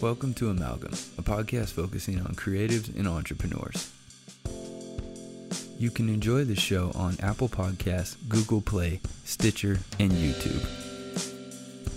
[0.00, 3.90] Welcome to Amalgam, a podcast focusing on creatives and entrepreneurs.
[5.78, 10.62] You can enjoy the show on Apple Podcasts, Google Play, Stitcher, and YouTube.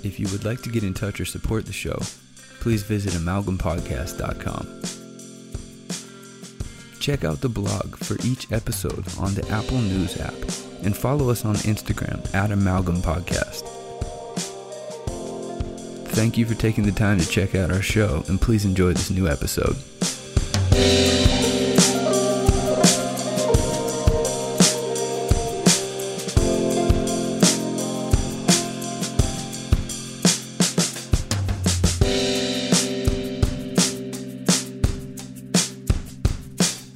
[0.05, 1.99] If you would like to get in touch or support the show,
[2.59, 4.81] please visit amalgampodcast.com.
[6.99, 10.33] Check out the blog for each episode on the Apple News app
[10.83, 13.76] and follow us on Instagram at Amalgam Podcast.
[16.17, 19.11] Thank you for taking the time to check out our show and please enjoy this
[19.11, 19.75] new episode.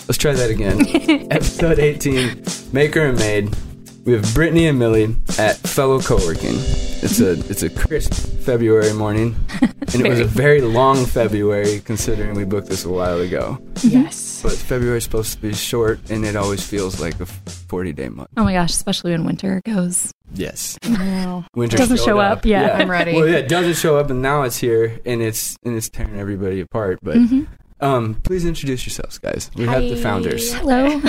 [0.08, 1.28] Let's try that again.
[1.32, 2.44] Episode 18
[2.74, 3.56] Maker and Made.
[4.04, 6.56] We have Brittany and Millie at Fellow Co-working.
[7.04, 12.36] It's a it's a crisp February morning, and it was a very long February considering
[12.36, 13.60] we booked this a while ago.
[13.84, 14.42] Yes.
[14.42, 18.30] But February's supposed to be short, and it always feels like a 40 day month.
[18.38, 20.12] Oh my gosh, especially when winter goes.
[20.34, 21.46] Yes, No.
[21.56, 22.72] winter Doesn't show up, yeah.
[22.78, 23.14] I'm ready.
[23.14, 26.18] Well, yeah, it doesn't show up, and now it's here, and it's and it's tearing
[26.18, 27.00] everybody apart.
[27.04, 27.48] But Mhm.
[27.82, 29.52] um, please introduce yourselves, guys.
[29.56, 30.54] We have the founders.
[30.54, 30.88] Hello.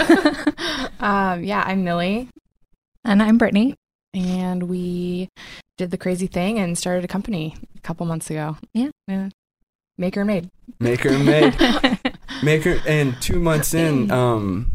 [1.00, 2.28] um, yeah, I'm Millie,
[3.04, 3.74] and I'm Brittany.
[4.14, 5.26] and we
[5.78, 8.56] did the crazy thing and started a company a couple months ago.
[8.74, 8.90] Yeah.
[9.08, 9.30] Yeah.
[9.98, 10.50] Maker and made.
[10.80, 11.98] Maker and made.
[12.42, 14.70] Maker and two months in, um,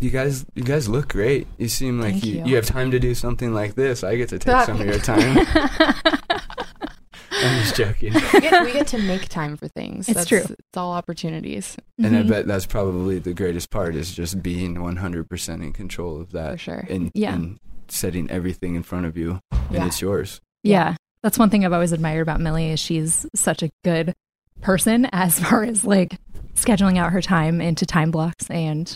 [0.00, 1.46] you guys, you guys look great.
[1.58, 2.44] You seem like you, you.
[2.46, 4.02] you have time to do something like this.
[4.02, 5.46] I get to take That- some of your time.
[7.42, 8.12] I'm just joking.
[8.12, 10.08] We get, we get to make time for things.
[10.08, 10.38] It's That's, true.
[10.42, 12.28] It's all opportunities And I Mhm.
[12.28, 16.52] bet that's probably the greatest part is just being 100% in control of that.
[16.52, 16.86] for sure.
[16.90, 17.34] and, Yeah.
[17.34, 17.58] and
[17.92, 19.86] setting everything in front of you, and Yeah.
[19.86, 20.40] it's yours.
[20.62, 20.96] Yeah.
[21.22, 24.14] That's one thing I've always admired about Millie is she's such a good
[24.62, 26.16] person as far as like
[26.54, 28.94] scheduling out her time into time blocks and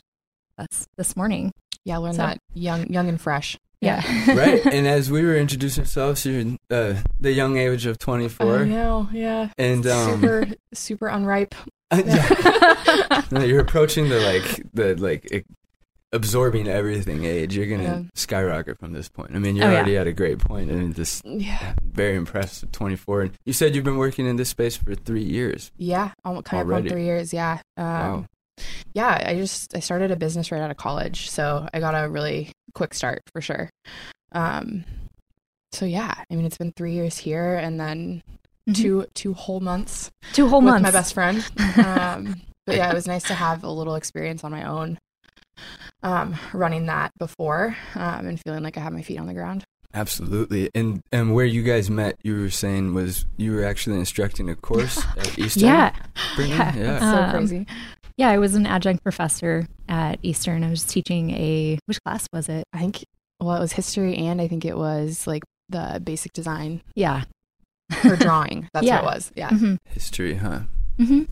[0.58, 1.52] that's this morning.
[1.84, 3.58] Yeah, learn So- that young, young and fresh.
[3.80, 4.02] Yeah.
[4.34, 4.64] right.
[4.64, 8.56] And as we were introducing ourselves, you're uh, the young age of 24.
[8.60, 9.08] I know.
[9.12, 9.50] Yeah.
[9.58, 11.54] And um, super, super unripe.
[11.92, 13.22] yeah.
[13.30, 15.44] No, you're approaching the like the like
[16.14, 17.56] absorbing everything age.
[17.56, 18.02] You're gonna Yeah.
[18.14, 19.32] skyrocket from this point.
[19.34, 19.76] I mean, you're Oh, yeah.
[19.78, 21.74] already at a great point, and just Yeah.
[21.82, 23.22] very impressed at 24.
[23.22, 25.70] And you said you've been working in this space for three years.
[25.76, 26.12] Yeah.
[26.24, 26.88] Almost kind of Already.
[26.88, 27.32] around three years.
[27.34, 27.58] Yeah.
[27.76, 28.24] Um, Wow.
[28.94, 32.08] yeah i just i started a business right out of college so i got a
[32.08, 33.68] really quick start for sure
[34.30, 34.84] um
[35.72, 38.22] so yeah i mean it's been three years here and then
[38.70, 38.76] Mhm.
[38.76, 40.82] two two whole months two whole with months.
[40.84, 41.44] my best friend
[41.84, 44.98] um but yeah it was nice to have a little experience on my own
[46.02, 49.64] um running that before um and feeling like i had my feet on the ground
[49.96, 50.70] Absolutely.
[50.74, 54.56] And and where you guys met, you were saying was you were actually instructing a
[54.56, 55.62] course at Eastern.
[55.68, 55.94] yeah.
[56.34, 56.56] Brittany?
[56.56, 56.74] yeah.
[56.76, 56.98] Yeah.
[56.98, 57.66] so Um, crazy
[58.16, 60.64] Yeah, I was an adjunct professor at Eastern.
[60.64, 62.64] I was teaching a which class was it?
[62.72, 63.04] i think
[63.40, 67.22] well it was history and i think it was like the basic design Yeah.
[68.02, 69.00] for drawing that's Yeah.
[69.00, 70.62] what it was yeah hmm History, huh?
[70.98, 71.22] hmm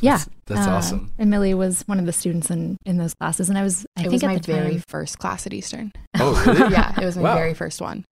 [0.00, 0.16] Yeah.
[0.18, 1.12] That's, that's Uh, awesome.
[1.18, 4.00] And Millie was one of the students in in those classes, and I was I
[4.00, 6.72] it think was at my the very time first class at eastern Oh, really?
[6.72, 7.34] yeah, it was my Wow.
[7.34, 8.04] very first one.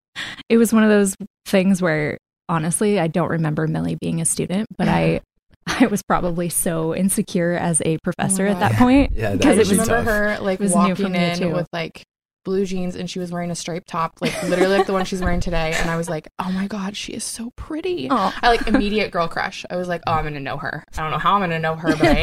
[0.48, 1.14] it was one of those
[1.46, 2.18] things where
[2.48, 5.20] honestly I don't remember Millie being a student, but I
[5.66, 9.12] I was probably so insecure as a professor Oh at that point.
[9.14, 10.04] Yeah, Because I it was remember tough.
[10.06, 11.52] her like it was new for me, in too.
[11.52, 12.02] with like
[12.48, 15.20] blue jeans and she was wearing a striped top, like literally like the one she's
[15.20, 15.74] wearing today.
[15.76, 18.08] And I was like, oh my god, she is so pretty.
[18.10, 19.66] Oh, I like immediate girl crush.
[19.68, 20.82] I was like, oh, I'm gonna know her.
[20.96, 22.18] I don't know how I'm gonna know her, but I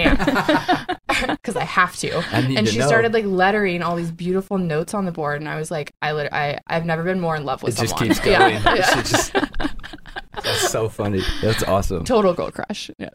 [1.07, 2.17] am because I have to.
[2.17, 2.87] I And to she know.
[2.87, 6.13] started like lettering all these beautiful notes on the board, and I was like, I
[6.13, 8.53] lit- I I've never been more in love with It just keeps going.
[8.55, 8.99] Yeah, yeah.
[8.99, 9.31] It just-
[10.43, 11.21] That's so funny.
[11.43, 12.03] That's awesome.
[12.03, 12.89] Total girl crush.
[12.97, 13.09] Yeah.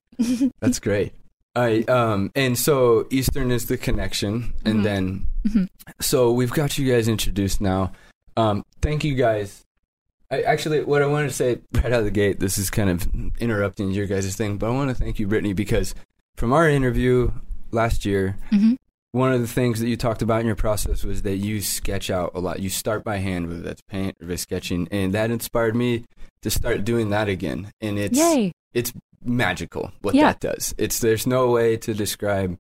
[0.61, 1.13] That's great.
[1.57, 1.89] Right.
[1.89, 4.83] Um, and so Eastern is the connection, and Mhm.
[4.85, 5.69] then Mhm.
[6.01, 7.93] so we've got you guys introduced now.
[8.37, 9.65] Um, thank you guys.
[10.31, 12.89] I actually, what I wanted to say right out of the gate, this is kind
[12.89, 13.09] of
[13.41, 15.95] interrupting your guys' thing, but I want to thank you, Brittany, because
[16.37, 17.33] from our interview
[17.73, 18.77] last year, Mhm.
[19.11, 22.11] one of the things that you talked about in your process was that you sketch
[22.11, 22.61] out a lot.
[22.61, 26.05] You start by hand, whether that's paint or sketching, and that inspired me
[26.43, 27.73] to start doing that again.
[27.81, 28.53] And it's yay!
[28.73, 30.33] it's magical what Yeah.
[30.33, 30.75] that does.
[30.79, 32.59] It's there's no way to describe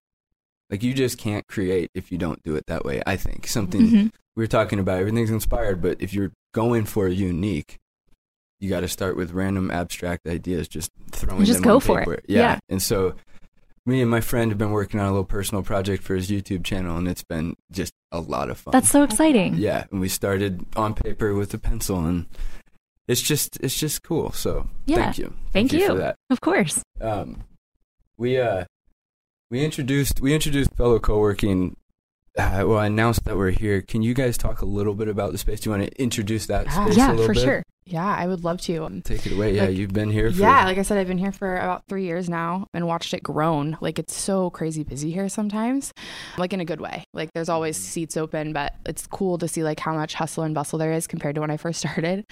[0.70, 3.02] like you just can't create if you don't do it that way.
[3.06, 4.12] I think something Mhm.
[4.36, 7.78] we are talking about everything's inspired, but if you're going for unique,
[8.60, 12.04] you got to start with random abstract ideas, just throwing Just them go for it.
[12.06, 12.20] paper.
[12.28, 12.58] Yeah.
[12.68, 13.14] And so
[13.86, 16.62] me and my friend have been working on a little personal project for his YouTube
[16.62, 18.72] channel, and it's been just a lot of fun.
[18.72, 19.54] That's so exciting.
[19.54, 22.26] yeah, and we started on paper with a pencil, and
[23.08, 24.32] it's just it's just cool.
[24.32, 24.96] So Yeah.
[24.96, 25.98] thank you, Thank for you.
[25.98, 26.16] that.
[26.30, 26.82] Of course.
[27.00, 27.44] Um,
[28.16, 28.64] we uh
[29.50, 31.76] we introduced we introduced fellow co-working
[32.38, 33.82] uh, well, I announced that we're here.
[33.82, 35.60] Can you guys talk a little bit about the space?
[35.60, 37.42] Do you want to introduce that a Yeah, for bit?
[37.42, 37.62] sure.
[37.90, 39.00] Yeah, I would love to.
[39.04, 39.56] Take it away.
[39.56, 41.82] Yeah, Like, you've been here for Yeah, like I said, I've been here for about
[41.88, 43.76] three years now and watched it grown.
[43.80, 45.92] Like it's so crazy busy here sometimes,
[46.38, 47.04] like in a good way.
[47.12, 47.84] Like there's always mm-hmm.
[47.84, 51.08] seats open, but it's cool to see like how much hustle and bustle there is
[51.08, 52.24] compared to when I first started.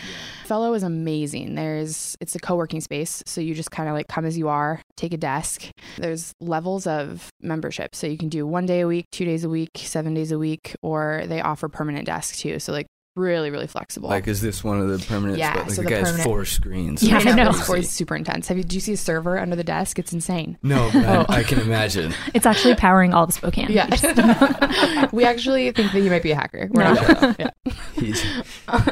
[0.45, 1.57] Fellow is amazing.
[1.57, 4.81] There's it's a co-working space, so you just kind of like come as you are,
[4.97, 5.71] take a desk.
[5.97, 9.49] There's levels of membership, so you can do one day a week, two days a
[9.49, 12.61] week, seven days a week, or they offer permanent desks too.
[12.61, 12.87] So like
[13.19, 14.09] really, really flexible.
[14.09, 15.39] Like, is this one of the permanent?
[15.39, 15.69] Yeah, spots?
[15.69, 17.03] Like so the, the guy has four screens.
[17.03, 17.49] Yeah, That's I know.
[17.49, 17.73] It's crazy.
[17.73, 18.49] always super intense.
[18.49, 18.65] Have you?
[18.65, 19.99] Do you see a server under the desk?
[19.99, 20.57] It's insane.
[20.63, 21.27] No, but Oh.
[21.29, 22.15] I, I can imagine.
[22.35, 23.67] It's actually powering all the Spokane.
[23.71, 25.09] Yeah.
[25.13, 26.69] we actually think that he might be a hacker.
[26.71, 26.95] We're No.
[26.95, 27.37] not sure.
[27.39, 27.51] Yeah.
[27.95, 28.23] He's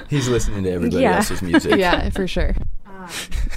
[0.09, 1.17] he's listening to everybody Yeah.
[1.17, 1.77] else's music.
[1.79, 2.55] yeah, for sure.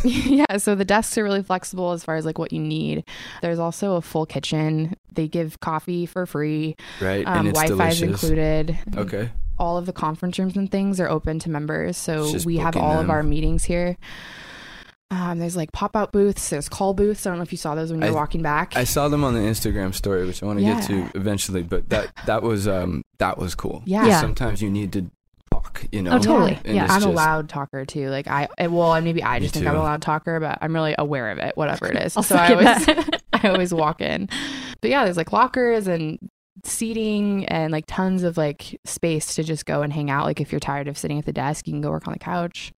[0.03, 3.03] yeah, so the desks are really flexible as far as like what you need.
[3.41, 4.95] There's also a full kitchen.
[5.11, 6.75] They give coffee for free.
[7.01, 8.77] Right, Um, and it's Wi-Fi is included.
[8.95, 9.31] Okay.
[9.59, 11.97] All of the conference rooms and things are open to members.
[11.97, 13.05] So we have all them.
[13.05, 13.97] of our meetings here.
[15.11, 16.49] Um, there's like pop out booths.
[16.49, 17.25] There's call booths.
[17.25, 18.75] I don't know if you saw those when you I- were walking back.
[18.77, 21.63] I saw them on the Instagram story, which I want to get to eventually.
[21.63, 23.81] But that that was um that was cool.
[23.85, 24.01] Yeah.
[24.01, 24.21] 'Cause Yeah.
[24.21, 25.09] Sometimes you need to
[25.51, 25.83] talk.
[25.91, 26.11] You know.
[26.11, 26.59] Oh, totally.
[26.63, 26.85] And Yeah.
[26.89, 28.09] I'm a loud talker too.
[28.09, 30.59] Like I, I- well, and maybe I Me just think I'm a loud talker, but
[30.61, 32.15] I'm really aware of it, whatever it is.
[32.17, 33.21] I'll so I always, that.
[33.33, 34.29] I always walk in.
[34.81, 36.19] But yeah, there's like lockers and
[36.65, 40.25] seating and like tons of like space to just go and hang out.
[40.25, 42.19] Like if you're tired of sitting at the desk, you can go work on the
[42.19, 42.71] couch.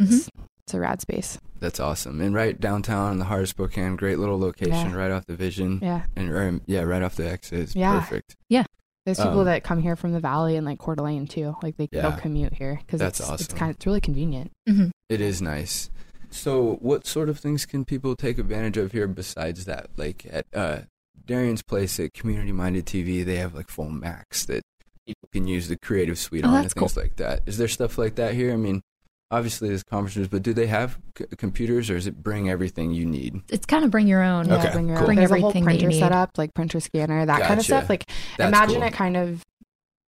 [0.00, 0.06] Mhm.
[0.12, 0.30] It's,
[0.64, 1.38] it's a rad space.
[1.58, 2.20] That's awesome.
[2.20, 4.94] And right downtown in the heart of Spokane, great little location, Yeah.
[4.94, 6.04] right off the Vision, Yeah.
[6.16, 7.60] and or, yeah, right off the exit.
[7.60, 8.00] It's Yeah.
[8.00, 8.36] perfect.
[8.48, 8.64] Yeah.
[9.06, 11.54] There's people Um, that come here from the valley and like Coeur d'Alene too.
[11.62, 12.02] Like they Yeah.
[12.02, 13.58] they'll commute here because That's it's, It's awesome.
[13.58, 14.52] kind of, it's really convenient.
[14.68, 14.90] Mhm.
[15.08, 15.90] It is nice.
[16.30, 19.88] So, what sort of things can people take advantage of here besides that?
[19.96, 20.78] Like at uh,
[21.30, 24.62] Darian's place at Community Minded TV, they have like full Macs that
[25.06, 27.42] people can use the Creative Suite Oh, on and that's things like that.
[27.46, 28.52] Is there stuff like that here?
[28.52, 28.82] I mean,
[29.30, 33.06] obviously there's conferences, but do they have c- computers, or is it bring everything you
[33.06, 33.42] need?
[33.48, 34.48] It's kind of bring your own.
[34.48, 35.02] Yeah, Okay, bring your cool.
[35.04, 35.06] own.
[35.06, 36.00] Bring There's a whole everything that you printer need.
[36.00, 37.88] set up, like printer scanner, that kind of stuff.
[37.88, 38.06] Like
[38.36, 38.84] That's imagine cool.
[38.88, 39.44] it kind of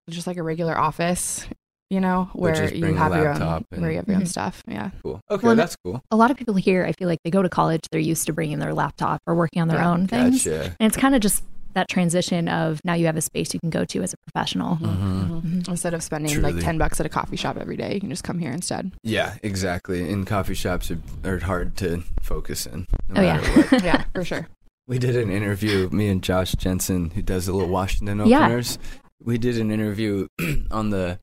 [0.09, 1.47] just like a regular office,
[1.91, 4.29] you know, where you have your own, and- where you have your own Mhm.
[4.29, 4.63] stuff.
[4.69, 5.21] Yeah, Cool.
[5.31, 6.01] Okay, Well, that's cool.
[6.11, 8.33] A lot of people here, I feel like they go to college, they're used to
[8.33, 9.91] bringing their laptop or working on their Yeah.
[9.91, 10.45] own things.
[10.45, 10.77] Gotcha.
[10.79, 11.43] And it's kind of just
[11.75, 14.77] that transition of now you have a space you can go to as a professional.
[14.77, 15.43] Mhm.
[15.43, 15.69] Mhm.
[15.69, 16.53] instead of spending Truly.
[16.53, 18.91] like ten bucks at a coffee shop every day, you can just come here instead.
[19.03, 20.11] Yeah, exactly.
[20.13, 22.87] And coffee shops are, are hard to focus in.
[23.09, 23.41] No Oh, yeah.
[23.41, 23.83] what.
[23.85, 24.49] yeah, for sure.
[24.89, 28.47] We did an interview, me and Josh Jensen, who does the little Washington Yeah.
[28.47, 28.79] openers.
[29.23, 30.27] We did an interview
[30.71, 31.19] on the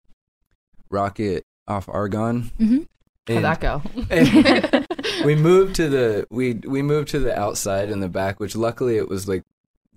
[0.90, 2.52] rocket off Argonne.
[2.58, 2.80] hmm
[3.28, 3.82] How'd that go?
[5.26, 8.96] we moved to the we we moved to the outside in the back, which luckily
[8.98, 9.44] it was like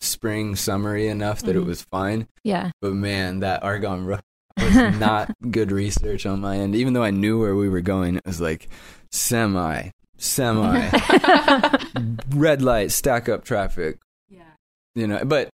[0.01, 1.67] spring summery enough that it Mhm.
[1.67, 2.27] was fine.
[2.43, 2.71] Yeah.
[2.81, 4.19] But man, that Argonne ro-
[4.57, 6.75] was not good research on my end.
[6.75, 8.69] Even though I knew where we were going, it was like
[9.13, 10.91] semi, semi,
[12.31, 13.99] red light, stack up traffic,
[14.29, 14.43] yeah.
[14.95, 15.51] you know but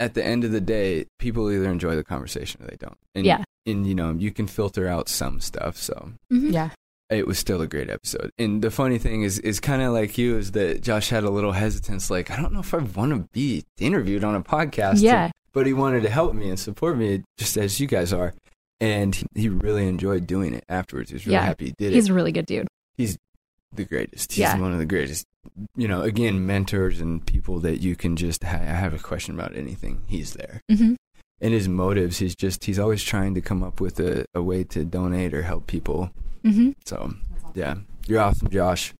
[0.00, 3.26] at the end of the day people either enjoy the conversation or they don't and
[3.26, 3.42] Yeah.
[3.66, 6.52] and you know you can filter out some stuff so Mhm.
[6.52, 6.70] Yeah.
[7.10, 10.16] it was still a great episode and the funny thing is is kind of like
[10.18, 13.12] you is that josh had a little hesitance like i don't know if i want
[13.12, 15.30] to be interviewed on a podcast Yeah.
[15.52, 18.34] but he wanted to help me and support me just as you guys are
[18.80, 21.44] and he, he really enjoyed doing it afterwards he was really Yeah.
[21.44, 22.68] happy he did He's it He's a really good dude.
[23.74, 24.32] The greatest.
[24.32, 24.58] He's Yeah.
[24.58, 25.26] one of the greatest.
[25.76, 29.56] You know again mentors and people that you can just ha- have a question about
[29.56, 30.02] anything.
[30.06, 30.62] He's there.
[30.70, 30.94] Hmm
[31.40, 34.64] and his motives he's just he's always trying to come up with a, a way
[34.64, 36.10] to donate or help people.
[36.44, 37.14] Hmm so
[37.54, 37.76] yeah.
[38.08, 38.92] You're awesome josh.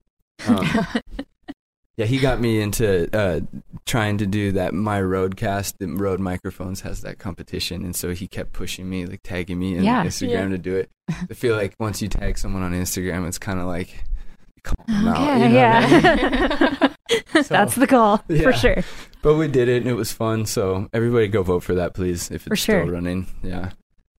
[0.46, 0.64] Um,
[1.96, 3.40] yeah he got me into uh,
[3.86, 7.84] trying to do that my roadcast the Rode microphones has that competition.
[7.84, 10.04] And so he kept pushing me like tagging me on Yeah.
[10.04, 10.48] instagram Yeah.
[10.48, 10.90] to do it.
[11.10, 14.04] I feel like once you tag someone on instagram it's kind of like
[14.64, 16.80] you call them out, Okay, you know what I mean?
[16.80, 16.88] yeah.
[17.42, 18.42] So- That's the goal Yeah.
[18.42, 18.82] for sure.
[19.22, 20.44] But we did it and it was fun.
[20.46, 22.82] So everybody go vote for that, please, if it's For sure.
[22.82, 23.26] still running.
[23.42, 23.70] Yeah.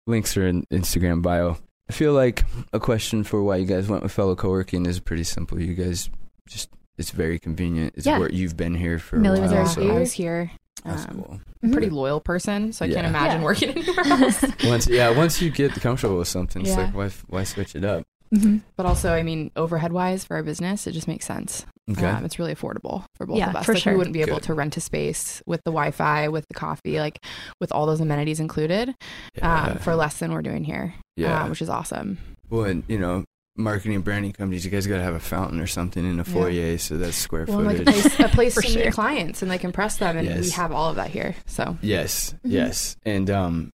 [0.08, 1.58] Links are in Instagram bio.
[1.89, 2.43] I feel like
[2.74, 5.60] a question for why you guys went with fellow co-working is pretty simple.
[5.62, 6.10] You guys
[6.48, 7.93] just, it's very convenient.
[7.98, 8.17] It's Yeah.
[8.19, 9.65] where you've been here for Millie a was while.
[9.75, 10.51] there Yeah, so I was here.
[10.86, 11.39] that's Um, cool.
[11.63, 13.46] I'm a pretty loyal person, so I can't imagine Yeah.
[13.46, 14.43] working anywhere else.
[14.63, 16.86] Once, yeah, once you get comfortable with something, it's Yeah.
[16.86, 18.03] like, why, why switch it up?
[18.33, 21.65] Hmm but also, I mean, overhead wise for our business, it just makes sense.
[21.91, 22.05] Okay.
[22.05, 23.65] Um, it's really affordable for both Yeah, of us.
[23.65, 23.93] for like sure.
[23.93, 24.43] we wouldn't be able Good.
[24.43, 27.19] to rent a space with the Wi-Fi, with the coffee, like
[27.59, 28.93] with all those amenities included,
[29.36, 29.63] yeah.
[29.71, 30.93] um, for less than we're doing here.
[31.17, 31.43] yeah.
[31.45, 32.17] uh, which is awesome.
[32.50, 33.25] well, and, you know,
[33.57, 36.17] marketing and branding companies, you guys got to have a fountain or something in a
[36.17, 36.24] Yeah.
[36.24, 38.01] foyer, so that's square Well, and, like a footage.
[38.13, 38.86] place, a place For to sure.
[38.86, 41.36] meet clients and like impress them, and we have all of that here.
[41.48, 42.51] So Yes, Mhm.
[42.51, 43.71] yes, and um,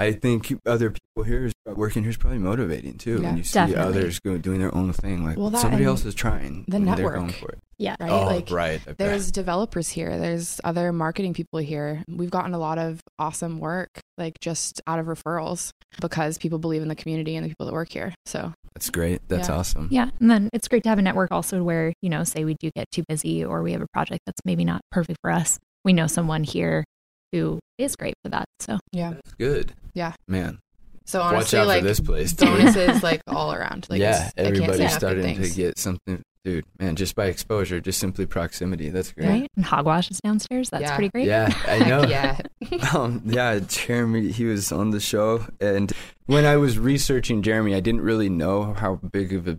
[0.00, 3.16] I think other people here is working here is probably motivating too.
[3.20, 3.28] Yeah.
[3.28, 3.82] when you see Definitely.
[3.84, 6.64] others go doing their own thing, like Well, that somebody else is trying.
[6.68, 7.14] the and They're network.
[7.16, 7.58] going for it.
[7.78, 7.96] Yeah.
[8.00, 8.80] right, oh, like right.
[8.82, 8.98] I bet.
[8.98, 10.18] there's developers here.
[10.18, 12.02] There's other marketing people here.
[12.08, 16.82] We've gotten a lot of awesome work, like just out of referrals, because people believe
[16.82, 18.14] in the community and the people that work here.
[18.26, 19.20] So That's great.
[19.28, 19.54] That's Yeah.
[19.56, 19.88] awesome.
[19.90, 20.10] Yeah.
[20.20, 22.70] And then it's great to have a network also where, you know, say we do
[22.74, 25.58] get too busy or we have a project that's maybe not perfect for us.
[25.84, 26.84] We know someone here
[27.32, 28.44] who is great for that.
[28.60, 29.12] So yeah.
[29.14, 29.72] That's good.
[29.94, 30.14] Yeah.
[30.28, 30.58] man.
[31.06, 32.32] So Watch honestly, out like for this place.
[32.34, 32.44] Too.
[32.46, 33.86] bonuses like all around.
[33.90, 36.64] Like yeah, it's- I can't say everybody's starting to get something, dude.
[36.78, 38.90] Man, just by exposure, just simply proximity.
[38.90, 39.28] That's great.
[39.28, 39.48] right.
[39.56, 40.70] And Hogwash is downstairs.
[40.70, 40.94] That's Yeah.
[40.94, 41.26] pretty great.
[41.26, 42.04] Yeah, I know.
[42.04, 42.38] yeah.
[42.94, 45.90] um, yeah, Jeremy, he was on the show, and
[46.26, 49.58] when I was researching Jeremy, I didn't really know how big of a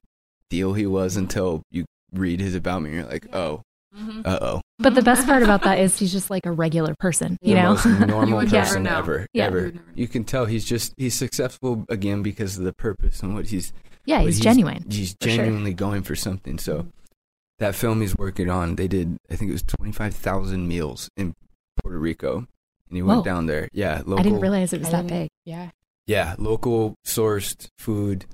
[0.50, 1.84] deal he was until you
[2.14, 2.92] read his about me.
[2.92, 3.62] and You're like, oh,
[3.98, 4.26] Mhm.
[4.26, 7.38] uh oh, But the best part about that is he's just like a regular person,
[7.42, 7.70] you the know?
[7.72, 8.98] most normal would never person know.
[8.98, 9.46] ever, Yeah.
[9.46, 9.58] ever.
[9.60, 9.94] You would never know.
[9.96, 13.74] You can tell he's just he's successful again because of the purpose and what he's
[14.06, 14.86] yeah, what he's genuine.
[14.90, 15.38] He's for sure.
[15.38, 16.58] genuinely going for something.
[16.58, 16.88] So
[17.60, 21.10] that film he's working on, they did I think it was twenty five thousand meals
[21.18, 21.34] in
[21.82, 22.48] Puerto Rico, and
[22.96, 23.24] he went Whoa.
[23.26, 23.68] down there.
[23.74, 24.20] Yeah, local.
[24.20, 25.30] I didn't realize it was that big.
[25.46, 25.72] Yeah.
[26.08, 28.26] Yeah, local sourced food,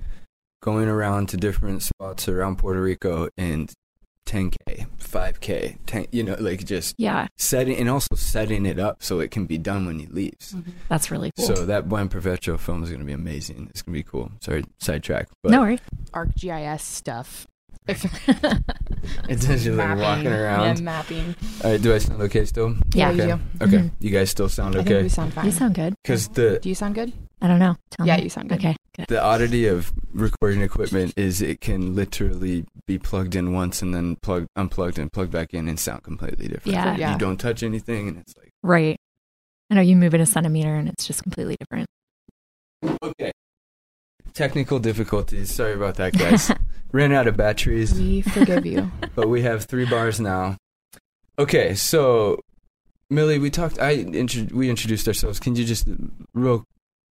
[0.62, 3.72] going around to different spots around Puerto Rico, and
[4.28, 9.20] 10k, 5k, 10, you know, like just Yeah, setting and also setting it up so
[9.22, 10.54] it can be done when he leaves.
[10.54, 10.72] Mm-hmm.
[10.90, 11.46] that's really cool.
[11.48, 13.68] So that Buen Provecho film is going to be amazing.
[13.70, 14.32] It's going to be cool.
[14.42, 15.80] Sorry, sidetrack, but no worries.
[16.12, 17.48] ArcGIS stuff.
[19.30, 20.78] it's just like walking around.
[20.78, 21.36] Yeah, mapping.
[21.64, 22.76] All right, do I sound okay still?
[22.94, 23.32] Yeah, you okay.
[23.60, 23.66] do.
[23.66, 23.92] Okay, Mhm.
[24.00, 25.04] you guys still sound I think okay?
[25.04, 25.46] we sound fine.
[25.46, 25.96] You sound good.
[26.04, 27.14] Because the Do you sound good?
[27.42, 27.76] I don't know.
[27.92, 28.24] Tell yeah, me.
[28.24, 28.58] you sound good.
[28.60, 29.08] Okay, good.
[29.08, 34.16] the oddity of recording equipment is it can literally be plugged in once and then
[34.22, 36.74] plugged unplugged and plugged back in and sound completely different.
[36.74, 36.98] Yeah.
[36.98, 37.14] Yeah.
[37.14, 38.98] You don't touch anything and it's like Right.
[39.70, 41.88] I know you move it a centimeter and it's just completely different.
[43.04, 43.32] okay.
[44.34, 45.52] Technical difficulties.
[45.52, 46.52] Sorry about that, guys.
[46.98, 48.92] Ran out of batteries, We forgive you.
[49.16, 50.58] but we have three bars now.
[51.38, 52.40] Okay, so
[53.12, 53.80] Millie, we talked.
[53.80, 55.40] I intro- we introduced ourselves.
[55.40, 55.88] Can you just
[56.34, 56.64] real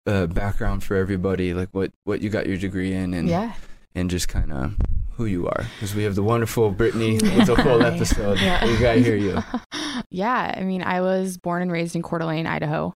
[0.08, 3.54] uh, background for everybody, like what what you got your degree in, and yeah.
[3.94, 4.76] and just kind of
[5.18, 8.40] who you are, because we have the wonderful Brittany with a full episode.
[8.40, 8.66] Yeah.
[8.66, 9.38] We gotta hear you.
[10.10, 10.56] yeah.
[10.58, 12.92] I mean, I was born and raised in Coeur d'Alene, Idaho.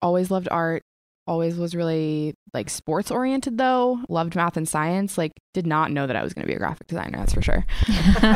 [0.00, 0.84] Always loved art.
[1.26, 4.00] Always was really like sports oriented though.
[4.08, 5.16] Loved math and science.
[5.16, 7.16] Like, did not know that I was going to be a graphic designer.
[7.18, 7.64] That's for sure.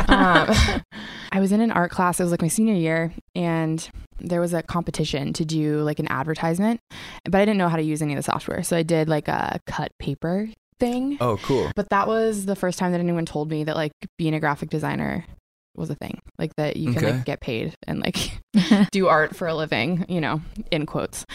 [0.07, 0.49] um,
[1.31, 2.19] I was in an art class.
[2.19, 3.87] It was like my senior year, and
[4.19, 6.79] there was a competition to do like an advertisement,
[7.25, 9.27] but I didn't know how to use any of the software, so I did like
[9.27, 11.17] a cut paper thing.
[11.21, 11.71] Oh, cool.
[11.75, 14.69] But that was the first time that anyone told me that like being a graphic
[14.69, 15.25] designer
[15.77, 17.11] was a thing, like that you can Okay.
[17.17, 18.39] like get paid and like
[18.91, 20.41] do art for a living, you know,
[20.71, 21.25] in quotes.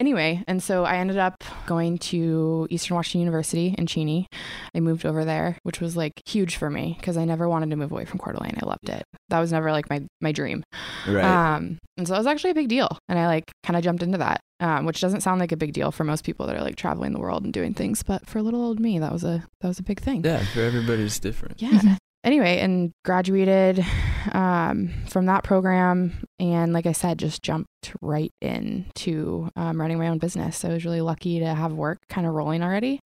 [0.00, 4.26] Anyway, and so I ended up going to Eastern Washington University in Cheney.
[4.74, 7.76] I moved over there, which was like huge for me because I never wanted to
[7.76, 8.58] move away from Coeur d'Alene.
[8.60, 9.04] I loved it.
[9.28, 10.64] That was never like my my dream.
[11.06, 11.24] Right.
[11.24, 14.02] Um, and so it was actually a big deal, and I like kind of jumped
[14.02, 16.62] into that, um, which doesn't sound like a big deal for most people that are
[16.62, 19.44] like traveling the world and doing things, but for little old me, that was a
[19.60, 20.24] that was a big thing.
[20.24, 21.62] yeah, for everybody it's different.
[21.62, 21.70] Yeah.
[21.70, 21.96] Mhm.
[22.24, 23.84] Anyway, and graduated
[24.32, 27.68] um, from that program, and like I said, just jumped
[28.00, 30.56] right into um, running my own business.
[30.58, 33.00] So I was really lucky to have work kind of rolling already.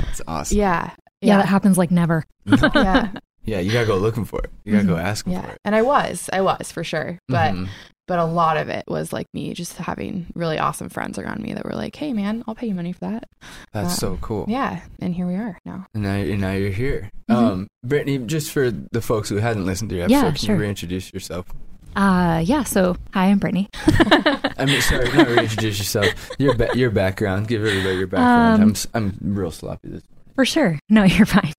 [0.00, 0.58] That's awesome.
[0.58, 0.90] Yeah.
[1.20, 2.24] yeah, that happens like never.
[2.74, 3.12] yeah.
[3.44, 4.50] yeah, you gotta go looking for it.
[4.64, 5.02] You gotta go Mhm.
[5.02, 5.52] asking for Yeah.
[5.52, 5.58] it.
[5.64, 7.18] And I was, I was for sure.
[7.28, 7.68] But Mhm.
[8.10, 11.54] But a lot of it was like me just having really awesome friends around me
[11.54, 13.28] that were like, "Hey, man, I'll pay you money for that."
[13.72, 14.46] that's um, so cool.
[14.48, 15.86] Yeah, and here we are now.
[15.94, 17.08] And now, and now you're here.
[17.30, 17.34] Mhm.
[17.36, 20.54] Um, Brittany, just for the folks who hadn't listened to your Yeah, episode, can sure.
[20.56, 21.46] you reintroduce yourself?
[21.94, 22.64] Uh, yeah.
[22.64, 23.68] So, hi, I'm Brittany.
[23.86, 26.08] I mean, sorry, not reintroduce yourself.
[26.40, 27.46] Your ba- your background.
[27.46, 28.54] Give everybody your background.
[28.56, 29.88] Um, I'm s- I'm real sloppy.
[29.90, 30.02] This.
[30.34, 30.80] For sure.
[30.88, 31.52] No, you're fine.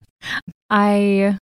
[0.68, 1.38] I,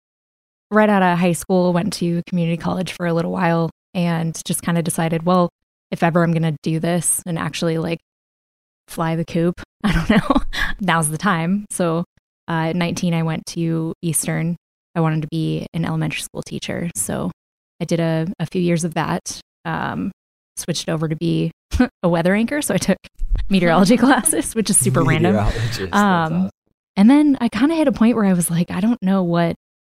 [0.71, 4.63] right out of high school, went to community college for a little while and just
[4.63, 5.51] kind of decided, well,
[5.91, 7.99] if ever I'm going to do this and actually like
[8.89, 10.37] fly the coop, I don't know,
[10.81, 11.67] now's the time.
[11.71, 12.05] So
[12.49, 14.57] uh, at 19, I went to Eastern.
[14.95, 16.91] I wanted to be an elementary school teacher.
[16.95, 17.31] So
[17.81, 20.11] I did a, a few years of that, um,
[20.57, 21.53] switched over to be
[22.03, 22.61] a weather anchor.
[22.63, 22.99] So I took
[23.49, 25.37] meteorology classes, which is super random.
[25.37, 25.51] Um,
[25.93, 26.51] awesome.
[26.97, 29.23] And then I kind of hit a point where I was like, I don't know
[29.23, 29.55] what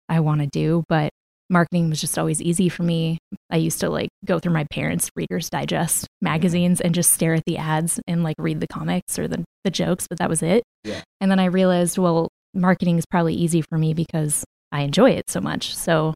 [0.08, 1.10] I want to do, but
[1.50, 3.18] marketing was just always easy for me.
[3.52, 7.44] I used to like go through my parents' Reader's Digest magazines and just stare at
[7.46, 10.62] the ads and like read the comics or the, the jokes, but that was it.
[10.84, 11.02] Yeah.
[11.20, 14.42] And then I realized, well, marketing is probably easy for me because
[14.72, 15.76] I enjoy it so much.
[15.76, 16.14] So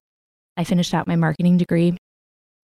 [0.57, 1.97] I finished out my marketing degree.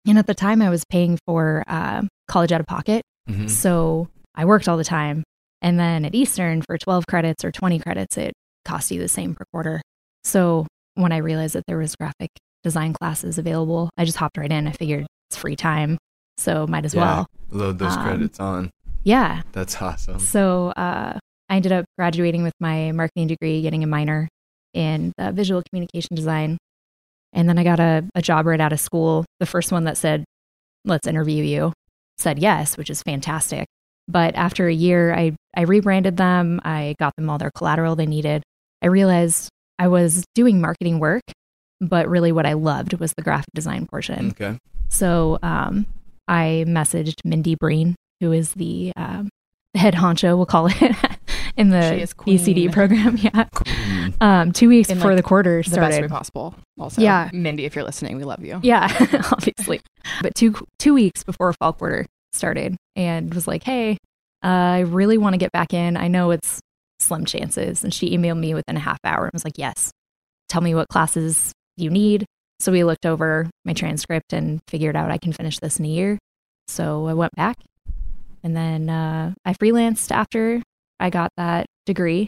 [0.07, 3.01] And at the time, I was paying for uh, college out of pocket.
[3.27, 3.49] Mhm.
[3.49, 5.23] So I worked all the time.
[5.61, 8.33] And then at Eastern, for 12 credits or 20 credits, it
[8.65, 9.81] cost you the same per quarter.
[10.23, 12.29] So when I realized that there was graphic
[12.63, 14.67] design classes available, I just hopped right in.
[14.67, 15.97] I figured it's free time.
[16.37, 17.01] So might as Yeah.
[17.01, 17.27] well.
[17.51, 18.69] Load those Um, credits on.
[19.03, 19.41] Yeah.
[19.51, 20.19] That's awesome.
[20.19, 21.17] So uh,
[21.49, 24.27] I ended up graduating with my marketing degree, getting a minor
[24.73, 26.57] in uh, visual communication design.
[27.33, 29.25] And then I got a, a job right out of school.
[29.39, 30.23] The first one that said,
[30.85, 31.73] let's interview you,
[32.17, 33.67] said yes, which is fantastic.
[34.07, 36.59] But after a year, I, I rebranded them.
[36.63, 38.41] I got them all their collateral they needed.
[38.81, 41.21] I realized I was doing marketing work,
[41.81, 44.29] but really what I loved was the graphic design portion.
[44.29, 44.57] Okay.
[44.89, 45.85] So um,
[46.27, 49.29] I messaged Mindy Breen, who is the um,
[49.75, 50.75] head honcho, we'll call it,
[51.57, 53.17] in the VCD program.
[53.21, 53.45] Yeah.
[54.21, 55.81] Um, two weeks In, before like, the quarter started.
[55.83, 56.55] The best way possible.
[56.79, 57.29] Also, Yeah.
[57.31, 58.59] Mindy, if you're listening, we love you.
[58.63, 58.87] Yeah,
[59.31, 59.81] obviously.
[60.21, 63.97] But two two weeks before fall quarter started, and was like, "Hey,
[64.43, 65.95] uh, I really want to get back in.
[65.97, 66.59] I know it's
[66.99, 69.91] slim chances." And she emailed me within a half hour and was like, "Yes,
[70.47, 72.25] tell me what classes you need."
[72.59, 75.89] So we looked over my transcript and figured out I can finish this in a
[75.89, 76.17] year.
[76.67, 77.55] So I went back,
[78.43, 80.61] and then uh, I freelanced after
[80.99, 82.27] I got that degree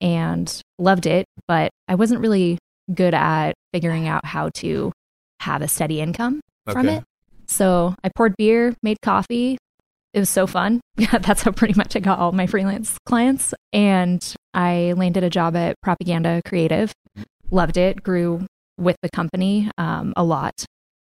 [0.00, 1.26] and loved it.
[1.48, 2.58] But I wasn't really
[2.92, 4.92] good at figuring out how to
[5.40, 6.40] have a steady income
[6.70, 7.04] from it.
[7.46, 9.58] So I poured beer, made coffee.
[10.12, 10.80] It was so fun.
[10.96, 13.54] That's how pretty much I got all my freelance clients.
[13.72, 16.92] And I landed a job at Propaganda Creative.
[17.50, 18.46] Loved it, grew
[18.80, 20.64] with the company um, a lot.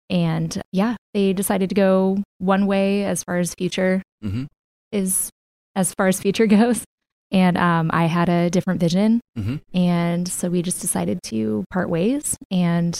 [0.10, 4.46] And yeah, they decided to go one way as far as future Mm-hmm.
[4.92, 5.30] is
[5.76, 6.84] as far as future goes.
[7.32, 9.22] And um, I had a different vision.
[9.38, 9.62] Mhm.
[9.74, 12.36] And so we just decided to part ways.
[12.52, 13.00] And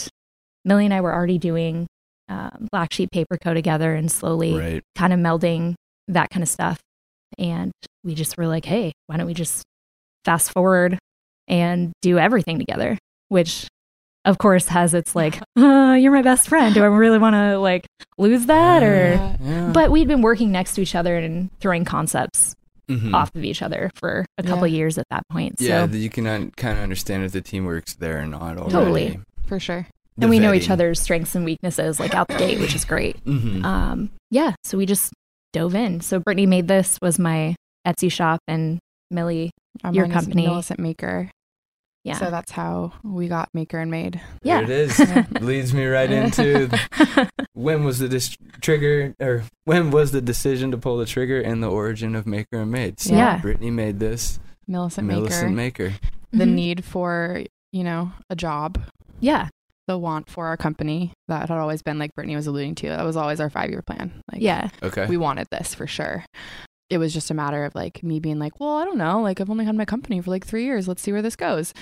[0.64, 1.86] Millie and I were already doing
[2.28, 3.52] um, Black Sheep Paper Co.
[3.54, 4.82] together and slowly Right.
[4.96, 5.74] kind of melding
[6.08, 6.78] that kind of stuff.
[7.38, 7.72] And
[8.04, 9.62] we just were like, hey, why don't we just
[10.24, 10.96] fast forward
[11.48, 12.96] and do everything together?
[13.28, 13.66] Which,
[14.24, 16.74] of course, has its like, uh, you're my best friend.
[16.74, 17.86] Do I really want to like
[18.18, 18.82] lose that?
[18.82, 19.36] Or, Yeah.
[19.40, 19.70] Yeah.
[19.72, 22.54] but we'd been working next to each other and throwing concepts
[22.88, 23.14] Mhm.
[23.14, 24.76] off of each other for a couple Yeah.
[24.78, 25.56] years at that point.
[25.60, 28.26] Yeah, so, that you can un- kind of understand if the team works there or
[28.26, 28.70] not already.
[28.72, 29.20] Totally.
[29.46, 29.86] For sure.
[30.16, 32.84] The and we know each other's strengths and weaknesses like out the gate, which is
[32.84, 33.24] great.
[33.24, 33.64] Mhm.
[33.64, 35.12] Um, yeah, so we just
[35.52, 36.00] dove in.
[36.00, 37.54] So Brittany made this was my
[37.86, 38.78] Etsy shop, and
[39.10, 39.50] Millie,
[39.84, 40.46] Um, Your mine is company.
[40.46, 41.30] Millicent Maker.
[42.04, 44.20] Yeah, So that's how we got Maker and Made.
[44.42, 44.62] yeah.
[44.62, 44.98] There it is.
[45.00, 45.24] Yeah.
[45.40, 46.70] Leads me right into
[47.54, 51.62] when was the dis- trigger or when was the decision to pull the trigger and
[51.62, 53.00] the origin of Maker and Made?
[53.00, 53.38] So Yeah.
[53.38, 54.38] Brittany made this.
[54.66, 55.84] Millicent, Millicent Maker.
[55.90, 55.96] Maker.
[56.32, 56.52] The Mhm.
[56.54, 58.78] need for, you know, a job.
[59.18, 59.48] yeah,
[59.88, 62.88] The want for our company that had always been like Brittany was alluding to.
[62.90, 64.12] That was always our five year plan.
[64.32, 65.06] Like yeah, Okay.
[65.06, 66.24] we wanted this for sure.
[66.90, 69.22] It was just a matter of like me being like, well, I don't know.
[69.22, 70.88] Like I've only had my company for like three years.
[70.88, 71.72] Let's see where this goes.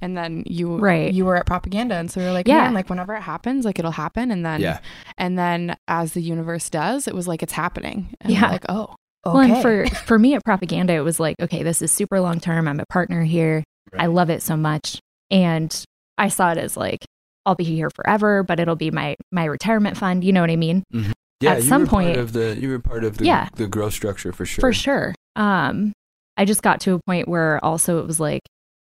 [0.00, 1.12] And then you, Right.
[1.14, 2.62] you were at propaganda, and so we were like, Yeah.
[2.62, 4.30] man, like whenever it happens, like it'll happen.
[4.30, 4.80] And then, yeah.
[5.16, 8.08] and then as the universe does, it was like it's happening.
[8.20, 8.50] And Yeah.
[8.50, 9.32] like oh, okay.
[9.32, 12.40] Well, and for for me at propaganda, it was like, okay, this is super long
[12.40, 12.66] term.
[12.68, 13.62] I'm a partner here.
[13.96, 14.98] I love it so much,
[15.30, 15.72] and
[16.18, 17.04] I saw it as like
[17.46, 20.24] I'll be here forever, but it'll be my my retirement fund.
[20.24, 20.82] You know what I mean?
[20.92, 21.12] Mm-hmm.
[21.40, 23.48] Yeah, at you some were part point- of the you were part of the Yeah.
[23.56, 24.60] the growth structure for sure.
[24.60, 25.14] For sure.
[25.36, 25.92] Um,
[26.36, 28.42] I just got to a point where also it was like,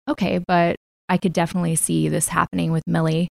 [0.09, 0.77] okay, but
[1.09, 3.29] I could definitely see this happening with Millie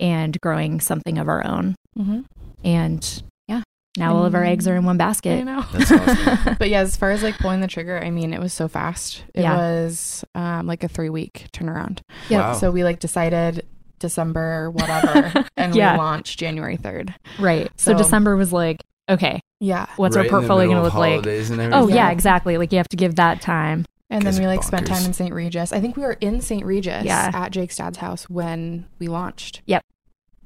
[0.00, 1.74] and growing something of our own.
[1.96, 2.20] hmm
[2.64, 3.62] And yeah,
[3.96, 5.44] now all of our eggs are in one I basket.
[5.44, 5.64] know.
[5.72, 6.56] That's awesome.
[6.58, 9.22] But yeah, as far as like pulling the trigger, I mean, it was so fast.
[9.34, 9.56] It Yeah.
[9.56, 12.00] was um, like a three week turnaround.
[12.28, 12.38] Yeah.
[12.38, 12.52] Wow.
[12.54, 13.64] So we like decided
[13.98, 15.92] December, whatever, and Yeah.
[15.92, 17.14] we launched January 3rd.
[17.38, 17.70] right.
[17.76, 19.86] So, So- December was like, okay, Yeah.
[19.96, 21.26] what's Right our portfolio going to look like?
[21.72, 22.10] Oh, yeah, Yeah.
[22.10, 22.56] exactly.
[22.58, 23.84] Like you have to give that time.
[24.10, 25.32] And then we are like spent time in St.
[25.32, 25.72] Regis.
[25.72, 26.64] I think we were in St.
[26.64, 27.30] Regis Yeah.
[27.34, 29.82] at Jake's dad's house when we launched, Yep.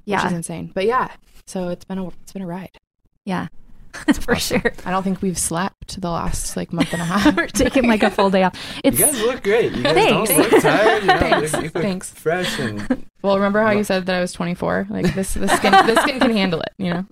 [0.07, 0.23] Yeah.
[0.23, 0.71] which is insane.
[0.75, 1.09] But yeah,
[1.47, 2.71] so it's been a it's been a ride.
[3.27, 3.49] Yeah.
[4.21, 4.61] For awesome.
[4.61, 4.73] sure.
[4.85, 7.37] I don't think we've slept the last like month and a half.
[7.37, 8.55] We're taking like a full day off.
[8.77, 9.73] You It's guys look great.
[9.73, 10.31] You guys Thanks.
[10.31, 11.01] don't look tired.
[11.03, 11.53] You know, Thanks.
[11.55, 12.11] you look Thanks.
[12.11, 14.87] fresh and Well, remember how you said that I was 24?
[14.91, 16.73] Like this, the skin, the skin can handle it.
[16.79, 17.07] You know,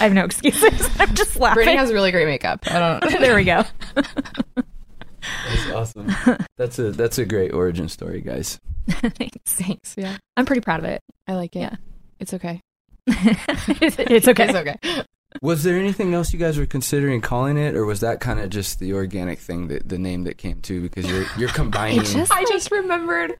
[0.00, 0.88] I have no excuses.
[1.00, 1.54] I'm just laughing.
[1.56, 2.60] Brittany has really great makeup.
[2.70, 3.20] I don't.
[3.20, 3.64] there we go.
[3.94, 6.14] that's awesome.
[6.56, 8.58] That's a that's a great origin story, guys.
[8.88, 9.36] Thanks.
[9.46, 9.94] Thanks.
[9.98, 11.02] Yeah, I'm pretty proud of it.
[11.26, 11.60] I like it.
[11.60, 11.76] Yeah.
[12.20, 12.60] It's okay.
[13.08, 14.44] It's, it's okay.
[14.48, 15.02] It's okay.
[15.42, 18.48] Was there anything else you guys were considering calling it, or was that kind of
[18.50, 22.02] just the organic thing that the name that came to because you're you're combining?
[22.02, 23.34] just- I just remembered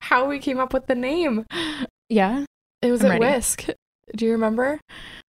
[0.00, 1.44] how we came up with the name.
[2.08, 2.44] Yeah.
[2.82, 3.34] It was I'm at ready.
[3.36, 3.66] Whisk.
[4.14, 4.80] Do you remember?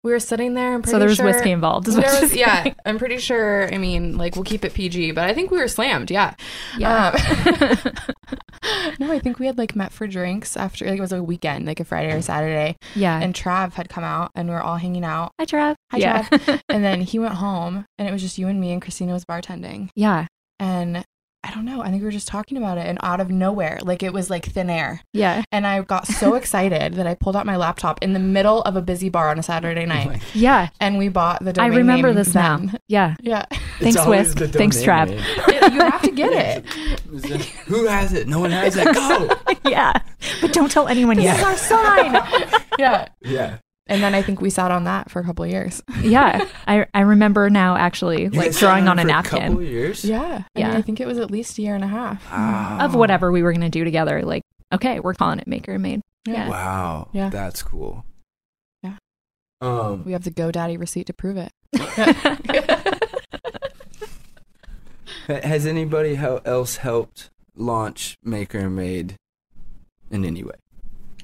[0.04, 0.74] We were sitting there.
[0.74, 1.88] I'm So there was sure, whiskey involved.
[1.88, 2.76] is There was, yeah, saying.
[2.86, 3.74] I'm pretty sure.
[3.74, 6.12] I mean, like we'll keep it PG, but I think we were slammed.
[6.12, 6.34] Yeah,
[6.78, 7.12] Yeah.
[7.14, 7.94] Um,
[9.00, 11.66] no, I think we had like met for drinks after like it was a weekend,
[11.66, 13.20] like a Friday or Saturday, yeah.
[13.20, 15.32] and Trav had come out, and we were all hanging out.
[15.40, 15.76] Hi, Trav.
[15.92, 16.28] Hi, yeah.
[16.70, 19.26] And then he went home, and it was just you and me, and Christina was
[19.26, 20.28] bartending, yeah.
[20.60, 21.06] and.
[21.46, 21.82] I don't know.
[21.82, 24.30] I think we were just talking about it, and out of nowhere, like it was
[24.30, 25.02] like thin air.
[25.12, 25.44] Yeah.
[25.52, 28.78] And I got so excited that I pulled out my laptop in the middle of
[28.78, 30.70] a busy bar on a Saturday oh night, Yeah.
[30.80, 31.54] and we bought the.
[31.62, 32.58] I remember name this now.
[32.58, 32.80] then.
[32.88, 33.16] Yeah.
[33.24, 33.46] Yeah,
[33.80, 34.54] Thanks, always Whisk.
[34.54, 35.74] Thanks, domain Trav.
[35.74, 36.66] you have to get it.
[37.14, 38.28] Is it- Who has it?
[38.28, 38.86] No one has it.
[38.94, 39.30] Go.
[39.70, 39.94] yeah.
[40.42, 41.38] But don't tell anyone This yet.
[41.40, 42.14] is our sign.
[42.80, 43.58] yeah, Yeah.
[43.88, 45.82] And then I think we sat on that for a couple of years.
[46.02, 46.48] yeah.
[46.68, 50.06] I, I remember now actually You like drawing on a for napkin couple years.
[50.06, 50.68] Yeah, I Yeah.
[50.70, 52.24] mean, I think it was at least a year and a half.
[52.32, 52.78] Wow.
[52.82, 54.22] of whatever we were going to do together.
[54.24, 54.44] Like,
[54.74, 56.02] okay, we're calling it Maker and Made.
[56.26, 56.48] Yeah.
[56.50, 57.10] Wow.
[57.12, 57.30] Yeah.
[57.30, 58.06] That's cool.
[58.82, 58.96] Yeah.
[59.62, 60.04] Um.
[60.06, 61.52] We have the GoDaddy receipt to prove it.
[65.28, 69.16] Has anybody else helped launch Maker and Made
[70.12, 70.56] in any way?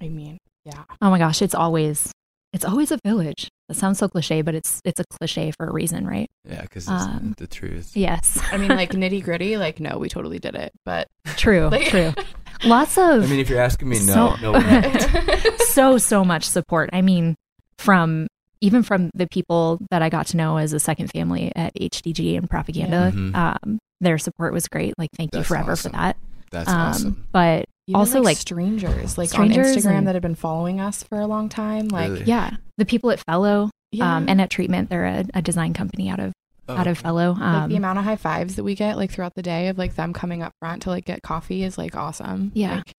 [0.02, 2.12] I mean, yeah, Oh my gosh, it's always
[2.54, 3.50] it's always a village.
[3.68, 6.30] That sounds so cliche, but it's it's a cliche for a reason, right?
[6.48, 7.96] Yeah, because it's Um, the truth.
[7.96, 8.40] Yes.
[8.52, 9.58] I mean, like nitty gritty.
[9.58, 11.08] Like, no, we totally did it, but
[11.38, 11.68] True.
[11.70, 12.14] Like- true.
[12.66, 14.52] Lots of I mean, if you're asking me, no, So- no.
[14.54, 16.90] one so so much support.
[16.92, 17.36] I mean,
[17.78, 18.28] from
[18.62, 22.36] even from the people that I got to know as a second family at HDG
[22.38, 23.34] and propaganda, Mhm.
[23.36, 24.94] um, their support was great.
[24.98, 25.92] Like, thank you forever awesome.
[25.92, 26.18] for that.
[26.52, 27.28] That's Um, awesome.
[27.32, 31.04] But Even, Also, like, strangers, like strangers on Instagram and- that have been following us
[31.04, 31.88] for a long time.
[31.88, 32.24] Like, Really?
[32.26, 34.18] yeah, the people at Fellow yeah.
[34.18, 36.32] um, and at Treatment, they're a, a design company out of
[36.68, 37.32] Oh, out of Fellow.
[37.32, 39.80] like Um, the amount of high fives that we get like throughout the day of
[39.80, 42.52] like them coming up front to like get coffee is like awesome.
[42.54, 42.76] Yeah.
[42.76, 42.94] Like,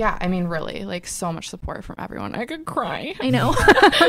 [0.00, 2.34] yeah, I mean, really, like so much support from everyone.
[2.34, 3.14] I could cry.
[3.20, 3.54] I know.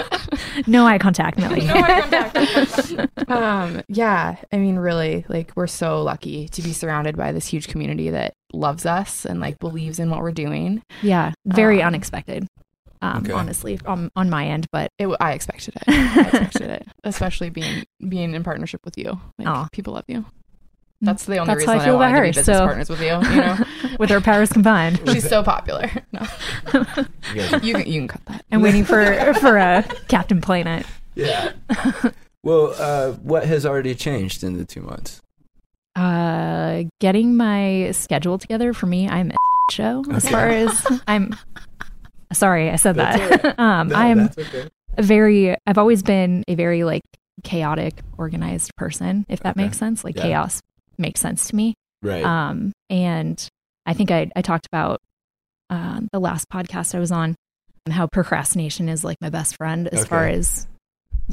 [0.68, 1.66] no eye contact, Millie.
[1.66, 3.30] No eye contact.
[3.30, 7.68] um, yeah, I mean, really, like we're so lucky to be surrounded by this huge
[7.68, 10.82] community that loves us and like believes in what we're doing.
[11.02, 12.48] yeah, very Um, unexpected.
[13.04, 13.34] Um, Okay.
[13.34, 15.84] honestly, on on my end, but It, w- I expected it.
[15.88, 19.20] I expected it, especially being being in partnership with you.
[19.40, 19.68] Like, Aw.
[19.74, 20.24] people love you.
[21.02, 22.66] That's the only That's reason how I feel wanted about to be her, business so-
[22.66, 23.08] partners with you.
[23.08, 23.58] You know,
[24.00, 25.90] with our powers combined, she's so popular.
[26.12, 26.22] No,
[27.34, 28.46] You can you can cut that.
[28.52, 30.86] I'm waiting for for a Captain Planet.
[31.16, 31.54] yeah.
[32.44, 35.22] Well, uh, what has already changed in the two months?
[35.96, 39.36] Uh, getting my schedule together for me, I'm a
[39.72, 41.36] show as far as I'm.
[42.34, 43.60] Sorry, I said That's that.
[43.60, 44.70] um, No, I'm okay.
[44.98, 45.56] a very.
[45.68, 47.02] I've always been a very like
[47.44, 49.26] chaotic, organized person.
[49.30, 49.64] If that Okay.
[49.66, 50.22] makes sense, like Yeah.
[50.24, 50.62] chaos
[51.02, 51.74] makes sense to me.
[52.02, 52.24] Right.
[52.24, 53.46] Um, and
[53.86, 55.00] I think I, I talked about
[55.70, 57.36] uh, the last podcast I was on
[57.86, 60.10] and how procrastination is like my best friend as Okay.
[60.10, 60.68] far as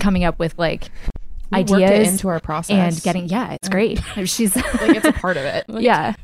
[0.00, 0.90] coming up with like
[1.52, 4.00] We work it ideas into our process and getting yeah, it's great.
[4.24, 5.64] She's like it's a part of it.
[5.68, 6.14] Like, yeah.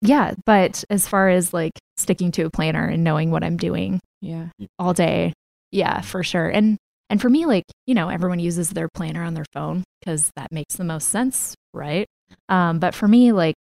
[0.00, 4.00] yeah, but as far as like sticking to a planner and knowing what I'm doing
[4.20, 4.48] yeah.
[4.78, 5.32] all day,
[5.70, 6.48] yeah, for sure.
[6.48, 6.76] And
[7.12, 10.50] and for me, like you know, everyone uses their planner on their phone because that
[10.50, 12.06] makes the most sense, right?
[12.48, 13.54] Um, but for me, like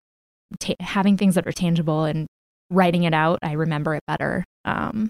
[0.60, 2.26] ta- having things that are tangible and
[2.72, 4.44] writing it out, I remember it better.
[4.66, 5.10] Um,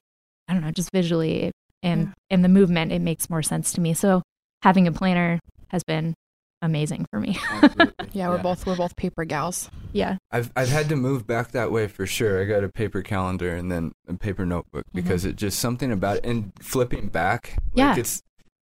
[0.49, 1.51] I don't know, just visually
[1.83, 2.13] and Yeah.
[2.31, 3.93] and the movement, it makes more sense to me.
[3.93, 4.21] So
[4.63, 6.13] having a planner has been
[6.63, 7.39] amazing for me.
[7.51, 8.09] Absolutely.
[8.13, 9.69] Yeah, we're both we're both paper gals.
[9.93, 12.41] yeah, I've I've had to move back that way for sure.
[12.41, 16.17] I got a paper calendar and then a paper notebook because it just something about
[16.17, 17.55] it and flipping back.
[17.73, 17.95] Like Yeah.
[17.97, 18.21] it's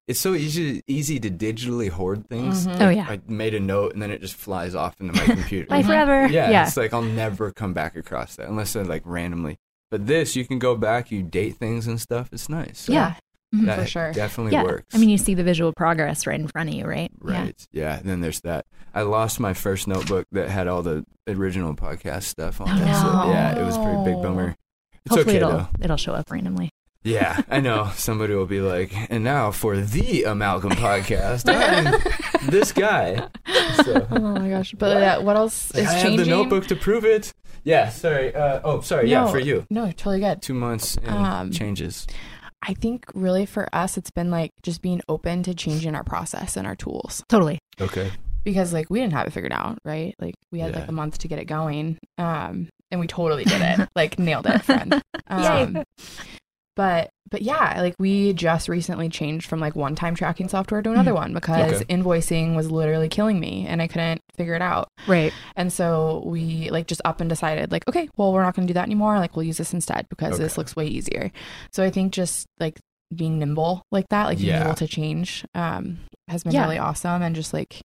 [0.10, 2.68] it's so easy easy to digitally hoard things.
[2.68, 2.82] Mhm.
[2.82, 3.06] Oh, yeah.
[3.08, 5.68] I made a note and then it just flies off into my computer.
[5.68, 6.28] bye forever.
[6.28, 6.68] yeah, yeah.
[6.68, 9.58] it's like I'll never come back across that unless I like randomly.
[9.92, 12.30] But this, you can go back, you date things and stuff.
[12.34, 12.80] It's nice.
[12.80, 13.16] So Yeah.
[13.56, 13.66] Mhm.
[13.66, 14.12] that for sure.
[14.14, 14.64] definitely yeah.
[14.64, 14.94] works.
[14.94, 17.12] I mean, you see the visual progress right in front of you, right?
[17.20, 17.56] Right.
[17.72, 17.98] Yeah.
[17.98, 18.66] And then there's that.
[18.94, 22.86] I lost my first notebook that had all the original podcast stuff on Oh, it.
[22.86, 22.94] no.
[22.94, 24.56] So, yeah, it was a pretty big bummer.
[25.06, 25.68] It's Hopefully okay it'll though.
[25.82, 26.70] it'll show up randomly.
[27.04, 27.90] Yeah, I know.
[27.96, 33.28] Somebody will be like, and now for the Amalgam podcast, I'm this guy.
[33.86, 34.74] So, Oh my gosh!
[34.78, 36.26] But uh, what else is I have changing?
[36.26, 37.34] the notebook to prove it.
[37.64, 38.34] Yeah, sorry.
[38.36, 39.10] Uh, oh, sorry.
[39.10, 39.32] yeah, No.
[39.32, 39.66] for you.
[39.70, 40.42] No, totally good.
[40.42, 42.06] Two months and Um, changes.
[42.62, 46.58] I think really for us, it's been like just being open to changing our process
[46.58, 47.60] and our tools Totally.
[47.80, 48.12] Okay.
[48.44, 50.14] because like we didn't have it figured out, right?
[50.20, 50.80] Like we had Yeah.
[50.82, 53.88] like a month to get it going, um, and we totally did it.
[53.96, 55.02] like nailed it, friend.
[55.32, 55.36] Yay.
[55.36, 55.84] Um,
[56.80, 60.92] but but yeah, like we just recently changed from like one time tracking software to
[60.92, 61.16] another Mhm.
[61.16, 61.94] one because Okay.
[61.94, 64.88] invoicing was literally killing me and I couldn't figure it out.
[65.06, 65.34] Right.
[65.58, 68.72] And so we like just up and decided like, okay, well, we're not going to
[68.74, 69.20] do that anymore.
[69.20, 71.32] Like we'll use this instead because this looks way easier.
[71.74, 72.80] So I think just like
[73.14, 74.64] being nimble like that, like being Yeah.
[74.64, 76.62] able to change, um, has been Yeah.
[76.64, 77.22] really awesome.
[77.22, 77.82] And just like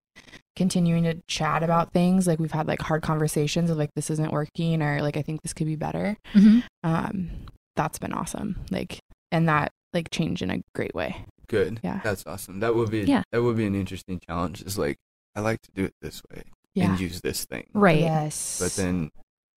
[0.56, 2.26] continuing to chat about things.
[2.28, 5.42] Like we've had like hard conversations of like, this isn't working or like, I think
[5.42, 6.16] this could be better.
[6.32, 7.30] hmm Um,
[7.76, 8.56] that's been awesome.
[8.70, 8.98] Like,
[9.32, 11.24] and that like changed in a great way.
[11.48, 11.80] Good.
[11.84, 12.00] Yeah.
[12.02, 12.60] That's awesome.
[12.60, 13.22] That would be Yeah.
[13.32, 14.62] that would be an interesting challenge.
[14.62, 14.96] Is like
[15.34, 16.42] I like to do it this way
[16.74, 16.90] Yeah.
[16.90, 17.66] and use this thing.
[17.74, 18.00] Right.
[18.00, 18.58] Yes.
[18.60, 19.10] But then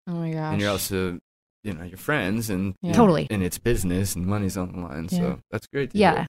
[0.07, 0.53] oh my gosh.
[0.53, 1.19] and you're also
[1.63, 2.93] you know your friends and Yeah.
[2.93, 3.27] Totally.
[3.29, 5.07] and it's business and money's on the line.
[5.11, 5.17] Yeah.
[5.19, 5.91] So that's great.
[5.91, 6.15] To Yeah.
[6.15, 6.27] hear.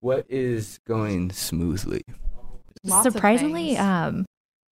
[0.00, 2.02] What is going smoothly?
[2.84, 4.24] Lots Surprisingly, um,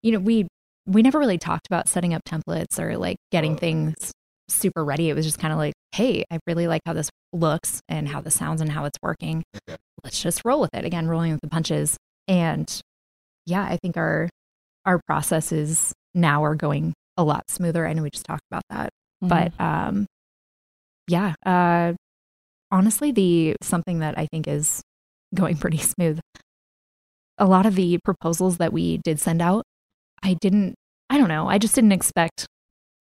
[0.01, 0.47] you know, we
[0.85, 3.57] we never really talked about setting up templates or like getting Oh.
[3.57, 4.11] things
[4.49, 5.09] super ready.
[5.09, 8.21] It was just kind of like, hey, I really like how this looks and how
[8.21, 9.43] this sounds and how it's working.
[9.69, 9.77] Okay.
[10.03, 10.85] Let's just roll with it.
[10.85, 11.97] Again, rolling with the punches.
[12.27, 12.69] And
[13.45, 14.29] yeah, I think our
[14.85, 17.85] our processes now are going a lot smoother.
[17.85, 18.89] I know we just talked about that.
[19.23, 19.29] Mhm.
[19.29, 20.05] But um
[21.07, 21.93] yeah, uh
[22.71, 24.81] honestly the something that I think is
[25.35, 26.19] going pretty smooth.
[27.37, 29.63] A lot of the proposals that we did send out,
[30.23, 30.75] I didn't
[31.09, 32.45] I don't know, I just didn't expect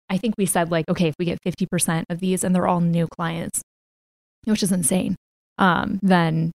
[0.10, 2.82] I think we said like, okay, if we get 50% of these and they're all
[2.82, 3.62] new clients,
[4.46, 5.16] which is insane.
[5.58, 6.52] Um then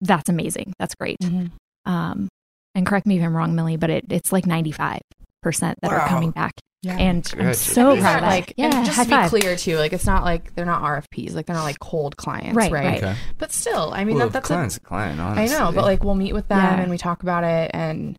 [0.00, 0.72] that's amazing.
[0.78, 1.18] That's great.
[1.22, 1.50] Mhm.
[1.86, 2.28] Um
[2.74, 5.00] and correct me if I'm wrong, Millie, but it, it's like 95%
[5.44, 6.52] that are coming back.
[6.82, 6.96] Yeah.
[6.96, 8.26] And I'm so These proud of that.
[8.28, 9.30] like yeah, just high to be five.
[9.30, 12.54] clear too, like it's not like they're not RFPs, like they're not like cold clients,
[12.54, 12.84] Right, right?
[12.86, 13.02] right.
[13.02, 13.16] Okay.
[13.38, 15.18] But still, I mean well, that, that's client's a client.
[15.18, 15.58] a, I Honestly.
[15.58, 16.80] know, but like we'll meet with them Yeah.
[16.80, 18.16] and we talk about it, and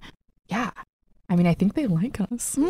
[0.49, 0.71] yeah,
[1.29, 2.57] I mean I think they like us.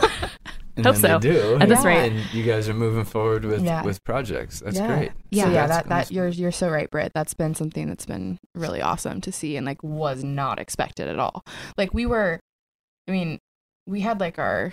[0.76, 1.18] and hope then so.
[1.18, 1.56] They do.
[1.60, 1.88] At this Yeah.
[1.88, 2.12] rate.
[2.12, 3.82] and you guys are moving forward with Yeah.
[3.82, 4.60] with projects.
[4.60, 4.86] That's yeah.
[4.86, 5.12] great.
[5.30, 5.44] Yeah.
[5.44, 7.12] so yeah, That's that that you're you're so right, Britt.
[7.14, 11.18] That's been something that's been really awesome to see and like was not expected at
[11.18, 11.44] all.
[11.76, 12.40] Like we were,
[13.08, 13.38] I mean,
[13.86, 14.72] we had like our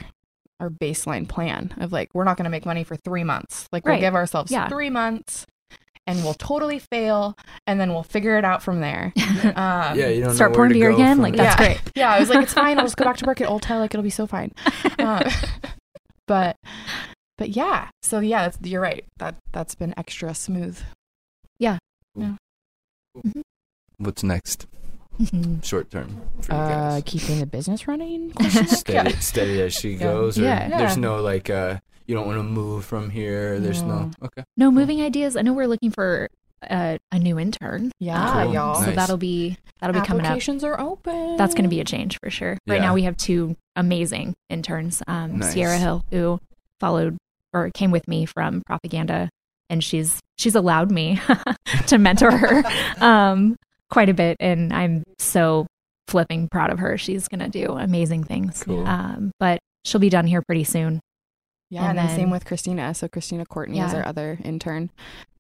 [0.60, 3.68] our baseline plan of like we're not going to make money for three months.
[3.72, 4.70] Like we'll give ourselves Yeah.
[4.70, 5.46] three months,
[6.08, 7.36] and we'll totally fail,
[7.68, 9.14] and then we'll figure it out from there.
[9.44, 11.18] Um, yeah, you don't Start pouring beer again?
[11.20, 11.68] Like, that's yeah.
[11.76, 11.82] great.
[11.96, 12.80] Yeah, I was like, it's fine.
[12.80, 13.82] I'll just go back to work at Old Town.
[13.82, 14.54] Like it'll be so fine.
[15.00, 15.30] Uh,
[16.28, 16.56] but
[17.38, 19.04] but yeah, so yeah, that's, you're right.
[19.18, 20.80] That that's been extra smooth.
[21.60, 21.78] Yeah.
[22.16, 22.36] Yeah.
[23.98, 24.68] What's next?
[25.20, 25.64] Mhm.
[25.64, 28.34] Short term for Uh, keeping the business running.
[28.68, 29.20] steady, yeah.
[29.20, 30.00] steady as she Yeah.
[30.00, 30.38] goes.
[30.40, 30.78] Or Yeah.
[30.78, 33.60] There's no like uh you don't want to move from here.
[33.60, 34.12] There's no, No.
[34.24, 34.44] okay.
[34.58, 35.38] no moving ideas.
[35.38, 36.30] I know we're looking for
[36.70, 37.92] a, a new intern.
[38.00, 38.54] Yeah, Cool.
[38.54, 38.76] y'all.
[38.76, 38.96] So Nice.
[38.96, 40.32] that'll be that'll be coming up.
[40.32, 41.38] Applications are open.
[41.38, 42.58] That's going to be a change for sure.
[42.68, 42.82] Right Yeah.
[42.88, 45.02] now we have two amazing interns.
[45.08, 45.54] Um, Nice.
[45.54, 46.40] Sierra Hill, who
[46.80, 47.18] followed
[47.54, 49.30] or came with me from propaganda,
[49.70, 51.20] and she's she's allowed me
[51.88, 52.64] to mentor her
[53.04, 53.56] um,
[53.90, 55.68] quite a bit, and I'm so
[56.08, 56.98] flipping proud of her.
[56.98, 58.64] She's going to do amazing things.
[58.64, 58.86] Cool.
[58.88, 61.00] Um, but she'll be done here pretty soon.
[61.74, 62.94] Yeah, and, And then, then- same with Christina.
[62.94, 64.92] So Christina Courtney is our other intern.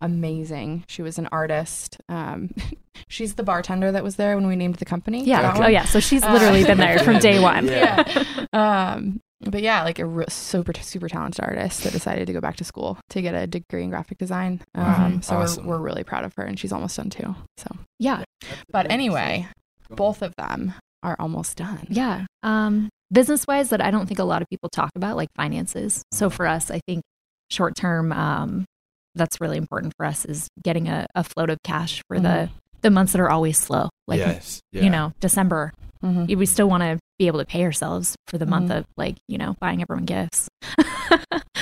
[0.01, 0.83] Amazing.
[0.87, 1.97] She was an artist.
[2.09, 2.49] Um,
[3.07, 5.23] she's the bartender that was there when we named the company.
[5.23, 5.41] Yeah.
[5.43, 5.71] That Oh one.
[5.71, 5.85] yeah.
[5.85, 7.67] So she's Uh, literally been there from day one.
[7.67, 8.23] Yeah.
[8.51, 12.55] Um, but yeah, like a re- super super talented artist that decided to go back
[12.57, 14.61] to school to get a degree in graphic design.
[14.75, 15.19] Um, Wow.
[15.21, 15.65] so Awesome.
[15.65, 17.35] we're, we're really proud of her, and she's almost done too.
[17.57, 17.67] So,
[17.99, 18.23] Yeah.
[18.71, 19.47] but anyway,
[19.89, 21.85] both of them are almost done.
[21.89, 22.25] Yeah.
[22.43, 26.01] Um, business wise, that I don't think a lot of people talk about, like finances.
[26.11, 27.03] So for us, I think
[27.51, 28.65] short term, um,
[29.15, 32.49] that's really important for us is getting a, a float of cash for the Mhm.
[32.81, 33.89] the months that are always slow.
[34.07, 34.59] Like yes.
[34.71, 34.81] Yeah.
[34.81, 35.71] you know, December.
[36.03, 36.35] Mhm.
[36.35, 38.79] We still want to be able to pay ourselves for the month Mhm.
[38.79, 40.49] of like you know buying everyone gifts.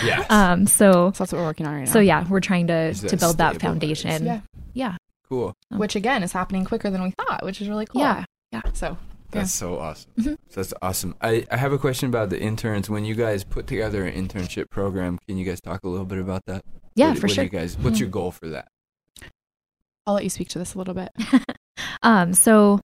[0.04, 0.26] Yes.
[0.30, 0.66] um.
[0.66, 1.92] So So that's what we're working on right now.
[1.92, 4.26] so yeah, we're trying to to build that stable foundation.
[4.26, 4.42] yeah,
[4.74, 4.96] Yeah.
[5.30, 5.54] cool.
[5.70, 8.02] which again is happening quicker than we thought, which is really cool.
[8.02, 8.24] Yeah.
[8.54, 8.62] Yeah.
[8.74, 8.98] So
[9.32, 10.12] That's so awesome.
[10.20, 10.38] Mhm.
[10.54, 11.16] That's awesome.
[11.22, 12.90] I, I have a question about the interns.
[12.90, 16.20] When you guys put together an internship program, can you guys talk a little bit
[16.20, 16.64] about that?
[16.96, 17.44] Yeah, What- for what sure.
[17.46, 18.68] you guys, what's your goal for that?
[20.06, 21.10] I'll let you speak to this a little bit.
[22.04, 22.80] um, so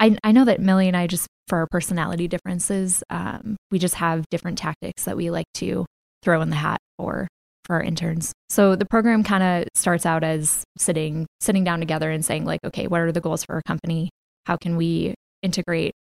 [0.00, 3.94] I I know that Millie and I just for our personality differences, um, we just
[3.96, 5.84] have different tactics that we like to
[6.22, 7.28] throw in the hat for
[7.64, 8.32] for our interns.
[8.48, 12.60] So the program kind of starts out as sitting sitting down together and saying like,
[12.64, 14.08] okay, what are the goals for our company?
[14.46, 15.92] How can we integrate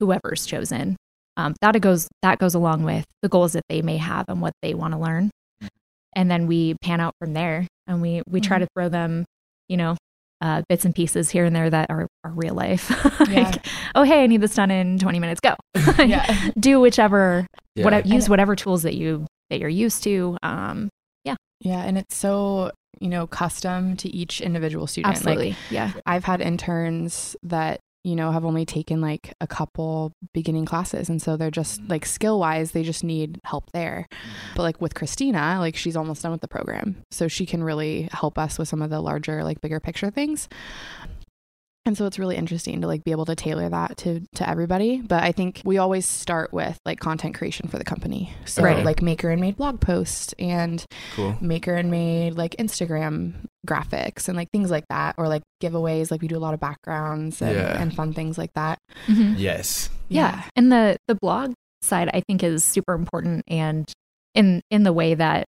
[0.00, 0.96] whoever's chosen?
[1.36, 4.52] Um, that goes that goes along with the goals that they may have and what
[4.62, 5.30] they want to learn,
[6.14, 8.60] and then we pan out from there and we we try Mhm.
[8.62, 9.24] to throw them,
[9.68, 9.96] you know,
[10.42, 12.90] uh, bits and pieces here and there that are, are real life.
[13.30, 13.54] Yeah.
[13.94, 15.40] oh hey, I need this done in 20 minutes.
[15.40, 15.54] Go.
[16.04, 16.50] yeah.
[16.58, 17.84] Do whichever Yeah.
[17.84, 20.36] whatever use whatever tools that you that you're used to.
[20.42, 20.88] Um,
[21.24, 25.14] yeah, Yeah, and it's so you know, custom to each individual student.
[25.14, 25.50] Absolutely.
[25.50, 25.92] Like yeah.
[26.04, 31.08] I've had interns that, you know, have only taken like a couple beginning classes.
[31.08, 31.90] And so they're just mm.
[31.90, 34.08] like skill wise, they just need help there.
[34.10, 34.56] Mm.
[34.56, 37.02] But like with Christina, like she's almost done with the program.
[37.10, 40.48] So she can really help us with some of the larger, like bigger picture things.
[41.86, 45.00] And so it's really interesting to like be able to tailor that to to everybody.
[45.00, 48.32] But I think we always start with like content creation for the company.
[48.44, 48.84] So Right.
[48.84, 50.84] like maker and made blog posts and
[51.16, 51.36] Cool.
[51.40, 56.10] maker and made like Instagram graphics and like things like that, or like giveaways.
[56.10, 57.80] Like we do a lot of backgrounds and, Yeah.
[57.80, 58.78] and fun things like that.
[59.06, 59.34] Mhm.
[59.38, 59.88] Yes.
[60.08, 63.92] yeah and the the blog side i think is super important and
[64.34, 65.44] in in the way that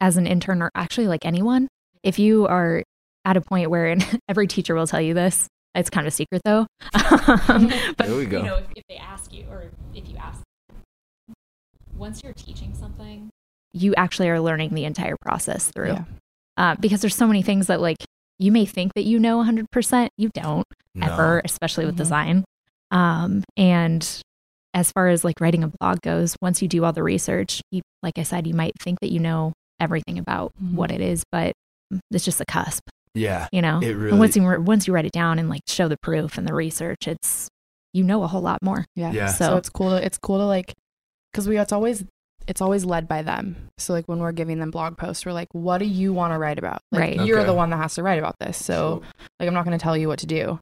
[0.00, 1.66] as an intern or actually like anyone
[2.04, 2.84] if you are
[3.24, 6.14] at a point where and every teacher will tell you this it's kind of a
[6.16, 6.66] secret though
[7.48, 8.38] um, but There we go.
[8.38, 10.40] you know if, if they ask you or if you ask
[11.96, 13.30] once you're teaching something
[13.72, 16.04] you actually are learning the entire process through Yeah.
[16.56, 17.98] uh, because there's so many things that like
[18.38, 21.06] you may think that you know 100% you don't No.
[21.06, 21.98] ever, especially with Mhm.
[21.98, 22.44] design.
[22.90, 24.06] Um, and
[24.74, 27.80] as far as like writing a blog goes, once you do all the research, you,
[28.02, 30.74] like I said, you might think that you know everything about Mhm.
[30.74, 31.52] what it is, but
[32.10, 32.82] it's just a cusp,
[33.16, 33.48] Yeah.
[33.52, 33.80] you know.
[33.80, 34.18] It And really.
[34.18, 36.54] once you re- once you write it down and like show the proof and the
[36.54, 37.48] research, it's
[37.92, 38.84] you know a whole lot more.
[38.94, 39.12] Yeah.
[39.12, 39.26] Yeah.
[39.28, 39.90] So, So- it's cool.
[39.90, 40.74] To, it's cool to like,
[41.32, 42.04] because we it's always
[42.46, 43.56] it's always led by them.
[43.78, 46.38] So like when we're giving them blog posts, we're like, what do you want to
[46.38, 46.80] write about?
[46.92, 47.26] Like, Right.
[47.26, 47.46] You're Okay.
[47.46, 48.56] the one that has to write about this.
[48.62, 49.02] So
[49.40, 50.60] like I'm not going to tell you what to do.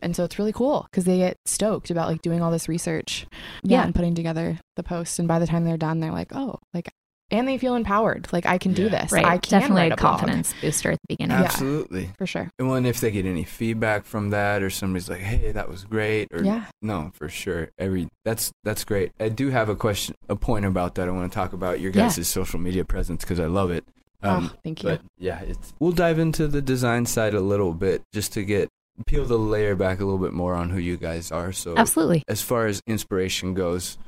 [0.00, 3.26] And so it's really cool because they get stoked about like doing all this research,
[3.62, 3.84] yeah, Yeah.
[3.84, 5.18] and putting together the post.
[5.18, 6.90] And by the time they're done, they're like, oh, like,
[7.38, 8.26] and they feel empowered.
[8.32, 9.12] Like I can do this.
[9.12, 9.24] Right.
[9.24, 10.18] I can Definitely write a a blog.
[10.20, 11.38] confidence booster at the beginning.
[11.38, 11.44] Yeah.
[11.44, 12.10] Absolutely.
[12.18, 12.50] for sure.
[12.58, 15.84] And when if they get any feedback from that, or somebody's like, "Hey, that was
[15.84, 16.66] great," or Yeah.
[16.82, 17.68] no, for sure.
[17.78, 19.12] Every that's that's great.
[19.20, 21.08] I do have a question, a point about that.
[21.08, 22.08] I want to talk about your Yeah.
[22.08, 23.84] guys' social media presence because I love it.
[24.22, 24.88] Um, oh, thank you.
[24.88, 28.68] but yeah, it's we'll dive into the design side a little bit just to get
[29.06, 31.52] peel the layer back a little bit more on who you guys are.
[31.52, 32.22] So Absolutely.
[32.28, 33.98] as far as inspiration goes,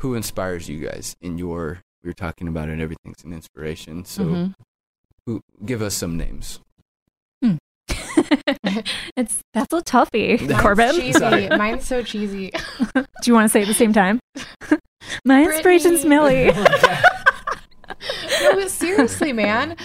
[0.00, 1.80] who inspires you guys in your?
[2.02, 2.80] We were talking about it.
[2.80, 4.04] Everything's an inspiration.
[4.04, 4.54] So Mhm.
[5.26, 6.60] who give us some names?
[9.16, 10.94] it's that's a toughie, Mine's Corbin.
[10.94, 11.12] Cheesy.
[11.12, 11.48] Sorry.
[11.56, 12.50] Mine's so cheesy.
[12.94, 14.20] Do you want to say it at the same time?
[15.24, 16.46] My inspiration's Brittany.
[16.50, 16.52] Millie.
[18.42, 19.76] no, but seriously, man.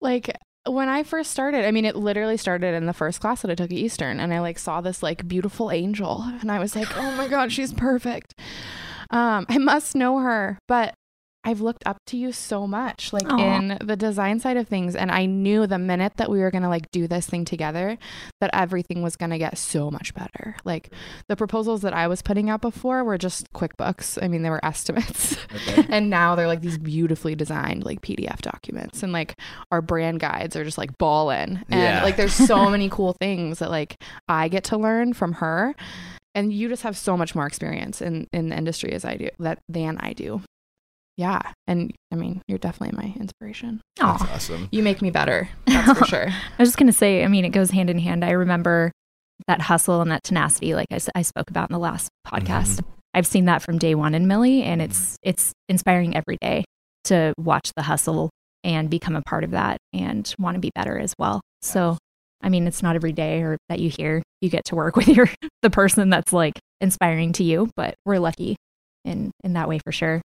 [0.00, 3.50] Like when I first started, I mean, it literally started in the first class that
[3.50, 6.74] I took at Eastern, and I like saw this like beautiful angel, and I was
[6.76, 8.34] like, oh my god, she's perfect.
[9.10, 10.94] Um, I must know her, but
[11.44, 13.38] I've looked up to you so much, like Aw.
[13.38, 16.68] in the design side of things, and I knew the minute that we were gonna
[16.70, 17.98] like do this thing together,
[18.40, 20.56] that everything was gonna get so much better.
[20.64, 20.90] Like
[21.28, 24.22] the proposals that I was putting out before were just QuickBooks.
[24.22, 25.36] I mean, they were estimates.
[25.54, 25.86] Okay.
[25.90, 29.38] and now they're like these beautifully designed like PDF documents and like
[29.70, 32.02] our brand guides are just like ballin and Yeah.
[32.02, 33.96] like there's so many cool things that like
[34.28, 35.74] I get to learn from her
[36.34, 39.28] and you just have so much more experience in in the industry as I do
[39.38, 40.40] that than I do.
[41.16, 43.80] Yeah, and I mean, you're definitely my inspiration.
[43.96, 44.68] That's awesome.
[44.72, 45.48] You make me better.
[45.66, 46.28] That's for sure.
[46.28, 48.24] I was just going to say, I mean, it goes hand in hand.
[48.24, 48.90] I remember
[49.46, 52.80] that hustle and that tenacity, like I spoke about in the last podcast.
[52.80, 52.90] Mm-hmm.
[53.14, 55.30] I've seen that from day one in Millie, and it's mm-hmm.
[55.30, 56.64] it's inspiring every day
[57.04, 58.30] to watch the hustle
[58.64, 61.40] and become a part of that and want to be better as well.
[61.62, 61.98] So,
[62.42, 65.08] I mean, it's not every day or that you hear you get to work with
[65.08, 65.28] your
[65.62, 68.56] the person that's like inspiring to you, but we're lucky
[69.04, 70.20] in in that way for sure.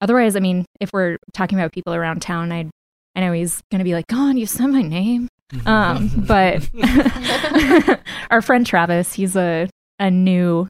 [0.00, 2.70] Otherwise, I mean, if we're talking about people around town, I
[3.14, 5.28] I know he's gonna be like, "God, you said my name."
[5.64, 6.68] Um, but
[8.30, 10.66] our friend Travis, he's a a new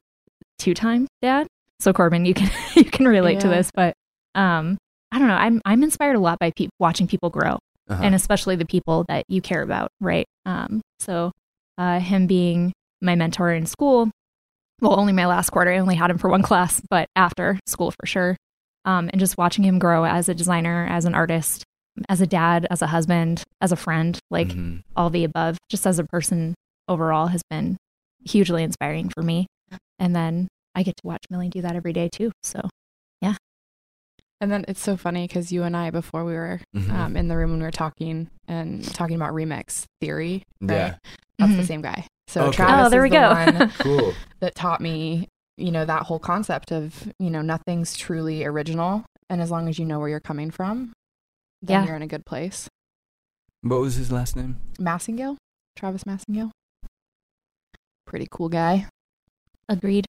[0.59, 1.47] two time dad.
[1.79, 3.93] So Corbin, you can you can relate to this, but
[4.35, 4.77] um,
[5.11, 5.35] I don't know.
[5.35, 7.57] I'm I'm inspired a lot by pe- watching people grow,
[7.89, 8.01] Uh-huh.
[8.03, 10.25] and especially the people that you care about, right?
[10.45, 11.31] Um, so
[11.77, 14.09] uh, him being my mentor in school,
[14.81, 15.71] well, only my last quarter.
[15.71, 18.35] I only had him for one class, but after school for sure.
[18.87, 21.63] Um, and just watching him grow as a designer, as an artist,
[22.09, 24.81] as a dad, as a husband, as a friend, like Mhm.
[24.95, 26.55] all the above, just as a person
[26.87, 27.75] overall has been
[28.23, 29.45] hugely inspiring for me.
[29.99, 32.31] And then I get to watch Millie do that every day too.
[32.43, 32.61] So
[33.21, 33.35] yeah.
[34.39, 36.91] And then it's so funny because you and I, before we were Mhm.
[36.91, 40.75] um, in the room when we were talking and talking about remix theory, right?
[40.75, 40.95] Yeah.
[41.39, 41.67] That's the Mhm.
[41.67, 42.05] same guy.
[42.27, 42.57] So Okay.
[42.57, 43.29] Travis Oh, there we the go.
[43.33, 44.13] one cool.
[44.39, 45.27] that taught me,
[45.57, 49.03] you know, that whole concept of, you know, nothing's truly original.
[49.29, 50.93] And as long as you know where you're coming from,
[51.61, 51.87] then Yeah.
[51.87, 52.69] you're in a good place.
[53.61, 54.57] What was his last name?
[54.79, 55.37] Massingale,
[55.75, 56.51] Travis Massingale.
[58.05, 58.87] Pretty cool guy.
[59.69, 60.05] agreed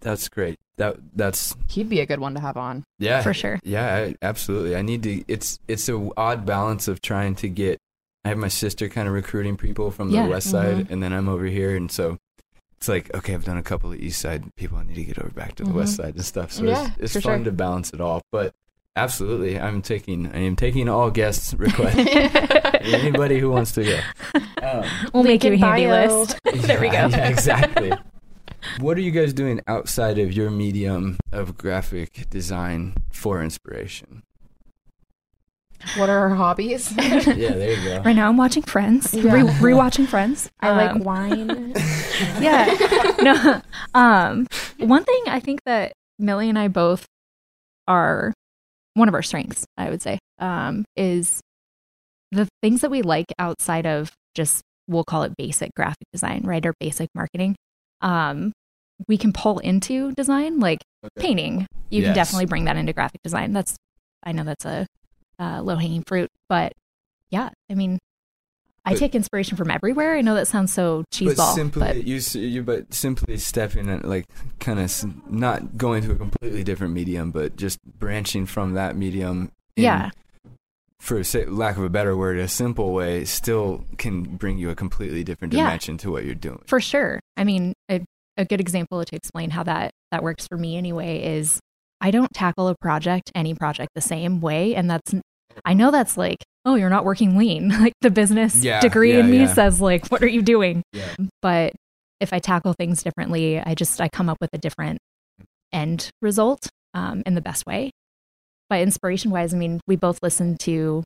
[0.00, 0.56] That's great.
[0.76, 2.84] That that's He'd be a good one to have on.
[2.98, 3.58] yeah for sure.
[3.64, 4.76] Yeah, I, absolutely.
[4.76, 5.24] I need to.
[5.28, 7.78] It's it's a odd balance of trying to get
[8.26, 10.28] I have my sister kind of recruiting people from the Yeah.
[10.28, 10.90] west side, Mhm.
[10.90, 12.18] and then I'm over here, and so
[12.76, 14.78] it's like okay, I've done a couple of east side people.
[14.78, 15.96] I need to get over back to the west Mhm.
[16.02, 16.52] side and stuff.
[16.52, 17.44] So Yeah, it's, it's fun sure.
[17.44, 18.22] to balance it all.
[18.30, 18.54] But
[18.96, 21.96] absolutely, I'm taking I am taking all guests requests.
[22.84, 24.00] Anybody who wants to go.
[24.62, 26.18] Um, We'll make you a handy bio.
[26.20, 26.38] list.
[26.66, 26.92] there we go.
[26.94, 27.92] Yeah, yeah, exactly.
[28.80, 34.22] what are you guys doing outside of your medium of graphic design for inspiration?
[35.98, 36.90] what are our hobbies?
[36.96, 38.00] Yeah, there you go.
[38.02, 39.12] Right now, I'm watching Friends.
[39.12, 39.32] Yeah.
[39.34, 40.50] Re- rewatching Friends.
[40.60, 41.74] I like Um, wine.
[42.40, 42.74] yeah.
[43.22, 43.62] no.
[43.94, 44.46] Um,
[44.78, 47.06] one thing I think that Millie and I both
[47.88, 48.32] are
[48.94, 51.40] one of our strengths, I would say, um, is
[52.30, 56.64] the things that we like outside of just we'll call it basic graphic design, right,
[56.64, 57.56] or basic marketing.
[58.00, 58.52] Um,
[59.08, 61.26] we can pull into design, like Okay.
[61.28, 61.66] painting.
[61.90, 62.06] You Yes.
[62.08, 63.52] can definitely bring that into graphic design.
[63.52, 63.76] That's
[64.22, 64.86] I know that's a
[65.38, 66.72] uh, low hanging fruit, but
[67.30, 67.98] yeah, I mean.
[68.86, 70.14] I take inspiration from everywhere.
[70.16, 74.00] I know that sounds so But cheeseball, simply, but you, you, but simply stepping in,
[74.02, 74.26] like,
[74.60, 79.50] kind of not going to a completely different medium, but just branching from that medium.
[79.76, 80.10] in- Yeah.
[81.00, 84.74] For say, lack of a better word, a simple way still can bring you a
[84.74, 85.64] completely different Yeah.
[85.64, 86.62] dimension to what you're doing.
[86.66, 87.20] For sure.
[87.36, 88.00] I mean, a,
[88.38, 91.60] a good example to explain how that that works for me anyway is
[92.00, 95.14] I don't tackle a project, any project, the same way, and that's
[95.64, 97.68] I know that's like, oh, you're not working lean.
[97.80, 99.52] Like the business Yeah, degree yeah, in me yeah.
[99.52, 100.82] says, like, what are you doing?
[100.92, 101.14] Yeah.
[101.42, 101.72] But
[102.20, 104.98] if I tackle things differently, I just I come up with a different
[105.72, 107.90] end result um, in the best way.
[108.70, 111.02] But inspiration wise, I mean, we both listen to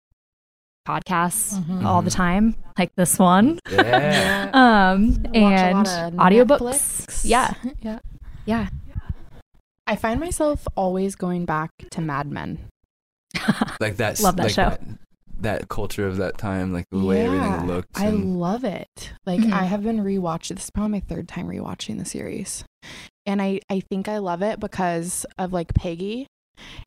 [0.86, 1.84] podcasts Mhm.
[1.84, 4.50] all the time, like this one Yeah.
[4.54, 7.28] um Watch and lot of audiobooks Netflix.
[7.28, 7.52] yeah
[7.82, 7.98] yeah.
[8.46, 8.68] yeah
[9.86, 12.58] I find myself always going back to Mad Men.
[13.80, 14.20] like that.
[14.20, 14.70] Love that like show.
[14.70, 14.80] That,
[15.40, 17.98] that culture of that time, like the way everything looked.
[17.98, 19.12] I love it.
[19.26, 19.52] Like Mhm.
[19.52, 20.56] I have been rewatching.
[20.56, 22.64] This is probably my third time rewatching the series,
[23.26, 26.26] and I I think I love it because of like Peggy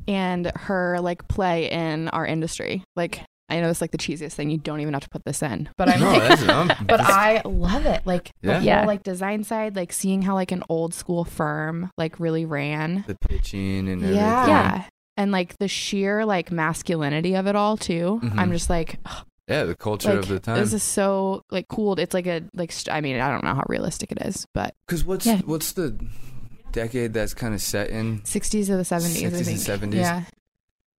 [0.07, 2.83] and her like play in our industry.
[2.95, 4.49] Like I know it's like the cheesiest thing.
[4.49, 7.01] You don't even have to put this in, but I'm no, like, that's, I'm, but
[7.01, 8.01] I love it.
[8.05, 8.47] Like Yeah.
[8.53, 8.85] the whole Yeah.
[8.85, 13.03] like design side, like seeing how like an old school firm like really ran.
[13.07, 14.15] the pitching and everything.
[14.15, 14.85] Yeah.
[15.17, 15.23] Yeah.
[15.23, 18.19] And like the sheer like masculinity of it all too.
[18.23, 18.37] Mhm.
[18.37, 18.99] I'm just like,
[19.47, 20.57] Yeah, the culture like of the time.
[20.59, 21.93] this is so like cool.
[21.99, 24.73] It's like a like st- I mean I don't know how realistic it is, but
[24.87, 25.41] Because what's Yeah.
[25.45, 25.95] what's the
[26.71, 28.21] decade that's kind of set in?
[28.21, 29.21] 60s or the 70s.
[29.21, 29.95] 60s I and 70s?
[29.95, 30.23] Yeah,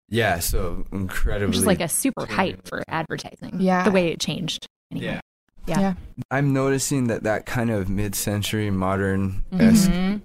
[0.09, 1.47] Yeah, so incredibly.
[1.47, 2.35] which is like a super Yeah.
[2.35, 3.83] hype for advertising Yeah.
[3.83, 5.19] the way it changed anyway.
[5.65, 5.79] Yeah.
[5.79, 5.93] Yeah.
[6.29, 9.89] I'm noticing that that kind of mid-century modern esque.
[9.89, 10.21] Mhm.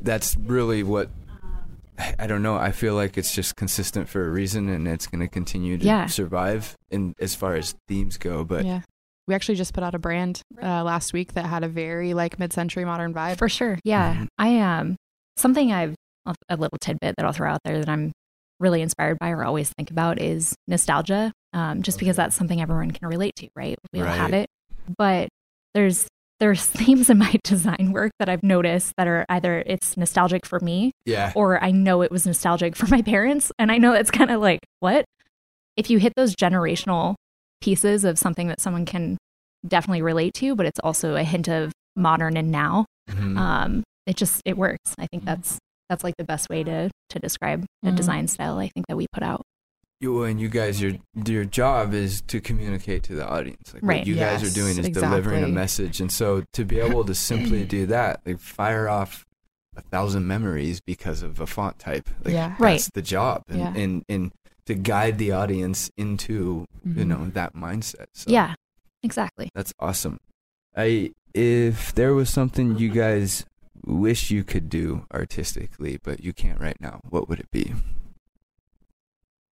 [0.00, 1.10] That's really what.
[2.18, 2.56] I don't know.
[2.56, 5.84] I feel like it's just consistent for a reason, and it's going to continue to
[5.84, 6.06] Yeah.
[6.06, 6.74] survive.
[6.90, 8.80] In as far as themes go, but yeah.
[9.26, 12.38] We actually just put out a brand uh, last week that had a very like
[12.38, 13.36] mid-century modern vibe.
[13.36, 14.26] for sure yeah Mhm.
[14.38, 14.96] i am
[15.36, 15.94] something i've
[16.48, 18.10] a little tidbit that i'll throw out there that i'm
[18.58, 22.90] really inspired by or always think about is nostalgia um, just because that's something everyone
[22.90, 24.48] can relate to right we all have it
[24.96, 25.28] but
[25.74, 26.06] there's
[26.40, 30.60] there's themes in my design work that i've noticed that are either it's nostalgic for
[30.60, 33.50] me yeah, or I know it was nostalgic for my parents.
[33.58, 35.06] And I know it's kind of like, what?
[35.76, 37.14] If you hit those generational
[37.62, 39.16] pieces of something that someone can
[39.66, 43.38] definitely relate to, but it's also a hint of modern and now, Mhm.
[43.38, 44.94] um, it just, it works.
[44.98, 45.58] I think that's,
[45.88, 47.96] that's like the best way to, to describe the Mhm.
[47.96, 49.42] design style I think that we put out.
[50.00, 50.92] You and you guys, your
[51.26, 53.74] your job is to communicate to the audience.
[53.74, 53.98] Like Right.
[53.98, 57.14] What you guys are doing is delivering a message, and so to be able to
[57.14, 59.24] simply do that, like fire off
[59.76, 62.48] a thousand memories because of a font type, like, Yeah.
[62.48, 62.88] that's Right.
[62.94, 63.74] the job, and, Yeah.
[63.74, 64.32] and and
[64.66, 67.06] to guide the audience into you Mhm.
[67.06, 68.06] know that mindset.
[68.12, 68.54] So Yeah,
[69.02, 69.50] exactly.
[69.54, 70.18] that's awesome.
[70.76, 73.44] I if there was something you guys
[73.84, 77.74] wish you could do artistically, but you can't right now, what would it be?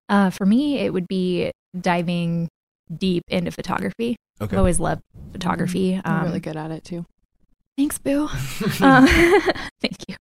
[0.09, 2.49] Uh, for me, it would be diving
[2.95, 4.17] deep into photography.
[4.41, 4.55] Okay.
[4.55, 5.03] I've always loved
[5.33, 6.01] photography.
[6.05, 7.07] I'm Um, really good at it too.
[7.79, 8.29] Thanks, Boo.
[8.81, 9.07] um,
[9.81, 10.17] thank you.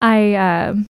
[0.00, 0.86] I, um,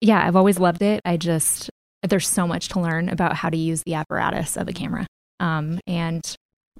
[0.00, 1.00] yeah, I've always loved it.
[1.04, 1.70] I just,
[2.02, 5.06] there's so much to learn about how to use the apparatus of a camera.
[5.40, 6.22] Um, and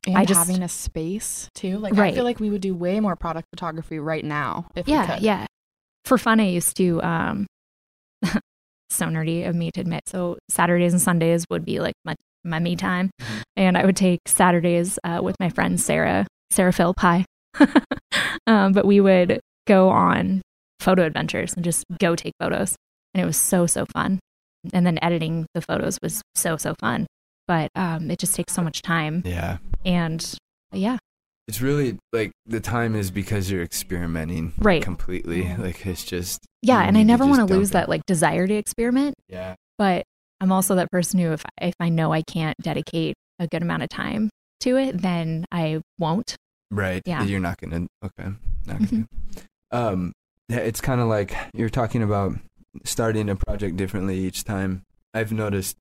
[0.07, 1.79] And I just- having a space too.
[1.79, 4.93] Like I feel like we would do way more product photography right now if we
[4.95, 5.23] yeah, could.
[5.23, 5.47] yeah.
[6.05, 7.47] For fun, I used to, um,
[8.91, 10.03] so nerdy of me to admit.
[10.07, 12.15] So Saturdays and Sundays would be like my,
[12.45, 13.11] my me time.
[13.21, 13.43] Mhm.
[13.57, 17.25] And I would take Saturdays uh, with my friend Sarah, Sarah Philp, hi.
[18.47, 20.43] um, but we would go on
[20.81, 22.77] photo adventures and just go take photos.
[23.15, 24.21] And it was so, so fun.
[24.73, 27.07] And then editing the photos was so, so fun.
[27.49, 29.23] but um, it just takes so much time.
[29.25, 29.59] Yeah.
[29.85, 30.35] And
[30.73, 30.99] yeah,
[31.49, 34.83] It's really like the time is because you're experimenting Right.
[34.83, 35.55] completely.
[35.57, 37.75] Like it's just yeah, and I never want to lose it.
[37.75, 39.15] that like desire to experiment.
[39.29, 39.55] Yeah.
[39.79, 40.05] But
[40.41, 43.85] I'm also that person who, if if I know I can't dedicate a good amount
[43.85, 44.31] of time
[44.61, 46.35] to it, then I won't.
[46.71, 47.03] Right.
[47.07, 47.23] Yeah.
[47.23, 48.31] You're not gonna okay.
[48.67, 48.87] Not gonna.
[48.91, 49.07] Mhm.
[49.71, 50.13] Um
[50.49, 52.33] yeah, it's kinda like you're talking about
[52.85, 54.83] starting a project differently each time.
[55.15, 55.77] I've noticed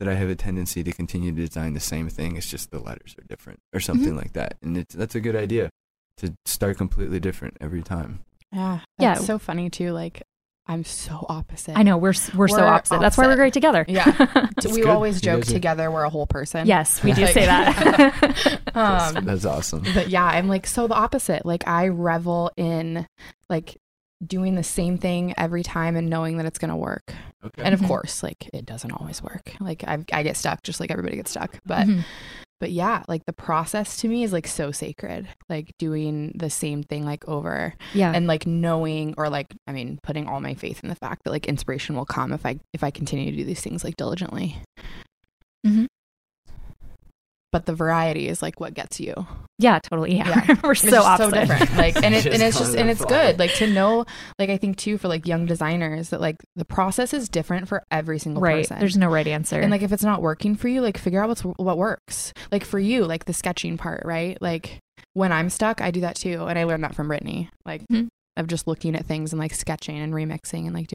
[0.00, 2.36] that I have a tendency to continue to design the same thing.
[2.36, 4.16] It's just the letters are different or something Mm-hmm.
[4.18, 4.56] like that.
[4.62, 5.70] And it's that's a good idea
[6.18, 8.24] to start completely different every time.
[8.52, 8.80] Yeah.
[8.98, 9.14] Yeah.
[9.14, 9.92] That's so funny too.
[9.92, 10.22] Like
[10.66, 11.76] I'm so opposite.
[11.76, 12.98] I know we're we're, so We're opposite.
[13.00, 13.84] That's why we're great together.
[13.86, 14.48] Yeah.
[14.64, 14.86] We good.
[14.86, 16.66] always You joke together we're a whole person.
[16.66, 18.60] yes, we do Like- say that.
[18.74, 19.84] That's, Um, that's awesome.
[19.94, 21.44] but yeah, I'm like so the opposite.
[21.46, 23.06] Like I revel in
[23.50, 23.76] like
[24.26, 27.12] doing the same thing every time and knowing that it's gonna work.
[27.44, 27.62] Okay.
[27.62, 27.86] And of Mhm.
[27.88, 29.52] course, like it doesn't always work.
[29.60, 31.58] Like I I get stuck just like everybody gets stuck.
[31.66, 32.04] But Mhm.
[32.60, 35.28] but yeah, like the process to me is like so sacred.
[35.50, 39.98] Like doing the same thing like over yeah, and like knowing or like I mean
[40.02, 42.82] putting all my faith in the fact that like inspiration will come if I if
[42.82, 44.56] I continue to do these things like diligently.
[45.66, 45.86] Mhm.
[47.54, 49.14] But the variety is like what gets you.
[49.60, 50.16] yeah, totally.
[50.16, 50.56] Yeah, Yeah.
[50.64, 51.30] we're It's so opposite.
[51.30, 51.76] so different.
[51.76, 53.08] Like and it and it's just and it's fly.
[53.08, 53.38] good.
[53.38, 54.06] Like to know
[54.40, 57.84] like I think too for like young designers that like the process is different for
[57.92, 58.64] every single right.
[58.64, 58.80] person.
[58.80, 59.60] There's no right answer.
[59.60, 62.32] and like if it's not working for you, like figure out what's what works.
[62.50, 64.36] Like for you, like the sketching part, right?
[64.42, 64.80] Like
[65.12, 67.50] when I'm stuck, I do that too, and I learned that from Brittany.
[67.64, 68.08] Like Mhm.
[68.36, 70.88] of just looking at things and like sketching and remixing and like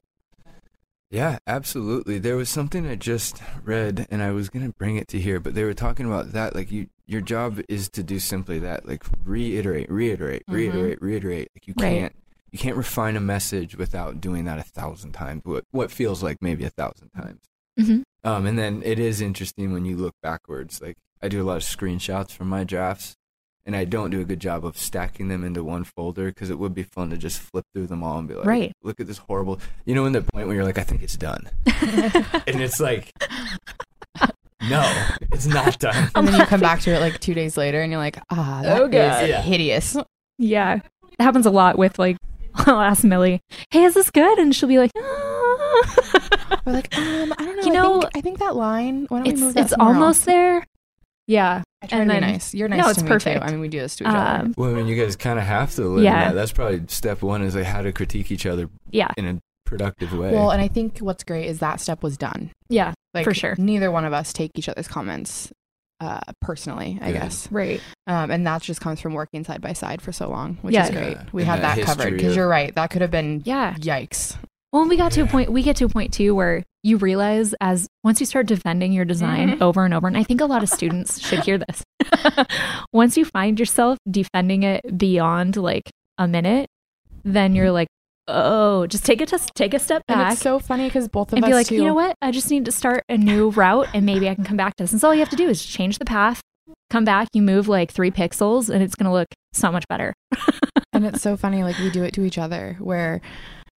[1.11, 2.19] Yeah, absolutely.
[2.19, 5.39] There was something I just read and I was going to bring it to here,
[5.39, 8.87] but they were talking about that like you your job is to do simply that,
[8.87, 10.53] like reiterate, reiterate, Mhm.
[10.53, 11.49] reiterate, reiterate.
[11.55, 11.89] Like you Right.
[11.99, 12.15] can't
[12.51, 15.41] you can't refine a message without doing that a thousand times.
[15.45, 17.41] What what feels like maybe a thousand times.
[17.79, 18.03] Mhm.
[18.23, 20.79] Um and then it is interesting when you look backwards.
[20.81, 23.15] Like I do a lot of screenshots from my drafts
[23.65, 26.57] and I don't do a good job of stacking them into one folder because it
[26.59, 28.71] would be fun to just flip through them all and be like, Right.
[28.83, 29.59] look at this horrible.
[29.85, 33.11] You know, in the point where you're like, I think it's done, and it's like,
[34.69, 34.81] no,
[35.31, 36.09] it's not done.
[36.15, 38.59] and then you come back to it like two days later and you're like, ah,
[38.63, 39.27] that is Oh, God.
[39.29, 39.41] Yeah.
[39.41, 39.95] hideous.
[40.37, 42.17] yeah, it happens a lot with like.
[42.65, 47.31] I'll ask Millie, "Hey, is this good?" And she'll be like, "Ah." We're like, um,
[47.37, 47.63] I don't know.
[47.63, 49.05] You I know, think, I think that line.
[49.07, 50.25] Why don't we "It's move that it's almost else?
[50.25, 50.65] there."
[51.29, 52.53] Yeah, I try and to be then- nice.
[52.55, 53.39] You're nice No, to it's me perfect.
[53.39, 53.45] too.
[53.47, 54.43] I mean, we do this to each other.
[54.45, 56.25] Um, Well, I mean, you guys kind of have to live Yeah.
[56.29, 56.33] that.
[56.35, 60.11] That's probably step one is like how to critique each other yeah, in a productive
[60.13, 60.33] way.
[60.33, 62.51] Well, and I think what's great is that step was done.
[62.69, 63.55] yeah, Like For sure.
[63.59, 65.51] neither one of us take each other's comments
[66.01, 66.97] uh, personally.
[67.01, 67.21] I Good.
[67.21, 67.81] guess, right.
[68.07, 70.85] um, and that just comes from working side by side for so long, which Yeah.
[70.85, 71.11] is great.
[71.17, 72.73] Yeah, We and had that that, covered because of- you're right.
[72.73, 73.73] That could have been Yeah.
[73.75, 74.35] yikes.
[74.71, 75.51] Well, we got to a point.
[75.51, 79.03] We get to a point too where you realize as once you start defending your
[79.05, 79.61] design Mhm.
[79.61, 81.83] over and over, and I think a lot of students should hear this.
[82.93, 86.67] once you find yourself defending it beyond like a minute,
[87.23, 87.87] then you're like,
[88.27, 90.33] oh, just take a test, take a step And back.
[90.33, 91.75] it's so funny because both of and us be like, too.
[91.75, 92.15] you know what?
[92.21, 94.83] I just need to start a new route and maybe I can come back to
[94.83, 94.91] this.
[94.91, 96.41] And so all you have to do is change the path,
[96.91, 100.13] come back, you move like three pixels, and it's going to look so much better.
[100.93, 103.19] and it's so funny like we do it to each other where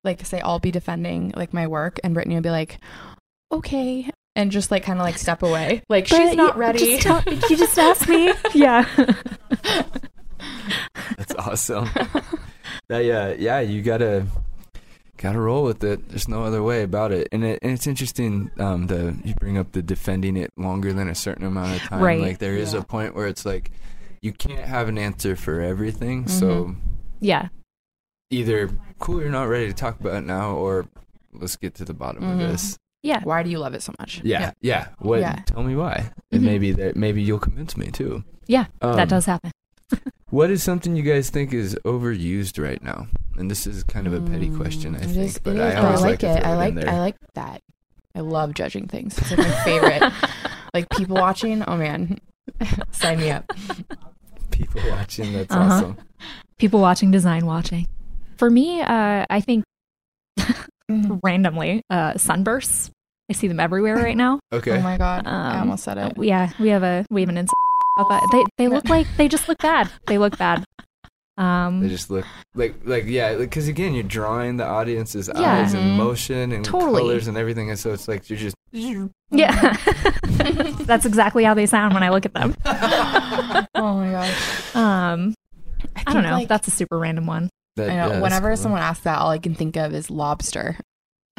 [0.03, 2.79] like say i'll be defending like my work and brittany will be like
[3.51, 7.21] okay and just like kind of like step away like she's not ready Just tell,
[7.49, 8.33] you just asked me.
[8.53, 8.85] yeah.
[11.17, 11.89] That's awesome.
[12.87, 14.25] that, yeah, yeah, you gotta
[15.17, 16.07] gotta roll with it.
[16.09, 17.27] There's no other way about it.
[17.31, 18.49] And it and it's interesting.
[18.57, 22.01] Um, the you bring up the defending it longer than a certain amount of time.
[22.01, 22.21] Right.
[22.21, 22.79] Like there is Yeah.
[22.79, 23.71] a point where it's like
[24.21, 26.27] you can't have an answer for everything.
[26.27, 26.75] So
[27.19, 27.49] Yeah.
[28.31, 28.69] Either
[28.99, 30.87] cool, you're not ready to talk about it now, or
[31.33, 32.31] let's get to the bottom Mhm.
[32.33, 32.77] of this.
[33.03, 33.21] Yeah.
[33.23, 34.89] why do you love it so much Yeah, yeah.
[34.99, 35.21] What?
[35.21, 35.37] Yeah.
[35.47, 36.11] Tell me why.
[36.31, 36.45] And Mhm.
[36.45, 38.23] maybe that maybe you'll convince me too.
[38.45, 39.51] Yeah, Um, that does happen.
[40.29, 43.07] What is something you guys think is overused right now?
[43.37, 45.61] And this is kind of a petty question, I Mm, it think, is- but it
[45.61, 46.89] I is, but always I like, like to it throw i it like in there.
[46.89, 47.61] i like that
[48.15, 50.03] i love judging things it's like my favorite
[50.75, 52.19] like people watching oh man
[52.91, 53.51] sign me up
[54.51, 55.33] people watching.
[55.33, 55.73] That's Uh-huh.
[55.73, 55.97] awesome.
[56.59, 57.87] People watching, design watching.
[58.41, 59.63] For me, uh, I think
[61.23, 62.89] randomly, uh, sunbursts.
[63.29, 64.39] I see them everywhere right now.
[64.51, 64.79] Okay.
[64.79, 67.37] oh my god i Um, almost said it Yeah, we have a we have an
[67.37, 67.53] insight
[67.99, 68.27] about that.
[68.31, 69.91] They they look like they just look bad.
[70.07, 70.65] They look bad.
[71.37, 72.25] Um, they just look
[72.55, 75.59] like like yeah, because again, you're drawing the audience's Yeah.
[75.61, 75.97] eyes and Mhm.
[75.97, 76.99] motion and Totally.
[77.03, 79.77] colors and everything, and so it's like you're just yeah,
[80.89, 82.55] that's exactly how they sound when I look at them.
[82.65, 85.35] oh my gosh Um,
[86.07, 86.31] I don't know.
[86.31, 87.49] like- that's a super random one.
[87.85, 87.91] That.
[87.91, 88.09] I know.
[88.09, 88.57] that's Whenever cool.
[88.57, 90.77] someone asks that, all I can think of is lobster.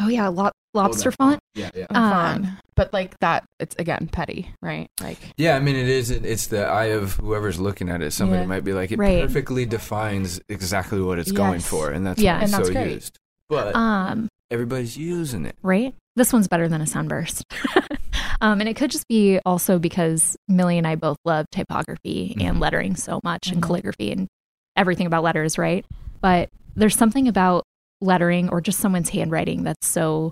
[0.01, 1.41] Oh yeah, lo- lobster that font.
[1.55, 1.87] Yeah, yeah.
[1.91, 2.59] I'm Um.
[2.75, 4.89] But like that, it's again petty, right?
[5.03, 6.11] Like Yeah, I mean, it is.
[6.11, 8.13] It's the eye of whoever's looking at it.
[8.13, 8.47] Somebody Yeah.
[8.47, 9.23] might be like, it Right.
[9.23, 12.39] perfectly defines exactly what it's going for, and that's Yeah.
[12.39, 12.93] why it's And that's so great.
[12.93, 13.19] used.
[13.51, 15.57] But Um, everybody's using it.
[15.63, 15.95] right?
[16.17, 17.45] This one's better than a sunburst.
[18.41, 22.57] um, and it could just be also because Millie and I both love typography and
[22.57, 22.61] Mhm.
[22.61, 23.67] lettering so much and Mhm.
[23.67, 24.29] calligraphy and
[24.77, 25.85] everything about letters, right?
[26.23, 27.65] But there's something about
[28.01, 30.31] lettering or just someone's handwriting that's so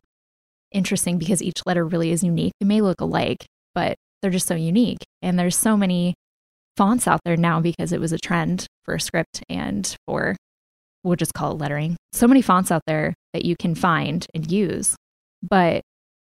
[0.73, 2.53] interesting because each letter really is unique.
[2.61, 5.05] They may look alike, but they're just so unique.
[5.21, 6.15] And there's so many
[6.77, 10.37] fonts out there now because it was a trend for script and for
[11.03, 11.97] we'll just call it lettering.
[12.13, 14.97] So many fonts out there that you can find and use,
[15.43, 15.83] but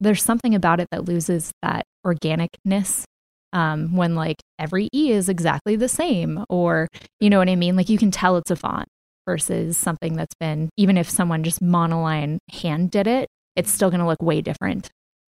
[0.00, 3.04] there's something about it that loses that organicness
[3.52, 6.88] um, when like every E is exactly the same, or
[7.20, 7.76] you know what I mean?
[7.76, 8.88] Like you can tell it's a font
[9.26, 14.00] versus something that's been, even if someone just monoline hand did it, it's still going
[14.00, 14.90] to look way different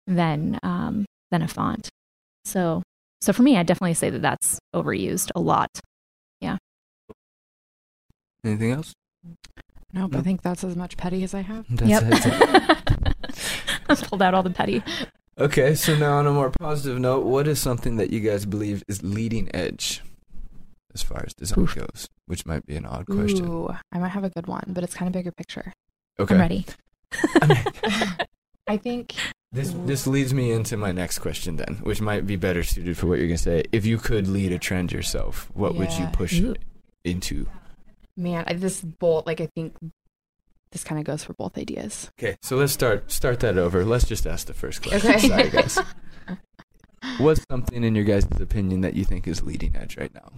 [0.07, 1.89] than um, than a font.
[2.45, 2.83] So,
[3.21, 5.69] so for me, I definitely say that that's overused a lot.
[6.39, 6.57] Yeah.
[8.43, 8.93] Anything else?
[9.93, 10.11] nope.
[10.11, 10.19] No.
[10.19, 11.65] I think that's as much petty as I have.
[11.69, 14.07] That's it.
[14.09, 14.81] Pulled out all the petty.
[15.37, 18.83] Okay, so now on a more positive note, what is something that you guys believe
[18.87, 20.01] is leading edge
[20.93, 21.75] as far as design Oof.
[21.75, 22.07] goes?
[22.25, 23.47] Which might be an odd question.
[23.47, 25.73] Ooh, I might have a good one, but it's kind of bigger picture.
[26.19, 26.35] Okay.
[26.35, 26.65] I'm ready.
[28.67, 29.15] I think
[29.51, 33.07] This this leads me into my next question then, which might be better suited for
[33.07, 33.63] what you're gonna say.
[33.71, 36.55] If you could lead a trend yourself, what would you push Ooh.
[37.03, 37.47] into?
[38.17, 39.75] man, I, this both like I think
[40.71, 42.11] this kind of goes for both ideas.
[42.19, 43.83] Okay, so let's start start that over.
[43.83, 45.09] Let's just ask the first question.
[45.09, 45.27] Okay.
[45.27, 45.79] Sorry, guys.
[47.17, 50.33] What's something in your guys' opinion that you think is leading edge right now?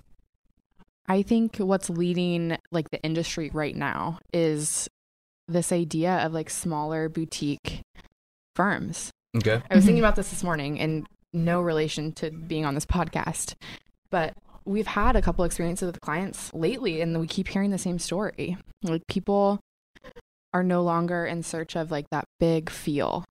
[1.07, 4.87] I think what's leading like the industry right now is
[5.47, 7.81] this idea of like smaller boutique
[8.55, 9.11] firms.
[9.35, 9.61] Okay.
[9.69, 10.05] I was thinking Mhm.
[10.05, 13.55] about this this morning in no relation to being on this podcast,
[14.11, 14.33] but
[14.65, 18.55] we've had a couple experiences with clients lately and we keep hearing the same story.
[18.83, 19.59] Like people
[20.53, 23.25] are no longer in search of like that big feel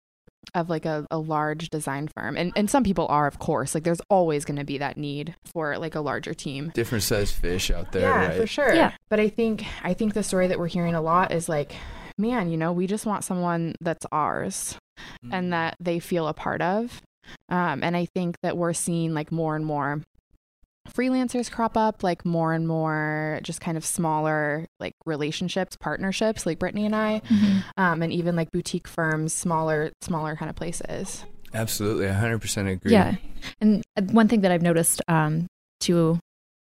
[0.55, 2.36] of like a, a large design firm.
[2.36, 3.74] And and some people are of course.
[3.74, 6.70] Like there's always gonna be that need for like a larger team.
[6.74, 8.40] Different size fish out there, yeah, right?
[8.40, 8.74] for sure.
[8.74, 8.93] Yeah.
[9.09, 11.74] But I think I think the story that we're hearing a lot is like,
[12.18, 14.76] man, you know, we just want someone that's ours
[15.24, 15.30] Mm.
[15.32, 17.01] and that they feel a part of.
[17.49, 20.03] Um, and I think that we're seeing like more and more
[20.89, 26.59] freelancers crop up, like more and more just kind of smaller like relationships, partnerships, like
[26.59, 27.22] Brittany and I,
[27.76, 31.24] um, and even like boutique firms, smaller, smaller kind of places.
[31.55, 32.93] Absolutely, 100% agree.
[32.93, 33.16] Yeah.
[33.61, 35.47] And uh, one thing that I've noticed um,
[35.80, 36.18] to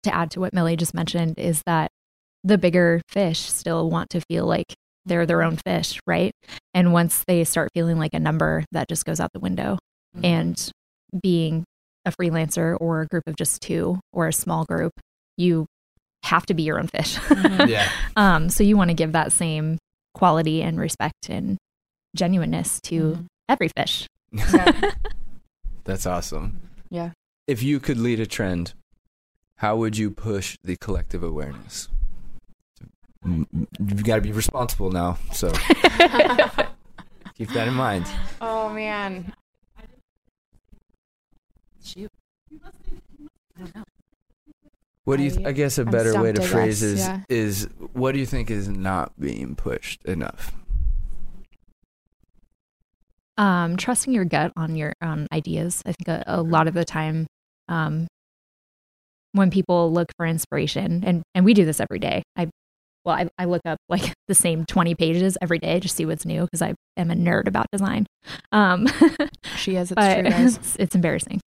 [0.05, 1.91] to add to what Millie just mentioned is that
[2.45, 6.33] the bigger fish still want to feel like they're their own fish, right?
[6.73, 9.79] And once they start feeling like a number, that just goes out the window.
[10.23, 10.71] And
[11.23, 11.65] being
[12.09, 14.93] a freelancer or a group of just two or a small group,
[15.37, 15.67] you
[16.25, 17.17] have to be your own fish.
[17.17, 17.69] Mhm.
[17.69, 17.89] Yeah.
[18.17, 19.79] um, so you want to give that same
[20.15, 21.57] quality and respect and
[22.17, 23.27] genuineness to Mhm.
[23.49, 24.07] every fish.
[24.33, 24.91] Yeah.
[25.85, 26.61] That's awesome.
[26.91, 27.13] Yeah.
[27.47, 28.75] If you could lead a trend,
[29.57, 31.89] how would you push the collective awareness?
[33.25, 35.51] You've got to be responsible now, so
[37.35, 38.07] keep that in mind.
[38.41, 39.33] oh man.
[41.89, 42.11] Shoot.
[45.05, 45.31] What do you?
[45.31, 47.21] Th- I- I guess a I'm better way to I phrase guess, is yeah.
[47.29, 50.53] is what do you think is not being pushed enough?
[53.39, 55.83] um, trusting your gut on your on ideas.
[55.87, 57.27] I think a, a lot of the time,
[57.69, 58.09] um,
[59.33, 62.23] when people look for inspiration, and and we do this every day.
[62.37, 62.51] I
[63.09, 66.27] well, I, I look up like the same twenty pages every day to see what's
[66.27, 68.07] new because I am a nerd about design.
[68.53, 68.87] Um,
[69.57, 69.91] She is.
[69.91, 70.57] It's true, guys.
[70.57, 71.41] it's, it's embarrassing.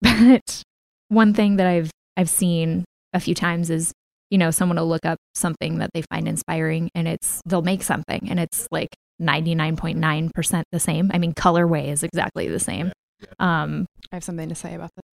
[0.00, 0.62] But
[1.08, 3.92] one thing that I've I've seen a few times is
[4.30, 7.82] you know someone will look up something that they find inspiring and it's they'll make
[7.82, 8.88] something and it's like
[9.20, 11.10] 99.9% the same.
[11.12, 12.92] I mean colorway is exactly the same.
[13.38, 15.11] Um I have something to say about this.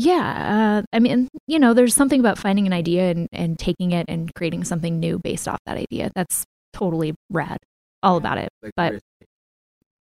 [0.00, 3.90] Yeah, uh, I mean, you know, there's something about finding an idea and, and taking
[3.90, 6.12] it and creating something new based off that idea.
[6.14, 7.58] That's totally rad.
[8.04, 8.48] All about it.
[8.62, 9.00] Like, But-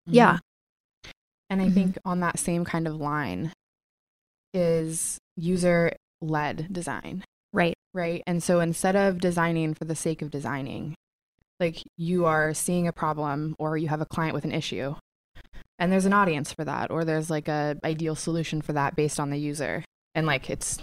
[0.04, 0.38] Yeah.
[1.48, 1.74] And I Mhm.
[1.74, 3.52] think on that same kind of line
[4.52, 7.24] is user led design,
[7.54, 7.74] Right.
[7.94, 8.22] right?
[8.26, 10.94] And so instead of designing for the sake of designing,
[11.58, 14.94] like you are seeing a problem or you have a client with an issue
[15.78, 19.20] and there's an audience for that or there's like a ideal solution for that based
[19.20, 19.84] on the user.
[20.14, 20.78] And like it's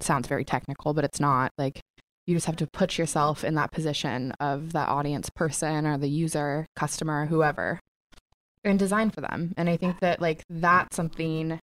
[0.00, 1.52] sounds very technical, but it's not.
[1.58, 1.80] Like
[2.26, 6.08] you just have to put yourself in that position of that audience person or the
[6.08, 7.80] user, customer, whoever
[8.64, 9.54] and design for them.
[9.56, 11.58] And I think that like that's something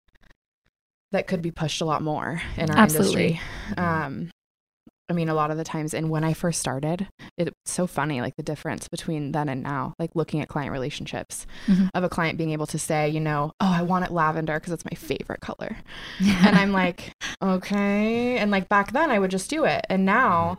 [1.12, 3.24] that could be pushed a lot more in our Absolutely.
[3.24, 3.40] industry.
[3.76, 4.30] Um,
[5.10, 8.22] I mean, a lot of the times, and when I first started, it's so funny,
[8.22, 11.90] like the difference between then and now, like looking at client relationships Mhm.
[11.92, 14.72] of a client being able to say, you know, oh, I want it lavender because
[14.72, 15.76] it's my favorite color.
[16.46, 18.38] And I'm like, okay.
[18.38, 19.84] And like back then, I would just do it.
[19.90, 20.56] And now,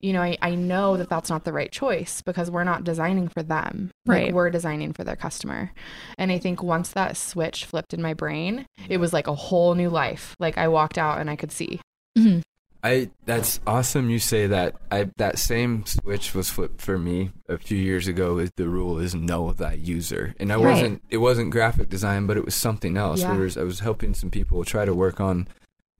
[0.00, 3.26] you know, I, I know that that's not the right choice because we're not designing
[3.26, 3.90] for them.
[4.06, 4.34] Like, Right.
[4.34, 5.72] we're designing for their customer.
[6.16, 9.74] And I think once that switch flipped in my brain, it was like a whole
[9.74, 10.36] new life.
[10.38, 11.80] Like I walked out and I could see.
[12.16, 12.42] Mhm.
[12.88, 14.76] I that's awesome you say that.
[14.90, 18.38] I that same switch was flipped for me a few years ago.
[18.38, 20.64] Is the rule is know thy user, and I Right.
[20.72, 21.02] wasn't.
[21.10, 23.20] It wasn't graphic design, but it was something else.
[23.20, 23.32] Yeah.
[23.34, 25.48] There was, I was helping some people try to work on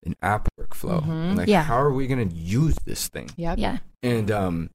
[0.04, 1.04] an app workflow.
[1.04, 1.36] Mhm.
[1.36, 1.62] Like, Yeah.
[1.64, 3.28] how are we going to use this thing?
[3.36, 3.58] Yep.
[3.58, 3.78] Yeah.
[4.02, 4.70] And um,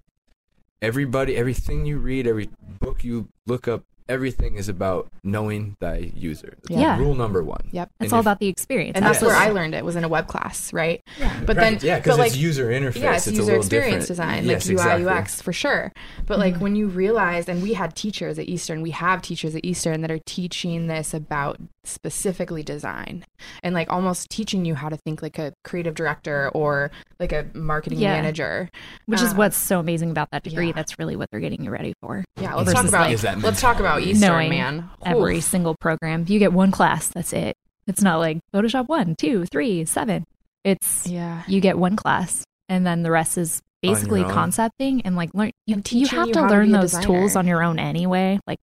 [0.82, 2.50] everybody, everything you read, every
[2.80, 6.58] book you look up, everything is about knowing thy user.
[6.64, 6.98] That's Yeah.
[6.98, 7.62] Rule number one.
[7.72, 7.90] Yep.
[8.00, 8.96] It's And all if- about the experience.
[8.96, 11.02] And that's where I learned it was in a web class, right?
[11.20, 11.40] Yeah.
[11.46, 13.02] But Right, then, yeah, because but it's like, user interface.
[13.02, 14.08] yeah, it's, a user little experience different.
[14.08, 15.06] design, Yes, like UI exactly.
[15.08, 15.92] UX for sure.
[16.26, 16.60] But like Mhm.
[16.60, 20.12] when you realize, and we had teachers at Eastern, we have teachers at Eastern that
[20.12, 23.26] are teaching this about specifically design
[23.62, 26.90] and like almost teaching you how to think like a creative director or
[27.20, 28.14] like a marketing Yeah.
[28.14, 28.70] manager.
[29.06, 30.68] Which is Uh, what's so amazing about that degree.
[30.68, 30.74] yeah.
[30.74, 32.24] That's really what they're getting you ready for.
[32.40, 34.12] Yeah, let's talk about like, Is that let's talk about mentality.
[34.12, 34.90] Eastern, Knowing man.
[35.06, 35.44] Every Oof.
[35.44, 36.26] single program.
[36.28, 37.56] You get one class, that's it.
[37.88, 40.26] It's not like Photoshop one, two, three, seven.
[40.64, 41.44] It's yeah.
[41.48, 45.76] you get one class and then the rest is basically concepting and like learn you,
[45.76, 48.60] And you have you to how to learn those tools on your own anyway like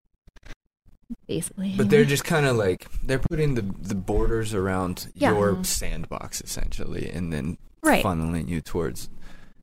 [1.28, 5.32] basically But they're just kind of like they're putting the the borders around Yeah.
[5.32, 5.66] your Mhm.
[5.66, 8.02] sandbox essentially, and then Right.
[8.04, 9.10] funneling you towards.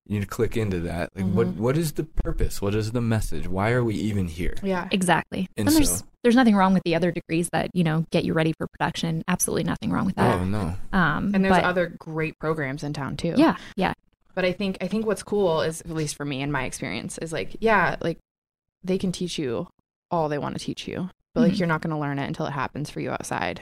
[0.07, 1.09] You need to click into that.
[1.15, 1.55] Like, what Mhm.
[1.57, 2.61] what is the purpose?
[2.61, 3.47] What is the message?
[3.47, 4.55] Why are we even here?
[4.63, 4.87] Yeah.
[4.91, 8.05] exactly And and, there's so- there's nothing wrong with the other degrees that you know
[8.11, 10.75] get you ready for production absolutely nothing wrong with that Oh no!
[10.93, 13.33] um And there's but- other great programs in town too.
[13.37, 13.93] yeah yeah
[14.35, 17.17] But I think I think what's cool is at least for me in my experience
[17.17, 18.17] is like yeah like
[18.83, 19.67] they can teach you
[20.11, 21.59] all they want to teach you, but like Mhm.
[21.59, 23.61] you're not going to learn it until it happens for you outside.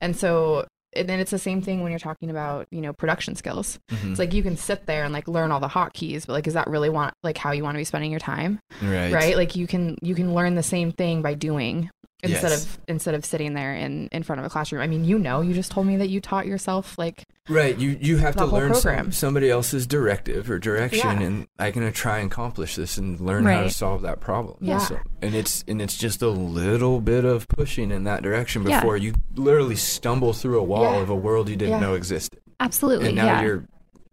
[0.00, 0.66] And so
[0.96, 3.78] and then it's the same thing when you're talking about you know production skills.
[3.90, 4.10] Mhm.
[4.10, 6.54] It's like you can sit there and like learn all the hotkeys, but like is
[6.54, 8.60] that really want like how you want to be spending your time?
[8.82, 9.36] right, Right?
[9.36, 11.90] Like you can you can learn the same thing by doing
[12.24, 12.64] instead Yes.
[12.64, 14.82] of instead of sitting there in in front of a classroom.
[14.82, 17.76] I mean, you know, you just told me that you taught yourself like Right.
[17.78, 21.26] You you have to learn some, somebody else's directive or direction, Yeah.
[21.26, 24.56] and I can try and accomplish this and learn how to solve that problem.
[24.60, 24.78] Yeah.
[24.78, 28.80] So- and it's and it's just a little bit of pushing in that direction Yeah.
[28.80, 31.00] before you literally stumble through a wall Yeah.
[31.02, 31.80] of a world you didn't Yeah.
[31.80, 32.40] know existed.
[32.60, 33.64] absolutely and now yeah you're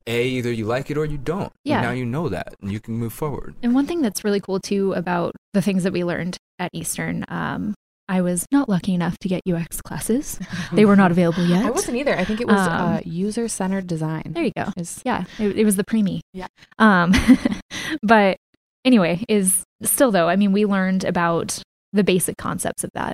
[0.07, 1.53] a either you like it or you don't.
[1.63, 1.75] Yeah.
[1.77, 3.53] And now you know that, and you can move forward.
[3.61, 7.23] And one thing that's really cool too about the things that we learned at Eastern,
[7.29, 7.75] um,
[8.11, 10.37] I was not lucky enough to get UX classes.
[10.73, 11.65] They were not available yet.
[11.65, 12.13] I wasn't either.
[12.17, 14.23] I think it was Um, uh, user centered design.
[14.35, 14.65] There you go.
[14.75, 16.19] Is Yeah, it, it was the preemie.
[16.33, 16.47] Yeah.
[16.77, 17.13] Um,
[18.03, 18.35] but
[18.83, 20.27] anyway, is still though.
[20.27, 21.61] I mean, we learned about
[21.93, 23.13] the basic concepts of that,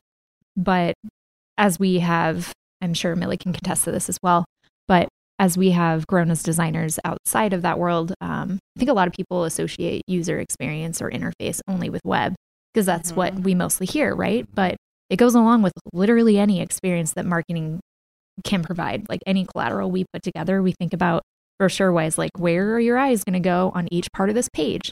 [0.55, 0.95] but
[1.59, 4.45] as we have, I'm sure Millie can contest to this as well.
[4.87, 8.93] But as we have grown as designers outside of that world, um, I think a
[8.93, 12.33] lot of people associate user experience or interface only with web
[12.73, 13.43] because that's what Mhm.
[13.43, 14.47] we mostly hear, right?
[14.53, 14.75] But
[15.09, 17.79] it goes along with literally any experience that marketing
[18.43, 19.07] can provide.
[19.09, 21.23] Like any collateral we put together, we think about
[21.59, 24.49] brochure wise, like where are your eyes going to go on each part of this
[24.49, 24.91] page?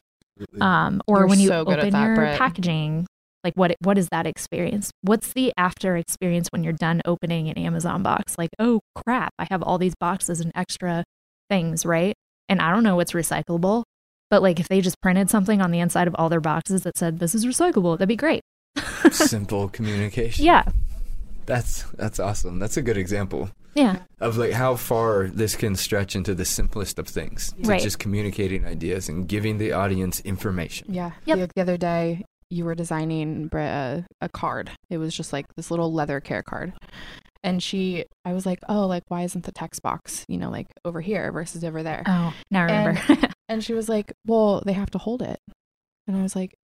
[0.60, 2.38] Um, or You're when you so open that, your Britt.
[2.38, 3.08] packaging,
[3.44, 4.92] like what what is that experience?
[5.02, 8.38] What's the after experience when you're done opening an Amazon box?
[8.38, 11.04] Like, oh crap, I have all these boxes and extra
[11.50, 12.16] things, right?
[12.50, 13.84] And I don't know what's recyclable,
[14.30, 16.98] but like if they just printed something on the inside of all their boxes that
[16.98, 18.42] said this is recyclable, that'd be great.
[19.12, 20.46] Simple communication.
[20.46, 20.64] Yeah,
[21.46, 22.60] That's that's awesome.
[22.60, 23.50] That's a good example.
[23.76, 27.82] yeah, of like how far this can stretch into the simplest of things to Right.
[27.82, 31.12] just communicating ideas and giving the audience information yeah.
[31.26, 31.38] Yep.
[31.40, 34.72] The, the other day, you were designing a, uh, a card.
[34.90, 36.74] It was just like this little leather care card.
[37.44, 40.66] And she, I was like, oh, like, why isn't the text box, you know, like
[40.84, 42.02] over here versus over there?
[42.08, 43.28] Oh, now I remember.
[43.50, 45.40] And she was like, well, they have to hold it.
[46.08, 46.56] And I was like,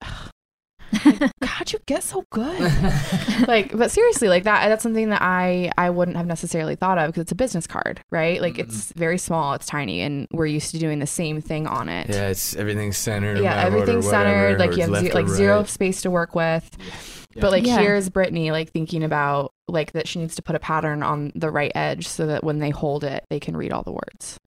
[1.06, 2.60] "Ugh, how'd you get so good?
[3.48, 7.08] like, but seriously, like that, that's something that I, I wouldn't have necessarily thought of
[7.08, 8.42] because it's a business card, right?
[8.42, 8.60] Like Mhm.
[8.60, 12.10] it's very small, it's tiny, and we're used to doing the same thing on it.
[12.10, 14.58] yeah it's everything's centered yeah, matter everything's centered.
[14.58, 16.70] whatever, Like you have left ze- or like zero space to work with.
[16.80, 17.42] Yeah.
[17.42, 17.80] But like Yeah.
[17.80, 21.50] here's Brittany like thinking about like that she needs to put a pattern on the
[21.50, 24.38] right edge so that when they hold it, they can read all the words.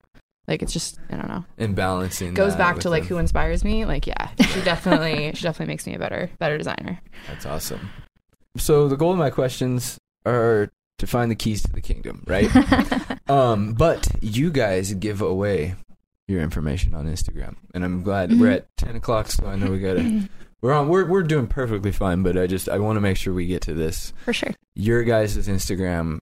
[0.47, 1.45] Like it's just I don't know.
[1.59, 3.09] and balancing Goes back to like them.
[3.09, 3.85] who inspires me.
[3.85, 7.01] Like yeah, she definitely she definitely makes me a better better designer.
[7.29, 7.89] that's awesome
[8.57, 12.49] so the goal of my questions are to find the keys to the kingdom, right?
[13.29, 15.75] um, but you guys give away
[16.29, 18.39] your information on Instagram, and I'm glad Mhm.
[18.41, 20.29] we're at ten o'clock, so I know we gotta.
[20.63, 20.89] We're on.
[20.89, 23.61] We're we're doing perfectly fine, but I just I want to make sure we get
[23.63, 24.15] to this.
[24.25, 24.55] For sure.
[24.75, 26.21] Your guys' Instagram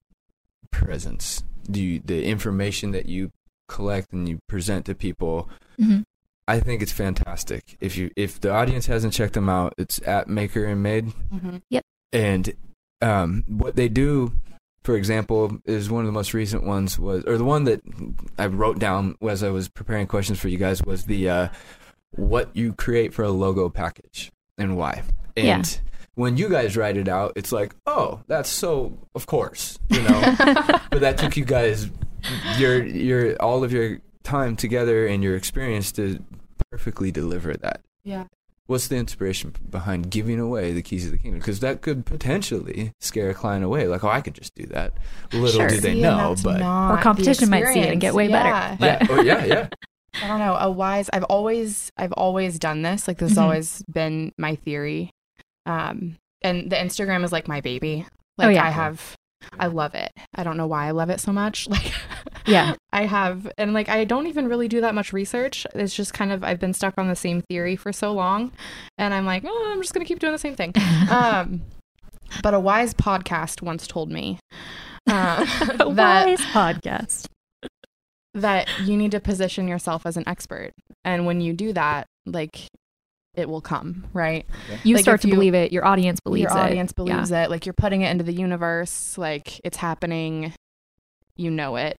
[0.71, 3.31] presence, do you, the information that you
[3.67, 5.49] collect and you present to people.
[5.79, 6.01] hmm
[6.45, 7.77] I think it's fantastic.
[7.79, 11.13] If you if the audience hasn't checked them out, it's at Maker and Made.
[11.33, 11.61] Mhm.
[12.11, 12.53] and
[13.01, 14.33] um, what they do
[14.83, 17.81] for example is one of the most recent ones was or the one that
[18.37, 21.47] i wrote down as i was preparing questions for you guys was the uh,
[22.11, 25.01] what you create for a logo package and why
[25.37, 25.63] and Yeah.
[26.15, 30.35] when you guys write it out it's like oh that's so of course you know
[30.91, 31.89] but that took you guys
[32.57, 36.23] your your all of your time together and your experience to
[36.71, 38.25] perfectly deliver that Yeah.
[38.67, 41.39] what's the inspiration behind giving away the keys of the kingdom?
[41.39, 43.87] Because that could potentially scare a client away.
[43.87, 44.93] Like, oh, I could just do that.
[45.33, 45.67] Little Sure.
[45.67, 48.49] do they See, know, but not Or competition might see it and get way better.
[48.73, 49.07] experience.
[49.09, 49.67] yeah, oh, yeah, yeah.
[50.23, 50.55] I don't know.
[50.55, 51.09] A wise.
[51.11, 53.07] I've always, I've always done this.
[53.07, 53.41] Like this has Mhm.
[53.41, 55.09] always been my theory.
[55.65, 58.05] Um, and the Instagram is like my baby.
[58.37, 58.63] Like Oh, yeah.
[58.65, 59.15] I have,
[59.59, 60.11] I love it.
[60.35, 61.67] I don't know why I love it so much.
[61.73, 61.91] Like,
[62.45, 62.75] Yeah.
[62.91, 65.65] I have, and like I don't even really do that much research.
[65.73, 68.51] It's just kind of I've been stuck on the same theory for so long,
[68.97, 70.73] and I'm like, oh, I'm just gonna keep doing the same thing.
[71.09, 71.61] Um,
[72.41, 74.39] but a wise podcast once told me
[75.09, 75.45] uh,
[75.77, 77.27] that wise podcast.
[78.33, 80.71] that you need to position yourself as an expert.
[81.05, 82.67] And when you do that, like
[83.35, 84.45] it will come, right?
[84.83, 85.71] You Like, start to you- believe it.
[85.71, 86.55] Your audience believes Your it.
[86.55, 87.49] Your audience believes it.
[87.49, 90.53] Like you're putting it into the universe, like it's happening,
[91.35, 91.97] you know it.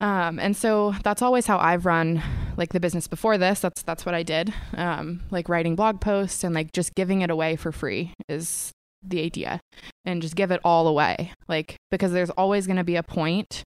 [0.00, 2.22] Um, and so that's always how I've run
[2.56, 3.60] like the business before this.
[3.60, 4.52] That's that's what I did.
[4.76, 8.70] Um, like writing blog posts and like just giving it away for free is
[9.02, 9.60] the idea.
[10.04, 11.32] And just give it all away.
[11.48, 13.62] Like because there's always gonna be a point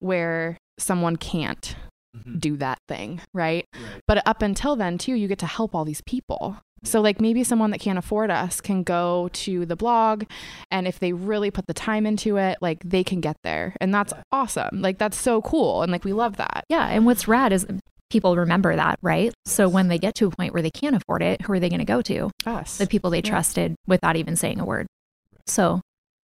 [0.00, 1.76] where someone can't
[2.16, 2.38] Mm-hmm.
[2.38, 3.66] do that thing, right?
[4.06, 6.58] But up until then, too, you get to help all these people.
[6.84, 10.24] So, like, maybe someone that can't afford us can go to the blog,
[10.70, 13.74] and if they really put the time into it, like, they can get there.
[13.80, 14.82] And that's awesome.
[14.82, 15.82] Like, that's so cool.
[15.82, 16.64] And, like, we love that.
[16.68, 16.86] Yeah.
[16.86, 17.66] And what's rad is
[18.10, 19.32] people remember that, right?
[19.46, 21.70] So when they get to a point where they can't afford it, who are they
[21.70, 22.30] going to go to?
[22.46, 22.78] Us.
[22.78, 23.30] The people they Yeah.
[23.30, 24.86] trusted without even saying a word.
[25.46, 25.80] So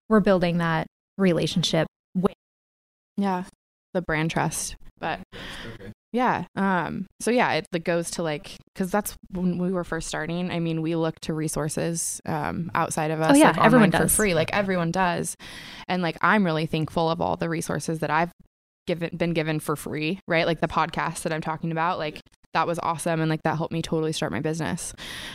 [0.07, 0.87] we're building that
[1.17, 1.87] relationship.
[2.15, 2.35] With,
[3.17, 3.43] Yeah.
[3.93, 4.75] The brand trust.
[4.99, 5.19] But
[6.13, 6.45] yeah.
[6.55, 10.51] Um, so yeah, it, it goes to like, cause that's when we were first starting.
[10.51, 13.35] I mean, we look to resources, um, outside of us.
[13.35, 14.15] Oh, yeah, like, everyone online for does.
[14.15, 14.33] free.
[14.33, 15.35] Like everyone does.
[15.87, 18.31] And like, I'm really thankful of all the resources that I've
[18.85, 20.45] given, been given for free, right?
[20.45, 22.21] Like the podcast that I'm talking about, like
[22.53, 23.21] that was awesome.
[23.21, 24.93] And like that helped me totally start my business.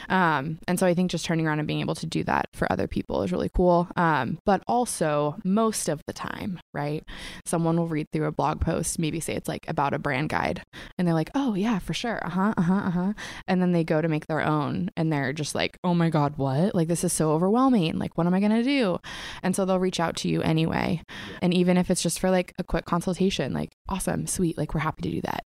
[0.09, 2.71] Um, and so I think just turning around and being able to do that for
[2.71, 3.89] other people is really cool.
[3.97, 7.05] Um, but also most of the time, right?
[7.45, 10.62] Someone will read through a blog post, maybe say it's like about a brand guide,
[10.99, 12.25] and they're like, oh, yeah, for sure.
[12.25, 13.12] Uh huh, uh huh, uh huh.
[13.47, 16.35] And then they go to make their own, and they're just like, oh my God,
[16.37, 16.75] what?
[16.75, 17.99] Like, this is so overwhelming.
[17.99, 18.99] Like, what am I going to do?
[19.43, 21.03] And so they'll reach out to you anyway.
[21.43, 24.81] And even if it's just for like a quick consultation, like, awesome, sweet, like, we're
[24.81, 25.45] happy to do that.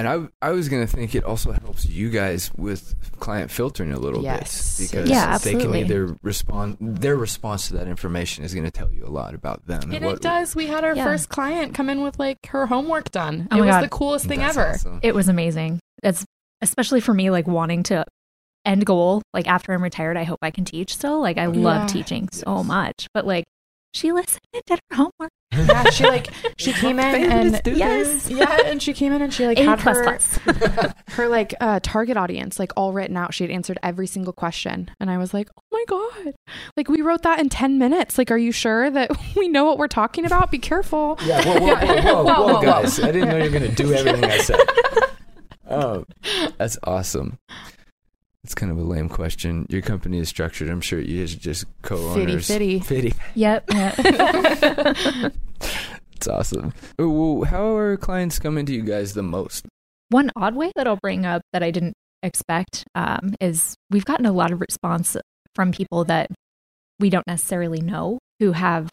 [0.00, 3.98] And I, I was gonna think it also helps you guys with client filtering a
[3.98, 4.78] little Yes.
[4.78, 6.78] bit because Yeah, they can either respond.
[6.80, 9.92] Their response to that information is gonna tell you a lot about them.
[9.92, 10.56] And it does.
[10.56, 11.04] We had our Yeah.
[11.04, 13.46] first client come in with like her homework done.
[13.50, 13.84] Oh it was God.
[13.84, 14.70] the coolest thing That's ever.
[14.70, 15.00] awesome.
[15.02, 15.80] it was amazing.
[16.02, 16.24] It's
[16.62, 18.06] especially for me, like wanting to
[18.64, 19.20] end goal.
[19.34, 21.20] Like after I'm retired, I hope I can teach still.
[21.20, 21.86] Like I love Yeah.
[21.88, 23.06] teaching so much.
[23.12, 23.44] But like
[23.92, 25.30] she listened and did her homework.
[25.52, 26.28] Yeah, she like
[26.58, 28.30] she came in and Yes.
[28.30, 30.94] yeah, and she came in and she like A had plus her plus.
[31.16, 33.34] her like uh, target audience like all written out.
[33.34, 36.34] She had answered every single question, and I was like, oh my god,
[36.76, 38.16] like we wrote that in ten minutes.
[38.16, 40.50] Like, are you sure that we know what we're talking about?
[40.52, 41.18] Be careful.
[41.24, 42.62] Yeah, whoa, whoa, whoa, whoa, Whoa, whoa, whoa, whoa.
[42.62, 43.00] guys!
[43.00, 44.60] I didn't know you were gonna do everything I said.
[45.68, 46.04] Oh,
[46.58, 47.38] that's awesome.
[48.44, 49.66] It's kind of a lame question.
[49.68, 50.70] Your company is structured.
[50.70, 52.46] I'm sure you guys are just co-owners.
[52.46, 53.14] Fitty, Fitty.
[53.34, 53.64] Yep.
[53.74, 55.34] yep.
[56.12, 56.72] It's awesome.
[56.98, 59.66] Oh, well, how are clients coming to you guys the most?
[60.08, 64.26] One odd way that I'll bring up that I didn't expect um, is we've gotten
[64.26, 65.16] a lot of response
[65.54, 66.30] from people that
[66.98, 68.90] we don't necessarily know who have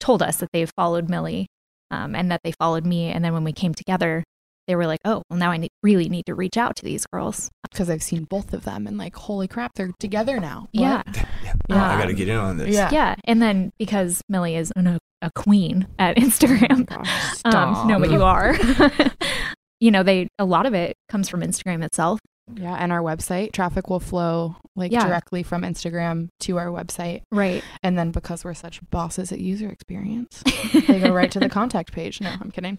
[0.00, 1.46] told us that they've followed Millie
[1.90, 3.06] um, and that they followed me.
[3.10, 4.24] And then when we came together,
[4.70, 7.04] they were like, oh, well, now I need, really need to reach out to these
[7.12, 7.50] girls.
[7.72, 10.68] because I've seen both of them, and like, holy crap, they're together now.
[10.70, 10.80] What?
[10.80, 11.02] Yeah.
[11.70, 12.72] I got to Um, get in on this.
[12.72, 12.88] Yeah.
[12.92, 13.14] Yeah.
[13.24, 17.08] And then because Millie is an, a queen at Instagram, Gosh,
[17.44, 17.86] um, stop.
[17.88, 18.54] no, but you are.
[19.80, 22.20] you know, they a lot of it comes from Instagram itself.
[22.56, 25.06] Yeah, and our website traffic will flow like Yeah.
[25.06, 27.62] directly from Instagram to our website, Right.
[27.84, 30.42] and then because we're such bosses at user experience,
[30.88, 32.20] they go right to the contact page.
[32.20, 32.76] No, I'm kidding.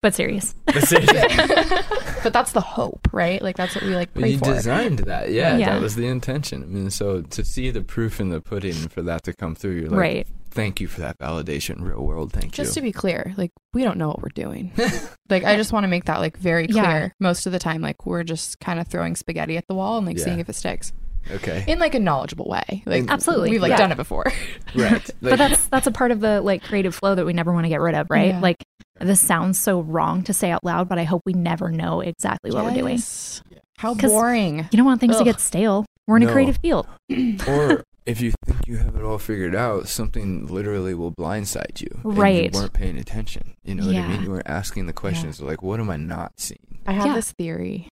[0.00, 0.54] But serious.
[0.66, 1.18] But seriously,
[2.22, 3.40] but that's the hope, right?
[3.42, 4.54] Like that's what we like But pray you for.
[4.54, 5.74] designed that, yeah, Yeah.
[5.74, 6.62] That was the intention.
[6.62, 9.72] I mean, so to see the proof in the pudding for that to come through,
[9.80, 10.26] you're like, right.
[10.50, 12.32] thank you for that validation, real world.
[12.32, 12.64] Thank you.
[12.64, 14.72] Just to be clear, like we don't know what we're doing.
[15.30, 16.82] like I just want to make that like very clear.
[16.84, 17.08] Yeah.
[17.20, 20.06] Most of the time, like we're just kind of throwing spaghetti at the wall and
[20.06, 20.24] like Yeah.
[20.24, 20.92] seeing if it sticks
[21.30, 22.82] okay, in like a knowledgeable way.
[22.86, 23.50] Like And- Absolutely.
[23.50, 23.76] we've like Yeah.
[23.78, 24.24] done it before.
[24.74, 25.10] right.
[25.22, 27.68] but that's that's a part of the like creative flow that we never want to
[27.68, 28.28] get rid of, right?
[28.34, 28.40] Yeah.
[28.40, 28.64] Like
[29.00, 32.50] this sounds so wrong to say out loud, but I hope we never know exactly
[32.50, 32.94] what we're doing.
[32.96, 33.42] Yes.
[33.78, 34.68] How 'Cause- boring.
[34.72, 35.84] You don't want things to get stale.
[36.06, 36.30] We're in No.
[36.30, 36.86] a creative field.
[37.46, 42.00] or if you think you have it all figured out, something literally will blindside you.
[42.02, 42.44] and Right.
[42.54, 43.54] you weren't paying attention.
[43.64, 44.22] You know what I mean?
[44.22, 46.78] You weren't asking the questions like, what am I not seeing?
[46.86, 47.14] I have Yeah.
[47.14, 47.88] this theory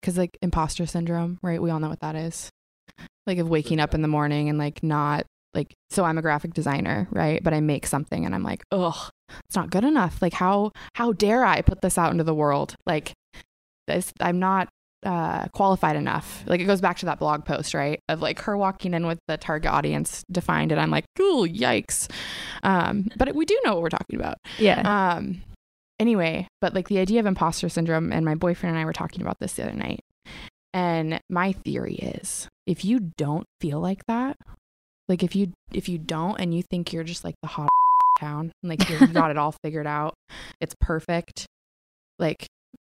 [0.00, 1.60] because like imposter syndrome, right?
[1.60, 2.48] We all know what that is.
[3.28, 5.24] Like of waking up in the morning and like not
[5.54, 7.42] like so I'm a graphic designer, right?
[7.42, 9.10] But I make something and I'm like, ugh,
[9.46, 10.20] it's not good enough.
[10.20, 12.74] Like how how dare I put this out into the world?
[12.86, 13.12] Like
[13.86, 14.68] this I'm not
[15.04, 16.42] uh qualified enough.
[16.46, 18.00] Like it goes back to that blog post, right?
[18.08, 22.10] Of like her walking in with the target audience defined and I'm like, ooh, yikes.
[22.62, 24.38] Um, but we do know what we're talking about.
[24.58, 24.80] Yeah.
[25.16, 25.42] Um,
[25.98, 29.22] anyway, but like the idea of imposter syndrome, and my boyfriend and I were talking
[29.22, 30.00] about this the other night.
[30.74, 34.36] And my theory is if you don't feel like that,
[35.08, 37.68] like if you if you don't and you think you're just like the hot
[38.20, 40.14] town, and like you got it all figured out,
[40.60, 41.46] it's perfect,
[42.18, 42.46] like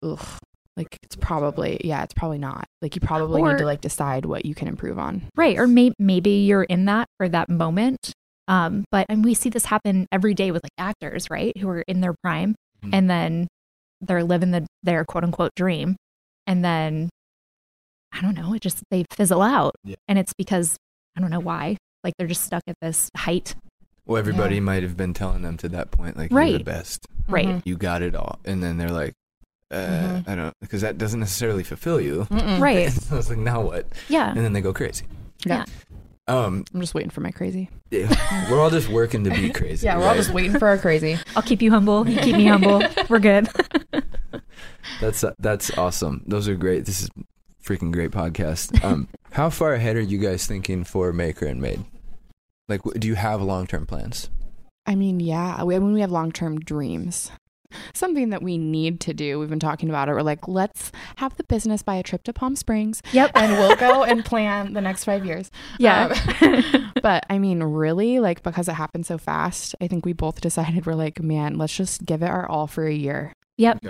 [0.03, 0.25] ugh,
[0.77, 2.64] like it's probably yeah, it's probably not.
[2.81, 5.22] Like you probably need to like decide what you can improve on.
[5.37, 5.59] Right.
[5.59, 8.12] Or may- maybe you're in that for that moment.
[8.47, 11.57] Um, but and we see this happen every day with like actors, right?
[11.59, 12.55] Who are in their prime
[12.85, 12.91] Mhm.
[12.93, 13.49] and then
[14.03, 15.97] they're living the their quote unquote dream.
[16.47, 17.09] And then
[18.17, 19.75] I don't know, it just they fizzle out.
[19.85, 19.97] Yeah.
[20.09, 20.77] And it's because
[21.17, 21.77] I don't know why.
[22.05, 23.55] Like they're just stuck at this height.
[24.07, 24.61] Well, everybody Yeah.
[24.62, 26.65] might have been telling them to that point, like, you're the Right.
[26.65, 27.07] best.
[27.29, 27.47] Right.
[27.49, 27.62] Mhm.
[27.65, 28.39] You got it all.
[28.45, 29.15] And then they're like,
[29.71, 30.29] uh, Mhm.
[30.29, 32.27] I don't, because that doesn't necessarily fulfill you.
[32.31, 32.61] Mm-mm.
[32.61, 32.93] Right.
[32.93, 33.87] so it's like, now what?
[34.09, 34.29] Yeah.
[34.31, 35.07] And then they go crazy.
[35.47, 35.65] Yeah.
[36.29, 37.69] Um, I'm just waiting for my crazy.
[37.91, 38.09] yeah,
[38.51, 39.85] we're all just working to be crazy.
[39.87, 41.19] Yeah, we're all just waiting for our crazy.
[41.37, 42.09] I'll keep you humble.
[42.09, 42.83] You keep me humble.
[43.11, 43.49] We're good.
[45.01, 46.23] That's that's awesome.
[46.27, 46.87] Those are great.
[46.87, 47.11] This is
[47.65, 48.73] freaking great podcast.
[48.85, 51.85] Um, how far ahead are you guys thinking for Maker and Made?
[52.69, 54.29] Like, do you have long term plans?
[54.87, 57.31] I mean, yeah, we, when we have long term dreams,
[57.95, 60.12] something that we need to do, we've been talking about it.
[60.12, 63.33] We're like, let's have the business buy a trip to Palm Springs Yep.
[63.35, 65.51] and we'll go and plan the next five years.
[65.79, 66.15] Yeah.
[66.43, 70.41] Um, but I mean, really, like, because it happened so fast, I think we both
[70.41, 73.33] decided we're like, man, let's just give it our all for a year.
[73.57, 73.85] Yep.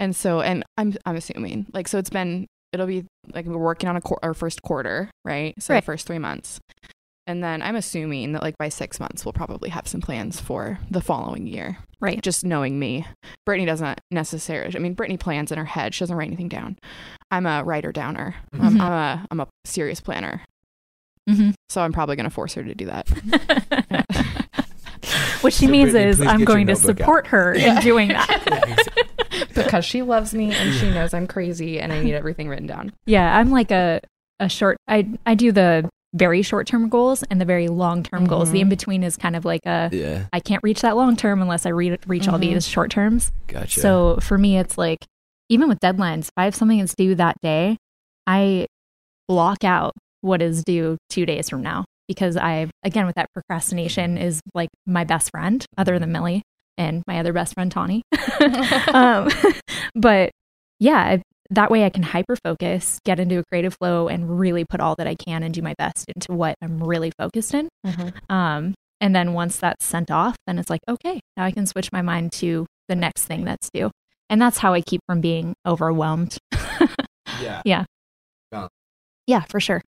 [0.00, 3.88] And so, and I'm, I'm assuming, like, so it's been, it'll be like we're working
[3.88, 5.54] on a quar our first quarter, right?
[5.58, 5.80] So Right.
[5.80, 6.58] the first three months.
[7.26, 10.78] And then I'm assuming that like by six months, we'll probably have some plans for
[10.90, 11.78] the following year.
[11.98, 12.20] Right.
[12.20, 13.06] Just knowing me.
[13.46, 15.94] Brittany doesn't necessarily, I mean, Brittany plans in her head.
[15.94, 16.76] She doesn't write anything down.
[17.30, 18.34] I'm a writer downer.
[18.52, 18.80] I'm, Mhm.
[18.80, 20.42] I'm a, I'm a serious planner.
[21.26, 23.08] hmm So I'm probably going to force her to do that.
[25.40, 26.98] what she So means Brittany, is I'm going to notebook out.
[26.98, 27.76] support her Yeah.
[27.76, 28.86] in doing that.
[29.54, 32.92] because she loves me and she knows I'm crazy and I need everything written down.
[33.06, 34.00] yeah, I'm like a
[34.40, 34.76] a short.
[34.88, 38.50] I I do the very short term goals and the very long term goals.
[38.52, 38.62] The Mhm.
[38.62, 41.66] in between is kind of like a Yeah, I can't reach that long term unless
[41.66, 42.40] I re- reach all Mhm.
[42.52, 43.32] these short terms.
[43.48, 43.80] gotcha.
[43.80, 44.98] So for me, it's like
[45.48, 47.76] even with deadlines, if I have something that's due that day,
[48.26, 48.66] I
[49.28, 54.16] block out what is due two days from now because I, again, with that procrastination
[54.18, 56.42] is like my best friend other than Millie
[56.78, 58.02] and my other best friend, Tawny.
[58.92, 59.28] um,
[59.94, 60.30] but
[60.80, 64.64] yeah, I- that way I can hyper focus, get into a creative flow, and really
[64.64, 67.68] put all that I can and do my best into what I'm really focused in.
[68.30, 71.92] Um, and then once that's sent off, then it's like, okay, now I can switch
[71.92, 73.90] my mind to the next thing that's due.
[74.30, 76.38] And that's how I keep from being overwhelmed.
[77.40, 77.62] Yeah.
[77.64, 77.84] Yeah,
[79.26, 79.82] yeah, for sure.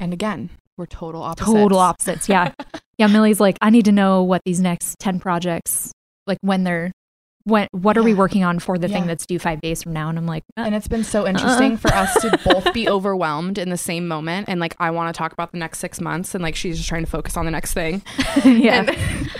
[0.00, 1.52] And again, we're total opposites.
[1.52, 2.28] Total opposites.
[2.28, 2.52] Yeah.
[2.98, 3.06] Yeah.
[3.08, 5.92] Millie's like, I need to know what these next 10 projects,
[6.26, 6.92] like when they're,
[7.46, 8.94] when, what are we working on for the Yeah.
[9.00, 10.08] thing that's due five days from now?
[10.08, 13.58] And I'm like, uh, And it's been so interesting for us to both be overwhelmed
[13.58, 14.48] in the same moment.
[14.48, 16.88] And like, I want to talk about the next six months, and like, she's just
[16.88, 18.00] trying to focus on the next thing.
[18.44, 18.90] yeah.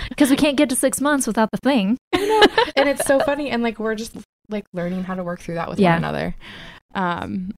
[0.09, 1.97] Because we can't get to six months without the thing.
[2.13, 3.49] and it's so funny.
[3.49, 4.15] And like, we're just
[4.49, 5.93] like learning how to work through that with Yeah.
[5.93, 6.35] one another.
[6.93, 7.55] Um,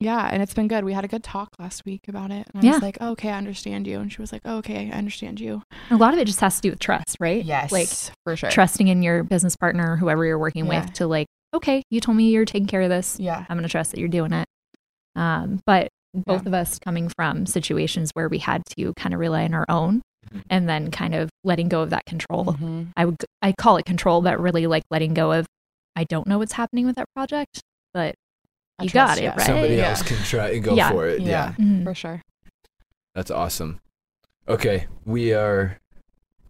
[0.00, 0.84] yeah, and it's been good.
[0.84, 2.46] We had a good talk last week about it.
[2.54, 2.72] And I Yeah.
[2.72, 4.00] was like, oh, okay, I understand you.
[4.00, 5.62] And she was like, oh, okay, I understand you.
[5.90, 7.44] A lot of it just has to do with trust, right?
[7.44, 7.70] Yes.
[7.70, 7.88] Like
[8.24, 8.50] for sure.
[8.50, 10.80] trusting in your business partner or whoever you're working Yeah.
[10.84, 13.18] with to like okay, you told me you're taking care of this.
[13.18, 13.44] Yeah.
[13.48, 14.46] I'm going to trust that you're doing it.
[15.16, 16.48] Um, but both Yeah.
[16.48, 20.00] of us coming from situations where we had to kind of rely on our own
[20.48, 22.44] and then kind of letting go of that control.
[22.44, 22.88] Mhm.
[22.96, 25.46] I would I call it control, but really like letting go of
[25.96, 27.60] I don't know what's happening with that project,
[27.92, 28.14] but
[28.80, 29.40] I you got trust it, right?
[29.42, 29.88] Somebody Yeah.
[29.90, 30.90] else can try and go Yeah.
[30.90, 31.20] for it.
[31.20, 31.54] Yeah.
[31.58, 31.64] yeah.
[31.64, 31.84] Mhm.
[31.84, 32.22] For sure.
[33.14, 33.80] That's awesome.
[34.48, 35.78] Okay, we are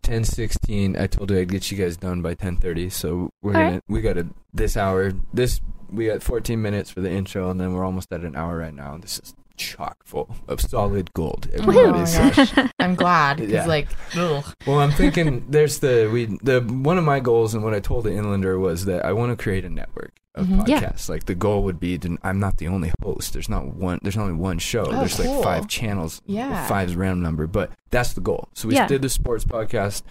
[0.02, 0.96] ten sixteen.
[0.96, 3.70] I told you I'd get you guys done by ten thirty, so we're All gonna
[3.72, 3.82] right.
[3.88, 5.12] we got a this hour.
[5.34, 5.60] This
[5.90, 8.74] we got fourteen minutes for the intro, and then we're almost at an hour right
[8.74, 8.96] now.
[8.98, 11.46] This is chock full of solid gold.
[11.52, 12.50] Oh Everybody my says.
[12.52, 12.70] gosh.
[12.80, 13.66] I'm glad because Yeah.
[13.66, 14.44] like, ugh.
[14.66, 18.04] Well, I'm thinking there's the we the one of my goals and what I told
[18.04, 20.68] the Inlander was that I want to create a network of Mhm.
[20.68, 20.80] Yeah.
[20.80, 21.08] podcasts.
[21.08, 23.32] Like the goal would be to I'm not the only host.
[23.32, 23.98] There's not one.
[24.02, 24.84] There's only one show.
[24.86, 25.34] Oh, there's cool.
[25.36, 26.22] like five channels.
[26.26, 26.66] Yeah.
[26.66, 28.48] Five's a random number, but that's the goal.
[28.54, 28.86] So we Yeah.
[28.86, 30.02] did the sports podcast,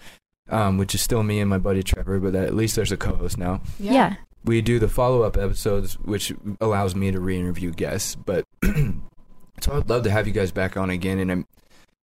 [0.50, 3.38] um, which is still me and my buddy Trevor, but at least there's a co-host
[3.38, 3.62] now.
[3.80, 4.16] yeah.
[4.46, 8.16] We do the follow-up episodes, which allows me to re-interview guests.
[8.16, 11.46] But so I'd love to have you guys back on again, and I'm,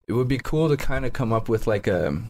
[0.08, 2.22] it would be cool to kind of come up with like a.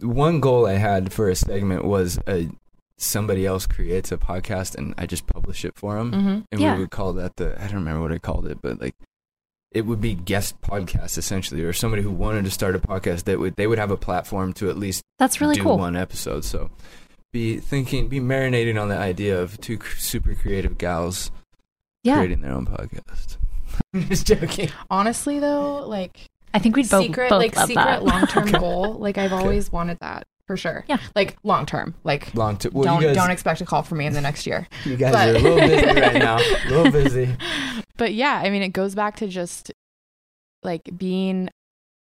[0.00, 2.48] One goal I had for a segment was a
[2.96, 6.38] somebody else creates a podcast and I just publish it for them, Mm-hmm.
[6.52, 6.74] and Yeah.
[6.74, 8.94] we would call that the I don't remember what I called it, but like
[9.72, 13.38] it would be guest podcast essentially, or somebody who wanted to start a podcast that
[13.38, 15.78] would they would have a platform to at least That's really do cool.
[15.78, 16.44] one episode.
[16.44, 16.70] So
[17.32, 21.30] be thinking, be marinating on the idea of two super creative gals
[22.04, 22.16] Yeah.
[22.16, 23.38] creating their own podcast.
[24.08, 24.68] Just joking.
[24.90, 28.92] Honestly, though, like I think we'd both, secret, both like love secret long term goal.
[28.98, 29.42] Like I've Okay.
[29.42, 30.84] always wanted that for sure.
[30.88, 30.98] Yeah.
[31.14, 31.94] Like long term.
[32.04, 34.46] Like Long to well, don't guys, don't expect a call from me in the next
[34.46, 34.68] year.
[34.84, 36.36] you guys but- are a little busy right now.
[36.38, 37.36] A little busy.
[37.98, 39.70] But yeah, I mean, it goes back to just
[40.64, 41.50] like being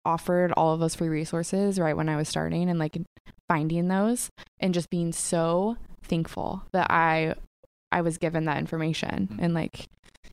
[0.05, 2.99] offered all of those free resources right when I was starting and like
[3.49, 4.29] finding those
[4.61, 7.35] and just being so thankful that I
[7.93, 9.87] I was given that information and like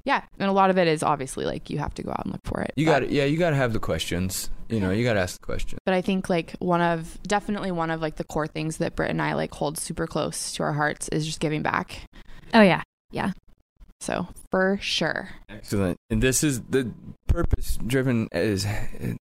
[0.05, 2.33] yeah, and a lot of it is obviously like you have to go out and
[2.33, 2.73] look for it.
[2.75, 4.49] You but- got yeah, you got to have the questions.
[4.69, 5.77] You know, you got to ask the question.
[5.85, 9.11] But I think like one of definitely one of like the core things that Britt
[9.11, 12.07] and I like hold super close to our hearts is just giving back.
[12.53, 12.81] Oh yeah.
[13.11, 13.33] yeah.
[13.99, 15.29] So for sure.
[15.47, 15.97] Excellent.
[16.09, 16.91] And this is the
[17.27, 18.65] purpose driven is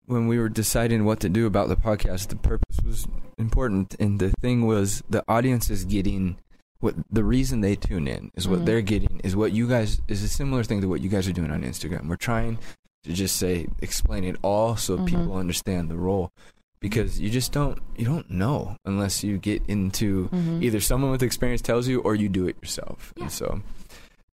[0.06, 3.06] when we were deciding what to do about the podcast, the purpose was
[3.36, 6.38] important and the thing was the audience is getting
[6.80, 8.64] what the reason they tune in is what Mhm.
[8.66, 11.32] they're getting is what you guys is a similar thing to what you guys are
[11.32, 12.08] doing on Instagram.
[12.08, 12.58] We're trying
[13.04, 15.06] to just say explain it all so Mhm.
[15.06, 16.32] people understand the role
[16.80, 20.62] because you just don't you don't know unless you get into Mhm.
[20.62, 23.12] either someone with experience tells you or you do it yourself.
[23.16, 23.24] Yeah.
[23.24, 23.60] And so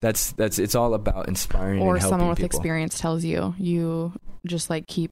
[0.00, 2.58] that's that's it's all about inspiring Or and helping someone with people.
[2.58, 4.12] experience tells you you
[4.46, 5.10] just like keep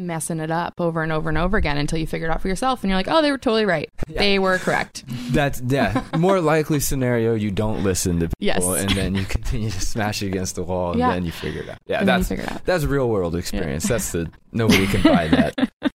[0.00, 2.48] messing it up over and over and over again until you figure it out for
[2.48, 3.88] yourself and you're like, "Oh, they were totally right.
[4.08, 4.18] Yeah.
[4.18, 6.02] They were correct." That's yeah.
[6.18, 8.64] More likely scenario you don't listen to people Yes.
[8.82, 11.10] and then you continue to smash it against the wall and Yeah.
[11.10, 11.78] then you figure it out.
[11.86, 12.64] Yeah, and that's out.
[12.64, 13.86] that's real world experience.
[13.86, 15.70] That's the nobody can buy that.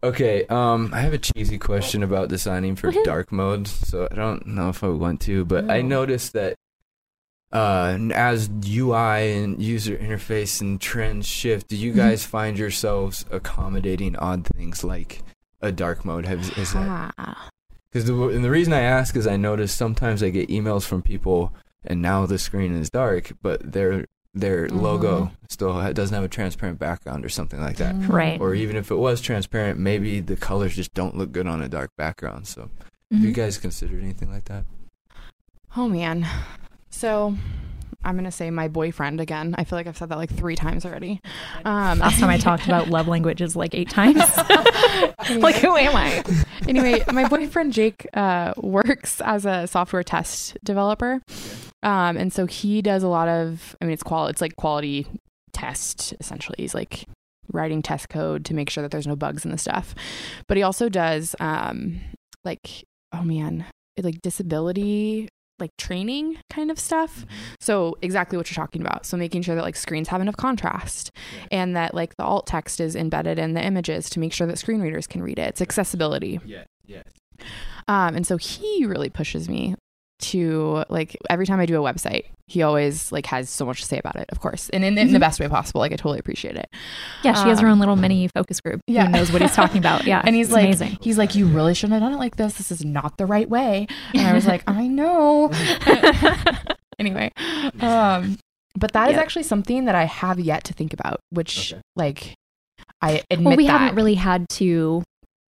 [0.00, 4.46] Okay, um, I have a cheesy question about designing for dark mode, so I don't
[4.46, 6.54] know if I want to, but I noticed that
[7.52, 11.96] uh, as UI and user interface and trends shift, do you Mhm.
[11.96, 15.22] guys find yourselves accommodating odd things like
[15.60, 16.26] a dark mode?
[16.26, 17.14] Has, is that
[17.90, 21.00] because the, and the reason I ask is I notice sometimes I get emails from
[21.02, 24.82] people, and now the screen is dark, but their their Mhm.
[24.82, 27.94] logo still doesn't have a transparent background or something like that.
[27.96, 28.08] Mm.
[28.08, 28.40] Right.
[28.40, 31.68] Or even if it was transparent, maybe the colors just don't look good on a
[31.68, 32.46] dark background.
[32.46, 32.68] So,
[33.10, 34.64] have you guys considered anything like that?
[35.76, 36.26] Oh man.
[36.98, 37.32] So
[38.02, 39.54] I'm gonna say my boyfriend again.
[39.56, 41.20] I feel like I've said that like three times already.
[41.64, 44.18] Um, Last time I talked about love languages like eight times.
[45.36, 46.24] like who am I?
[46.66, 51.22] anyway, my boyfriend Jake uh, works as a software test developer,
[51.84, 53.76] um, and so he does a lot of.
[53.80, 54.26] I mean, it's qual.
[54.26, 55.06] It's like quality
[55.52, 56.56] test essentially.
[56.58, 57.06] He's like
[57.52, 59.94] writing test code to make sure that there's no bugs in the stuff,
[60.48, 62.00] but he also does um,
[62.44, 63.66] like oh man,
[64.02, 65.28] like disability
[65.60, 67.26] like training kind of stuff.
[67.60, 69.06] So exactly what you're talking about.
[69.06, 71.10] So making sure that like screens have enough contrast
[71.50, 74.58] and that like the alt text is embedded in the images to make sure that
[74.58, 75.48] screen readers can read it.
[75.48, 76.40] It's accessibility.
[76.44, 77.02] Yeah, yeah.
[77.86, 79.74] Um, and so he really pushes me
[80.20, 83.86] to like every time I do a website, he always like has so much to
[83.86, 85.80] say about it, of course, and in, in the best way possible.
[85.80, 86.68] Like I totally appreciate it.
[87.22, 88.80] Yeah, she has her Um, own little mini focus group.
[88.86, 89.06] yeah.
[89.06, 90.04] Who knows what he's talking about.
[90.06, 90.22] Yeah.
[90.24, 90.98] and he's like, amazing.
[91.00, 92.54] he's like, you really shouldn't have done it like this.
[92.54, 93.86] This is not the right way.
[94.14, 95.50] And I was like, I know.
[96.98, 97.30] anyway,
[97.80, 98.38] um,
[98.76, 99.20] but that is Yeah.
[99.20, 101.82] actually something that I have yet to think about, which Okay.
[101.96, 102.34] like
[103.00, 103.78] I admit well, we that.
[103.78, 105.02] haven't really had to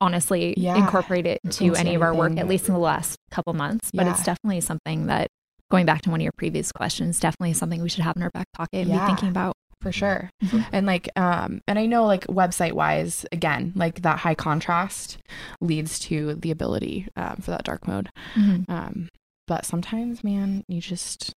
[0.01, 0.75] honestly Yeah.
[0.75, 3.91] incorporate it into Into any of our work, at least in the last couple months.
[3.93, 5.27] But it's definitely something that,
[5.71, 8.29] going back to one of your previous questions, definitely something we should have in our
[8.31, 9.01] back pocket and Yeah.
[9.01, 9.53] be thinking about.
[9.81, 10.65] for sure Mhm.
[10.71, 15.19] and like um and i know like website wise again like that high contrast
[15.61, 18.67] leads to the ability um, for that dark mode Mhm.
[18.67, 19.09] um
[19.45, 21.33] but sometimes man you just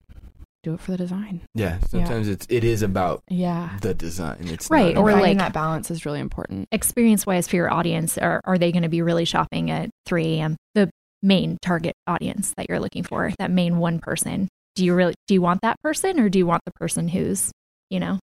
[0.69, 4.37] do it for the design Yeah, sometimes it's it is about yeah the design.
[4.41, 7.47] It's Right, not or or about- finding like- that balance is really important Experience wise
[7.47, 10.55] for your audience, are, are they going to be really shopping at 3 a.m.?
[10.75, 10.89] The
[11.21, 14.47] main target audience that you're looking for, that main one person.
[14.75, 17.51] Do you really do you want that person or do you want the person who's,
[17.89, 18.19] you know,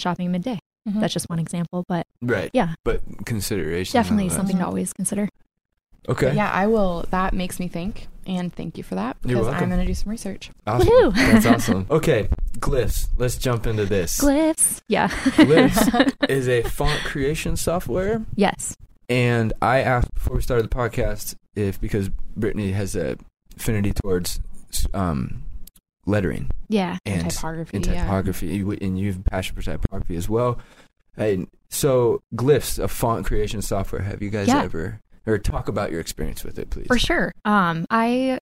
[0.00, 0.58] shopping midday?
[0.88, 1.00] Mhm.
[1.00, 2.50] That's just one example, but right.
[2.54, 2.74] Yeah.
[2.84, 3.92] but consideration.
[3.92, 5.28] definitely something to always consider.
[6.08, 9.46] Okay, yeah i will that makes me think and thank you for that You're because
[9.48, 9.62] welcome.
[9.64, 10.88] i'm going to do some research awesome.
[10.88, 11.14] Woohoo!
[11.14, 11.86] That's awesome.
[11.90, 12.28] Okay,
[12.58, 13.08] glyphs.
[13.18, 14.20] Let's jump into this.
[14.20, 14.80] Glyphs.
[14.88, 15.08] Yeah.
[15.08, 18.24] Glyphs is a font creation software.
[18.36, 18.76] yes.
[19.08, 23.16] And I asked before we started the podcast if because Brittany has a
[23.56, 24.38] affinity towards
[24.94, 25.42] um,
[26.06, 26.98] lettering Yeah.
[27.04, 28.02] and typography in yeah.
[28.04, 30.58] typography, you- and you have a passion for typography as well.
[31.16, 34.02] And so, Glyphs, a font creation software.
[34.02, 34.62] Have you guys Yeah.
[34.62, 36.86] ever or talk about your experience with it, please?
[36.86, 37.32] For sure.
[37.44, 38.38] Um, I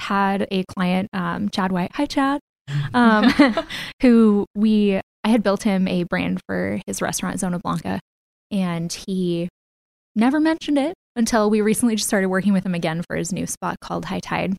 [0.00, 1.92] had a client, um, Chad White.
[1.94, 2.40] Hi, Chad.
[2.94, 3.32] Um,
[4.02, 7.98] who we I had built him a brand for his restaurant Zona Blanca,
[8.52, 9.48] and he
[10.14, 13.46] never mentioned it until we recently just started working with him again for his new
[13.46, 14.56] spot called High Tide,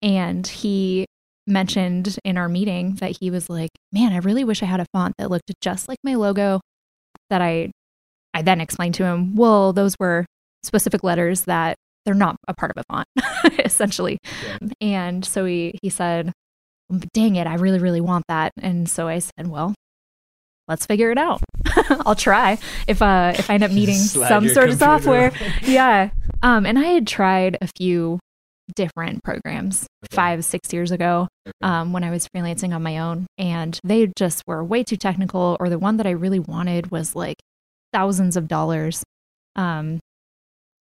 [0.00, 1.04] and he
[1.46, 4.86] mentioned in our meeting that he was like, "Man, I really wish I had a
[4.92, 6.60] font that looked just like my logo."
[7.28, 7.70] That I
[8.32, 10.24] I then explained to him, "Well, those were
[10.62, 13.08] specific letters that they're not a part of a font,
[13.64, 14.18] essentially."
[14.80, 16.32] And so he he said,
[17.12, 19.74] "Dang it, I really really want that." And so I said, "Well,
[20.68, 21.42] let's figure it out.
[22.06, 25.32] I'll try if uh if I end up needing some sort of software."
[25.62, 26.10] yeah.
[26.42, 28.18] Um, and I had tried a few
[28.74, 31.28] different programs five six years ago
[31.60, 35.56] um, when I was freelancing on my own, and they just were way too technical.
[35.60, 37.36] Or the one that I really wanted was like
[37.92, 39.02] thousands of dollars.
[39.56, 40.00] Um,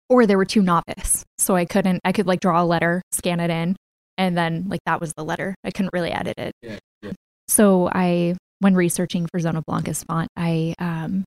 [0.09, 2.01] or they were too novice, so I couldn't.
[2.03, 3.75] I could like draw a letter, scan it in,
[4.17, 5.55] and then like that was the letter.
[5.63, 6.53] I couldn't really edit it.
[6.61, 7.11] Yeah, yeah.
[7.47, 11.23] So I, when researching for Zona Blanca's font, I um,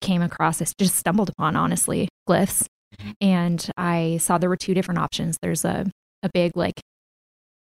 [0.00, 2.64] came across this, just stumbled upon honestly glyphs,
[3.00, 3.12] Mhm.
[3.20, 5.36] and I saw there were two different options.
[5.42, 5.86] There's a
[6.22, 6.80] a big like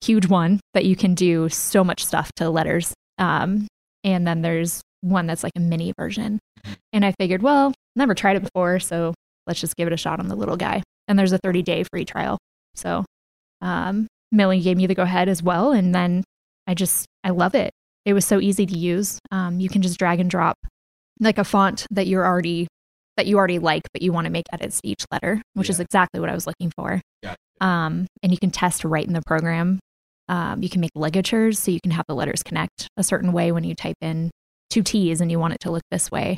[0.03, 3.67] huge one that you can do so much stuff to letters, um,
[4.03, 6.39] and then there's one that's like a mini version.
[6.93, 9.13] And I figured, well, never tried it before, so
[9.47, 10.83] let's just give it a shot on the little guy.
[11.07, 12.37] And there's a 30 day free trial.
[12.75, 13.05] So
[13.61, 15.71] um, Millie gave me the go ahead as well.
[15.71, 16.23] And then
[16.67, 17.71] I just, I love it.
[18.05, 19.19] It was so easy to use.
[19.31, 20.57] Um, you can just drag and drop
[21.19, 22.67] like a font that you're already,
[23.17, 25.79] that you already like, but you want to make edits to each letter, which is
[25.79, 27.01] exactly what I was looking for.
[27.23, 27.37] Gotcha.
[27.61, 29.79] Um, and you can test right in the program.
[30.27, 33.51] Um, you can make ligatures so you can have the letters connect a certain way
[33.51, 34.31] when you type in
[34.69, 36.37] two T's and you want it to look this way.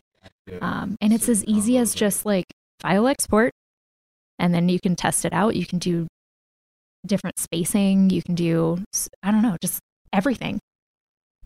[0.62, 2.46] Um, and it's as easy as just like
[2.80, 3.52] file export,
[4.40, 5.56] and then you can test it out.
[5.56, 6.08] You can do
[7.06, 8.10] different spacing.
[8.10, 8.84] You can do,
[9.24, 9.80] I don't know, just
[10.14, 10.60] everything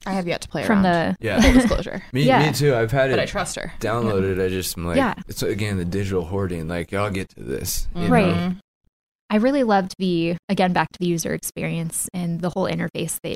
[0.07, 1.15] i have yet to play from around.
[1.19, 1.25] the.
[1.27, 1.39] Yeah.
[1.41, 2.47] full disclosure Me, Yeah.
[2.47, 2.73] me too.
[2.73, 4.43] I've had but i trust her downloaded.
[4.43, 5.13] I just am like, Yeah.
[5.27, 6.67] it's again the digital hoarding.
[6.67, 7.87] Like, I'll get to this.
[7.95, 8.11] you Mm-hmm.
[8.13, 8.35] Right.
[8.35, 8.55] know?
[9.29, 13.35] I really loved the again back to the user experience and the whole interface that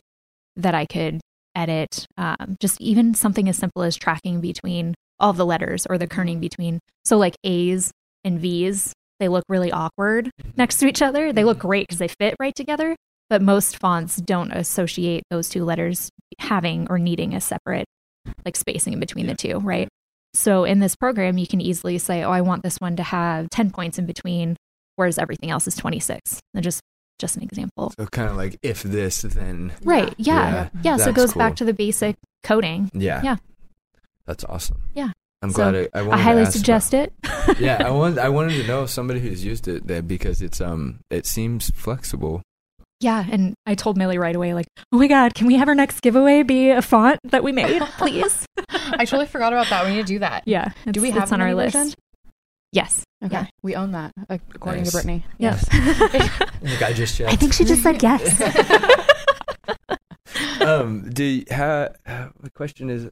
[0.56, 1.22] that I could
[1.56, 2.08] edit.
[2.18, 6.40] Um, just even something as simple as tracking between all the letters or the kerning
[6.40, 6.80] between.
[7.04, 7.92] So like A's
[8.24, 10.52] and V's, they look really awkward mm-hmm.
[10.58, 11.32] next to each other.
[11.32, 11.68] They look mm-hmm.
[11.68, 12.96] great because they fit right together.
[13.30, 16.10] But most fonts don't associate those two letters
[16.40, 17.86] having or needing a separate
[18.44, 19.88] like spacing in between the two, right?
[20.34, 23.50] So in this program, you can easily say, "Oh, I want this one to have
[23.50, 24.58] ten points in between."
[24.96, 26.40] whereas everything else is 26.
[26.54, 26.82] And just
[27.18, 27.94] just an example.
[27.98, 30.14] So kind of like if this, then Right.
[30.18, 30.68] Yeah.
[30.74, 30.98] Yeah, Yeah.
[30.98, 31.40] so it goes cool.
[31.40, 32.92] back to the basic coding.
[32.94, 33.38] yeah, Yeah.
[34.28, 34.82] That's awesome.
[34.94, 35.12] Yeah.
[35.42, 35.80] I'm So, glad I.
[35.98, 37.14] I, I wanted to highly ask about- suggest it.
[37.60, 41.00] yeah, I wanted I wanted to know somebody who's used it there because it's um
[41.10, 42.42] it seems flexible.
[43.02, 43.26] yeah.
[43.30, 46.00] And I told Millie right away, like, oh my God, can we have our next
[46.02, 48.46] giveaway be a font that we made, please?
[48.98, 50.70] i totally forgot about that we need to do that yeah.
[50.90, 51.76] do we have it's on our list?
[51.76, 51.94] version?
[52.72, 53.04] Yes.
[53.24, 53.46] okay Yeah.
[53.64, 54.92] we own that according Nice.
[54.92, 55.68] to brittany Yes.
[56.62, 57.32] Like I just checked.
[57.32, 58.22] I think she just said yes.
[60.62, 63.10] um, do you, ha, the question is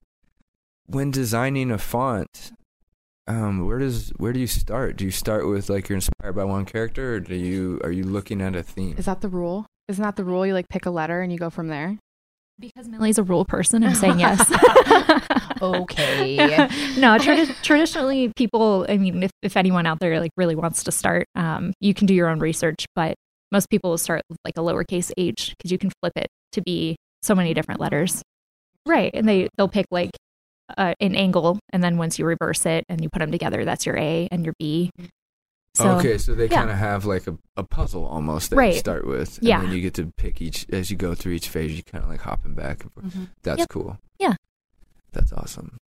[0.88, 2.51] when designing a font,
[3.27, 4.97] um, where does where do you start?
[4.97, 8.03] Do you start with like you're inspired by one character, or do you are you
[8.03, 8.95] looking at a theme?
[8.97, 11.38] is that the rule isn't that the rule you like pick a letter and you
[11.38, 11.97] go from there
[12.60, 14.39] Because Millie's a rule person, I'm saying yes.
[15.61, 16.35] Okay.
[16.97, 18.85] no, tradi- traditionally, people.
[18.89, 22.05] I mean, if, if anyone out there like really wants to start, um, you can
[22.05, 22.85] do your own research.
[22.95, 23.15] But
[23.51, 26.61] most people will start with like a lowercase h because you can flip it to
[26.61, 28.22] be so many different letters,
[28.85, 29.11] right?
[29.14, 30.11] And they they'll pick like
[30.77, 33.85] uh, an angle, and then once you reverse it and you put them together, that's
[33.85, 34.91] your A and your B.
[35.76, 36.57] So, okay, so they yeah.
[36.60, 38.76] kind of have like a, a puzzle almost that you Right.
[38.76, 39.40] start with.
[39.40, 39.61] And Yeah.
[39.61, 42.10] then you get to pick each, as you go through each phase, you kind of
[42.11, 42.84] like hopping back.
[42.84, 43.06] and forth.
[43.07, 43.30] Mhm.
[43.41, 43.69] That's Yep.
[43.69, 43.98] cool.
[44.19, 44.35] Yeah.
[45.14, 45.77] That's awesome.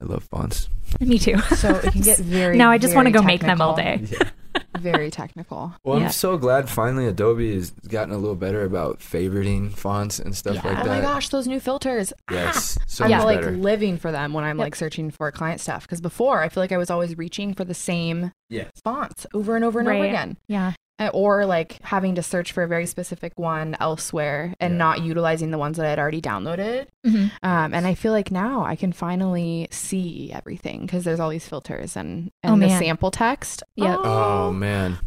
[0.00, 0.68] I love fonts.
[1.00, 1.38] Me too.
[1.56, 2.56] So it can get very.
[2.58, 4.00] now I just want to very go make them all day.
[4.10, 4.30] Yeah.
[4.78, 5.74] Very technical.
[5.84, 6.06] Well, Yeah.
[6.06, 10.56] I'm so glad finally Adobe has gotten a little better about favoriting fonts and stuff
[10.56, 10.62] Yeah.
[10.64, 10.86] like that.
[10.86, 12.12] oh my gosh, those new filters.
[12.28, 12.32] Ah!
[12.34, 13.52] Yes, so I'm much like better.
[13.52, 14.64] living for them when I'm Yep.
[14.64, 15.82] like searching for client stuff.
[15.82, 18.70] Because before, I feel like I was always reaching for the same Yes.
[18.82, 20.36] fonts over and over and over again.
[20.48, 20.72] Yeah.
[21.06, 24.78] Uh, Or like having to search for a very specific one elsewhere and Yeah.
[24.78, 26.86] not utilizing the ones that I'd already downloaded.
[27.06, 27.30] Mhm.
[27.42, 31.46] Um, and I feel like now I can finally see everything because there's all these
[31.48, 32.78] filters and, and Oh, the man.
[32.80, 33.62] sample text.
[33.76, 33.98] Yep.
[34.04, 34.98] Oh man.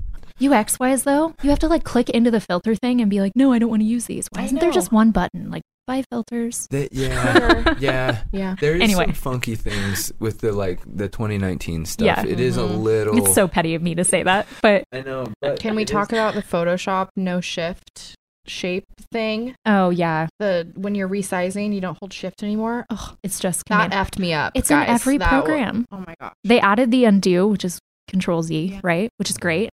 [0.41, 3.31] UX wise though, you have to like click into the filter thing and be like,
[3.35, 4.27] no, I don't want to use these.
[4.34, 5.49] Why isn't there just one button?
[5.49, 6.68] Like five filters.
[6.72, 7.76] They, yeah.
[7.80, 8.24] yeah.
[8.32, 8.56] Yeah.
[8.60, 9.06] There is Anyway.
[9.06, 12.06] some funky things with the like the 2019 stuff.
[12.06, 12.26] Yeah.
[12.26, 12.82] It is a Mhm.
[12.82, 13.18] little.
[13.18, 15.32] It's so petty of me to say that, but I know.
[15.41, 18.16] But Can we talk is- about the Photoshop no shift
[18.48, 19.56] shape thing?
[19.66, 22.86] oh yeah, The when you're resizing, you don't hold shift anymore.
[22.90, 23.94] Ugh, it's just that command.
[23.94, 24.52] effed me up.
[24.56, 24.88] It's guys.
[24.88, 25.86] in every That wa- program.
[25.91, 26.34] oh my god.
[26.44, 28.80] They added the undo, which is Control Z, Yeah.
[28.84, 29.10] right?
[29.18, 29.70] Which is great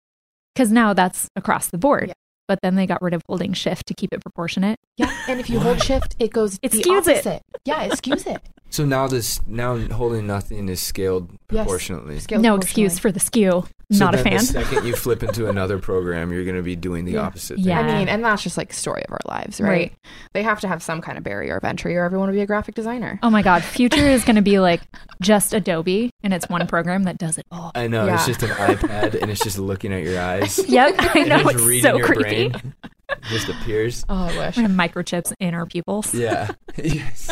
[0.55, 2.09] because now that's across the board.
[2.09, 2.14] Yeah.
[2.48, 4.78] But then they got rid of holding shift to keep it proportionate.
[4.96, 7.42] Yeah, and if you hold shift, it goes It the skews it.
[7.64, 8.40] Yeah, it skews it.
[8.70, 11.64] So now this now holding nothing is scaled Yes.
[11.64, 12.18] proportionately.
[12.20, 12.84] Scaled no proportionally.
[12.86, 13.64] excuse for the skew.
[13.90, 14.35] So Not a fan.
[14.36, 17.20] The second you flip into another program, you're going to be doing the Yeah.
[17.23, 17.56] opposite.
[17.56, 17.65] Thing.
[17.65, 17.81] Yeah.
[17.81, 19.69] I mean, and that's just like story of our lives, right?
[19.70, 19.93] Right.
[20.35, 22.47] They have to have some kind of barrier of entry, or everyone will be a
[22.47, 23.19] graphic designer.
[23.23, 24.82] Oh my god, future is going to be like
[25.23, 27.73] just Adobe and it's one program that does it all.
[27.74, 30.59] I know it's just an iPad and it's just looking at your eyes.
[30.69, 32.48] Yep, I know it's it's reading so your creepy.
[32.51, 32.74] brain.
[33.10, 34.05] It just appears.
[34.10, 34.56] Oh, I wish.
[34.59, 36.12] We're gonna have microchips in our pupils.
[36.15, 36.51] Yeah.
[36.77, 37.31] yes.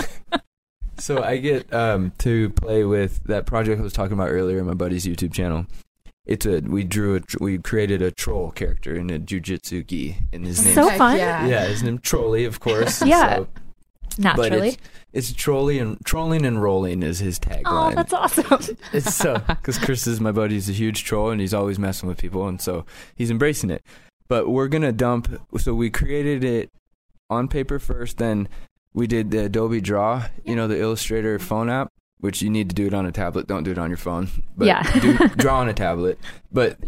[0.99, 4.65] So I get um, to play with that project I was talking about earlier in
[4.67, 5.67] my buddy's YouTube channel.
[6.27, 10.45] It's a we drew a we created a troll character in a jujitsu gi, and
[10.45, 10.75] his name.
[10.75, 11.17] So fun.
[11.17, 11.47] Yeah.
[11.47, 13.03] yeah, his name Trolly, of course.
[13.03, 13.37] Yeah.
[13.37, 13.49] So,
[14.19, 14.69] but Naturally.
[14.69, 14.79] it's,
[15.13, 18.77] it's trolly and trolling and rolling is his tagline Oh, that's awesome.
[18.93, 20.55] It's so because Chris is my buddy.
[20.55, 23.83] He's a huge troll, and he's always messing with people, and so he's embracing it.
[24.29, 25.29] But we're gonna dump.
[25.59, 26.71] So we created it
[27.31, 28.49] on paper first, then
[28.95, 30.27] we did the Adobe Draw.
[30.45, 33.47] You know, the Illustrator phone app, which you need to do it on a tablet.
[33.47, 34.29] Don't do it on your phone.
[34.57, 34.83] But Yeah.
[35.01, 36.19] do, draw on a tablet.
[36.53, 36.79] But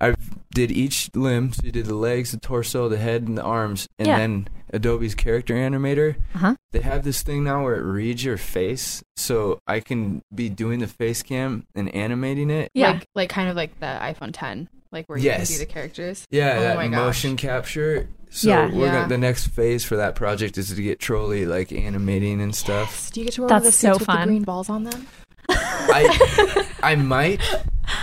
[0.00, 0.14] I
[0.54, 1.52] did each limb.
[1.52, 4.18] So you did the legs, the torso, the head, and the arms, and Yeah.
[4.18, 6.54] then Adobe's character animator Uh-huh.
[6.72, 10.78] they have this thing now where it reads your face so i can be doing
[10.78, 12.92] the face cam and animating it Yeah.
[12.92, 15.36] Like, like kind of like the iPhone 10, like where you Yes.
[15.36, 16.26] can see the characters.
[16.30, 16.98] yeah Oh that my gosh.
[16.98, 18.70] motion capture so Yeah.
[18.72, 18.92] we're Yeah.
[19.02, 22.88] Gonna, the next phase for that project is to get Trolly like animating and stuff
[22.90, 23.10] Yes.
[23.10, 24.68] Do you get to wear That's one of the so suits with the green balls
[24.70, 25.06] on them?
[25.48, 27.40] i i might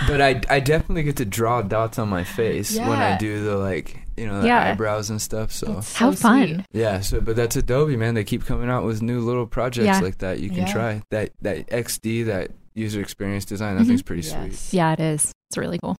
[0.06, 3.56] but i i definitely get to draw dots on my face when i do the
[3.56, 4.70] like you know the Yeah.
[4.72, 6.46] eyebrows and stuff so That's How so fun.
[6.48, 6.66] sweet.
[6.72, 10.00] yeah so but that's adobe man they keep coming out with new little projects Yeah.
[10.00, 10.72] like that you can Yeah.
[10.72, 13.88] try that that xd that user experience design that Mhm.
[13.88, 15.32] thing's pretty sweet yeah, it is.
[15.48, 15.96] It's really cool.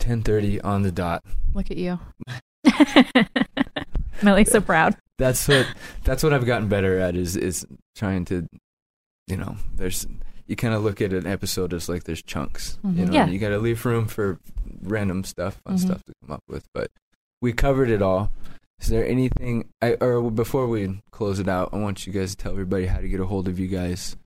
[0.00, 1.22] 10:30 on the dot.
[1.54, 1.98] Look at you.
[4.22, 4.96] Millie's so proud.
[5.18, 5.66] That's what
[6.04, 7.66] that's what I've gotten better at is is
[7.96, 8.46] trying to,
[9.26, 10.06] you know, there's
[10.46, 12.78] you kind of look at an episode as like there's chunks.
[12.82, 13.06] You Mhm.
[13.08, 13.26] know, Yeah.
[13.26, 14.38] you got to leave room for
[14.82, 15.80] random stuff, fun Mhm.
[15.80, 16.66] stuff to come up with.
[16.72, 16.90] But
[17.42, 18.32] we covered it all.
[18.80, 22.36] Is there anything I or before we close it out, I want you guys to
[22.42, 24.16] tell everybody how to get a hold of you guys.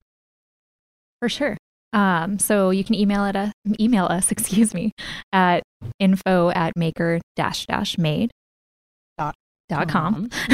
[1.20, 1.56] For sure.
[1.92, 4.92] Um, so you can email us, email us, excuse me,
[5.32, 5.62] at
[5.98, 8.30] info at maker dash dash made
[9.18, 9.34] Dot
[9.68, 10.30] dot com.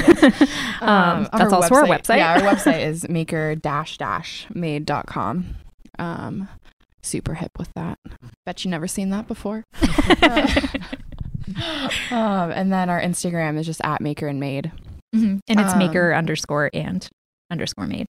[0.81, 2.19] Um, um, that's also our website.
[2.19, 5.57] Yeah, our website is maker dash dash made.com.
[5.99, 6.49] Um,
[7.03, 7.99] super hip with that.
[8.47, 9.65] Bet you never seen that before.
[12.11, 14.71] um, and then our Instagram is just at maker and made.
[15.15, 15.41] Mhm.
[15.49, 17.07] And it's Um, maker underscore and
[17.51, 18.07] underscore made.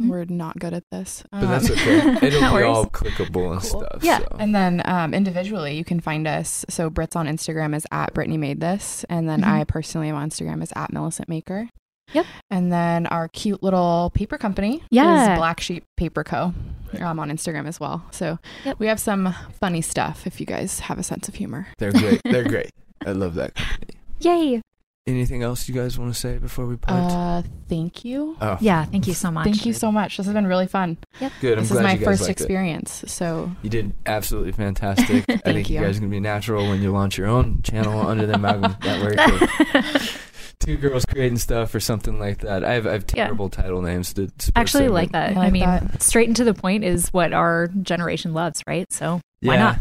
[0.00, 0.08] Mhm.
[0.08, 1.22] We're not good at this.
[1.30, 1.98] But that's Um, okay.
[2.26, 2.66] It'll No be worries.
[2.76, 3.80] all clickable and Cool.
[3.80, 4.00] stuff.
[4.02, 4.18] Yeah.
[4.18, 4.36] so.
[4.38, 6.64] And then um, individually, you can find us.
[6.70, 9.48] So Brit's on Instagram is at Brittany Made This, and then Mhm.
[9.48, 11.68] I personally am on Instagram is at Millicent Maker.
[12.14, 12.26] Yep.
[12.50, 15.32] And then our cute little paper company Yeah.
[15.32, 16.52] is Black Sheep Paper Co.
[17.00, 18.04] I'm on Instagram as well.
[18.10, 18.78] So Yep.
[18.78, 21.68] we have some funny stuff if you guys have a sense of humor.
[21.78, 22.20] They're great.
[22.24, 22.70] They're great.
[23.06, 23.94] I love that company.
[24.20, 24.60] Yay.
[25.06, 27.12] Anything else you guys want to say before we part?
[27.12, 28.36] Uh, thank you.
[28.40, 29.44] oh, Yeah, thank you so much.
[29.44, 30.16] Thank you so much.
[30.16, 30.98] This has been really fun.
[31.40, 31.58] good.
[31.58, 32.42] I'm this glad is my you guys first liked it.
[32.44, 33.04] experience.
[33.08, 35.24] So You did absolutely fantastic.
[35.28, 35.84] I think you you.
[35.84, 39.18] guys are gonna be natural when you launch your own channel under the Magnum Network.
[40.60, 42.62] Two girls creating stuff or something like that.
[42.64, 43.24] I have I have Yeah.
[43.24, 45.36] terrible title names to Actually, like that.
[45.36, 46.00] I I, mean, that.
[46.02, 48.90] straight into the point is what our generation loves, right?
[48.92, 49.60] So why yeah.
[49.60, 49.78] not?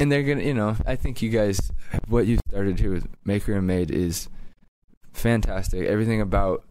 [0.00, 1.70] And they're gonna, you know, I think you guys,
[2.08, 4.30] what you started here with Maker and Made is
[5.12, 5.86] fantastic.
[5.86, 6.64] Everything about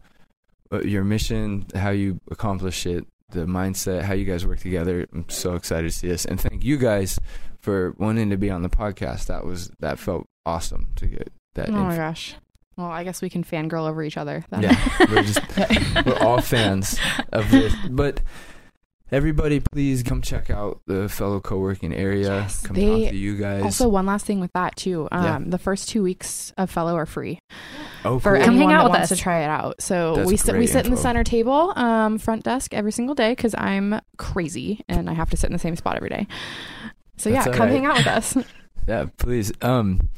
[0.72, 5.06] uh, your mission, how you accomplish it, the mindset, how you guys work together.
[5.12, 7.18] I'm so excited to see this, and thank you guys
[7.60, 9.26] for wanting to be on the podcast.
[9.26, 11.68] That was that felt awesome to get that.
[11.68, 12.34] Oh my gosh.
[12.76, 14.44] Well, I guess we can fangirl over each other.
[14.50, 14.62] Then.
[14.62, 15.40] Yeah, we're just
[16.06, 16.98] we're all fans
[17.32, 18.20] of this, but.
[19.10, 22.28] Everybody, please come check out the fellow co-working area.
[22.28, 23.62] Yes, come they- talk to you guys.
[23.62, 25.06] Also, one last thing with that too.
[25.12, 25.38] Um, Yeah.
[25.44, 27.38] The first two weeks of Fellow are free
[28.04, 28.44] oh, for cool.
[28.44, 29.18] Come anyone hang out that with wants us.
[29.18, 29.80] to try it out.
[29.82, 31.02] So That's we sit we great sit in the info.
[31.02, 35.36] center table, um, front desk every single day because I'm crazy and I have to
[35.36, 36.26] sit in the same spot every day.
[37.18, 37.74] So That's yeah, all come right.
[37.76, 38.36] hang out with us.
[38.88, 39.52] Yeah, please.
[39.62, 40.08] Um,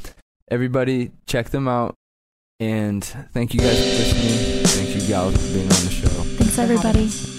[0.50, 1.96] everybody, check them out,
[2.60, 4.64] and thank you guys for listening.
[4.64, 6.08] Thank you, gals, for being on the show.
[6.08, 7.04] Thanks, everybody.
[7.04, 7.33] us.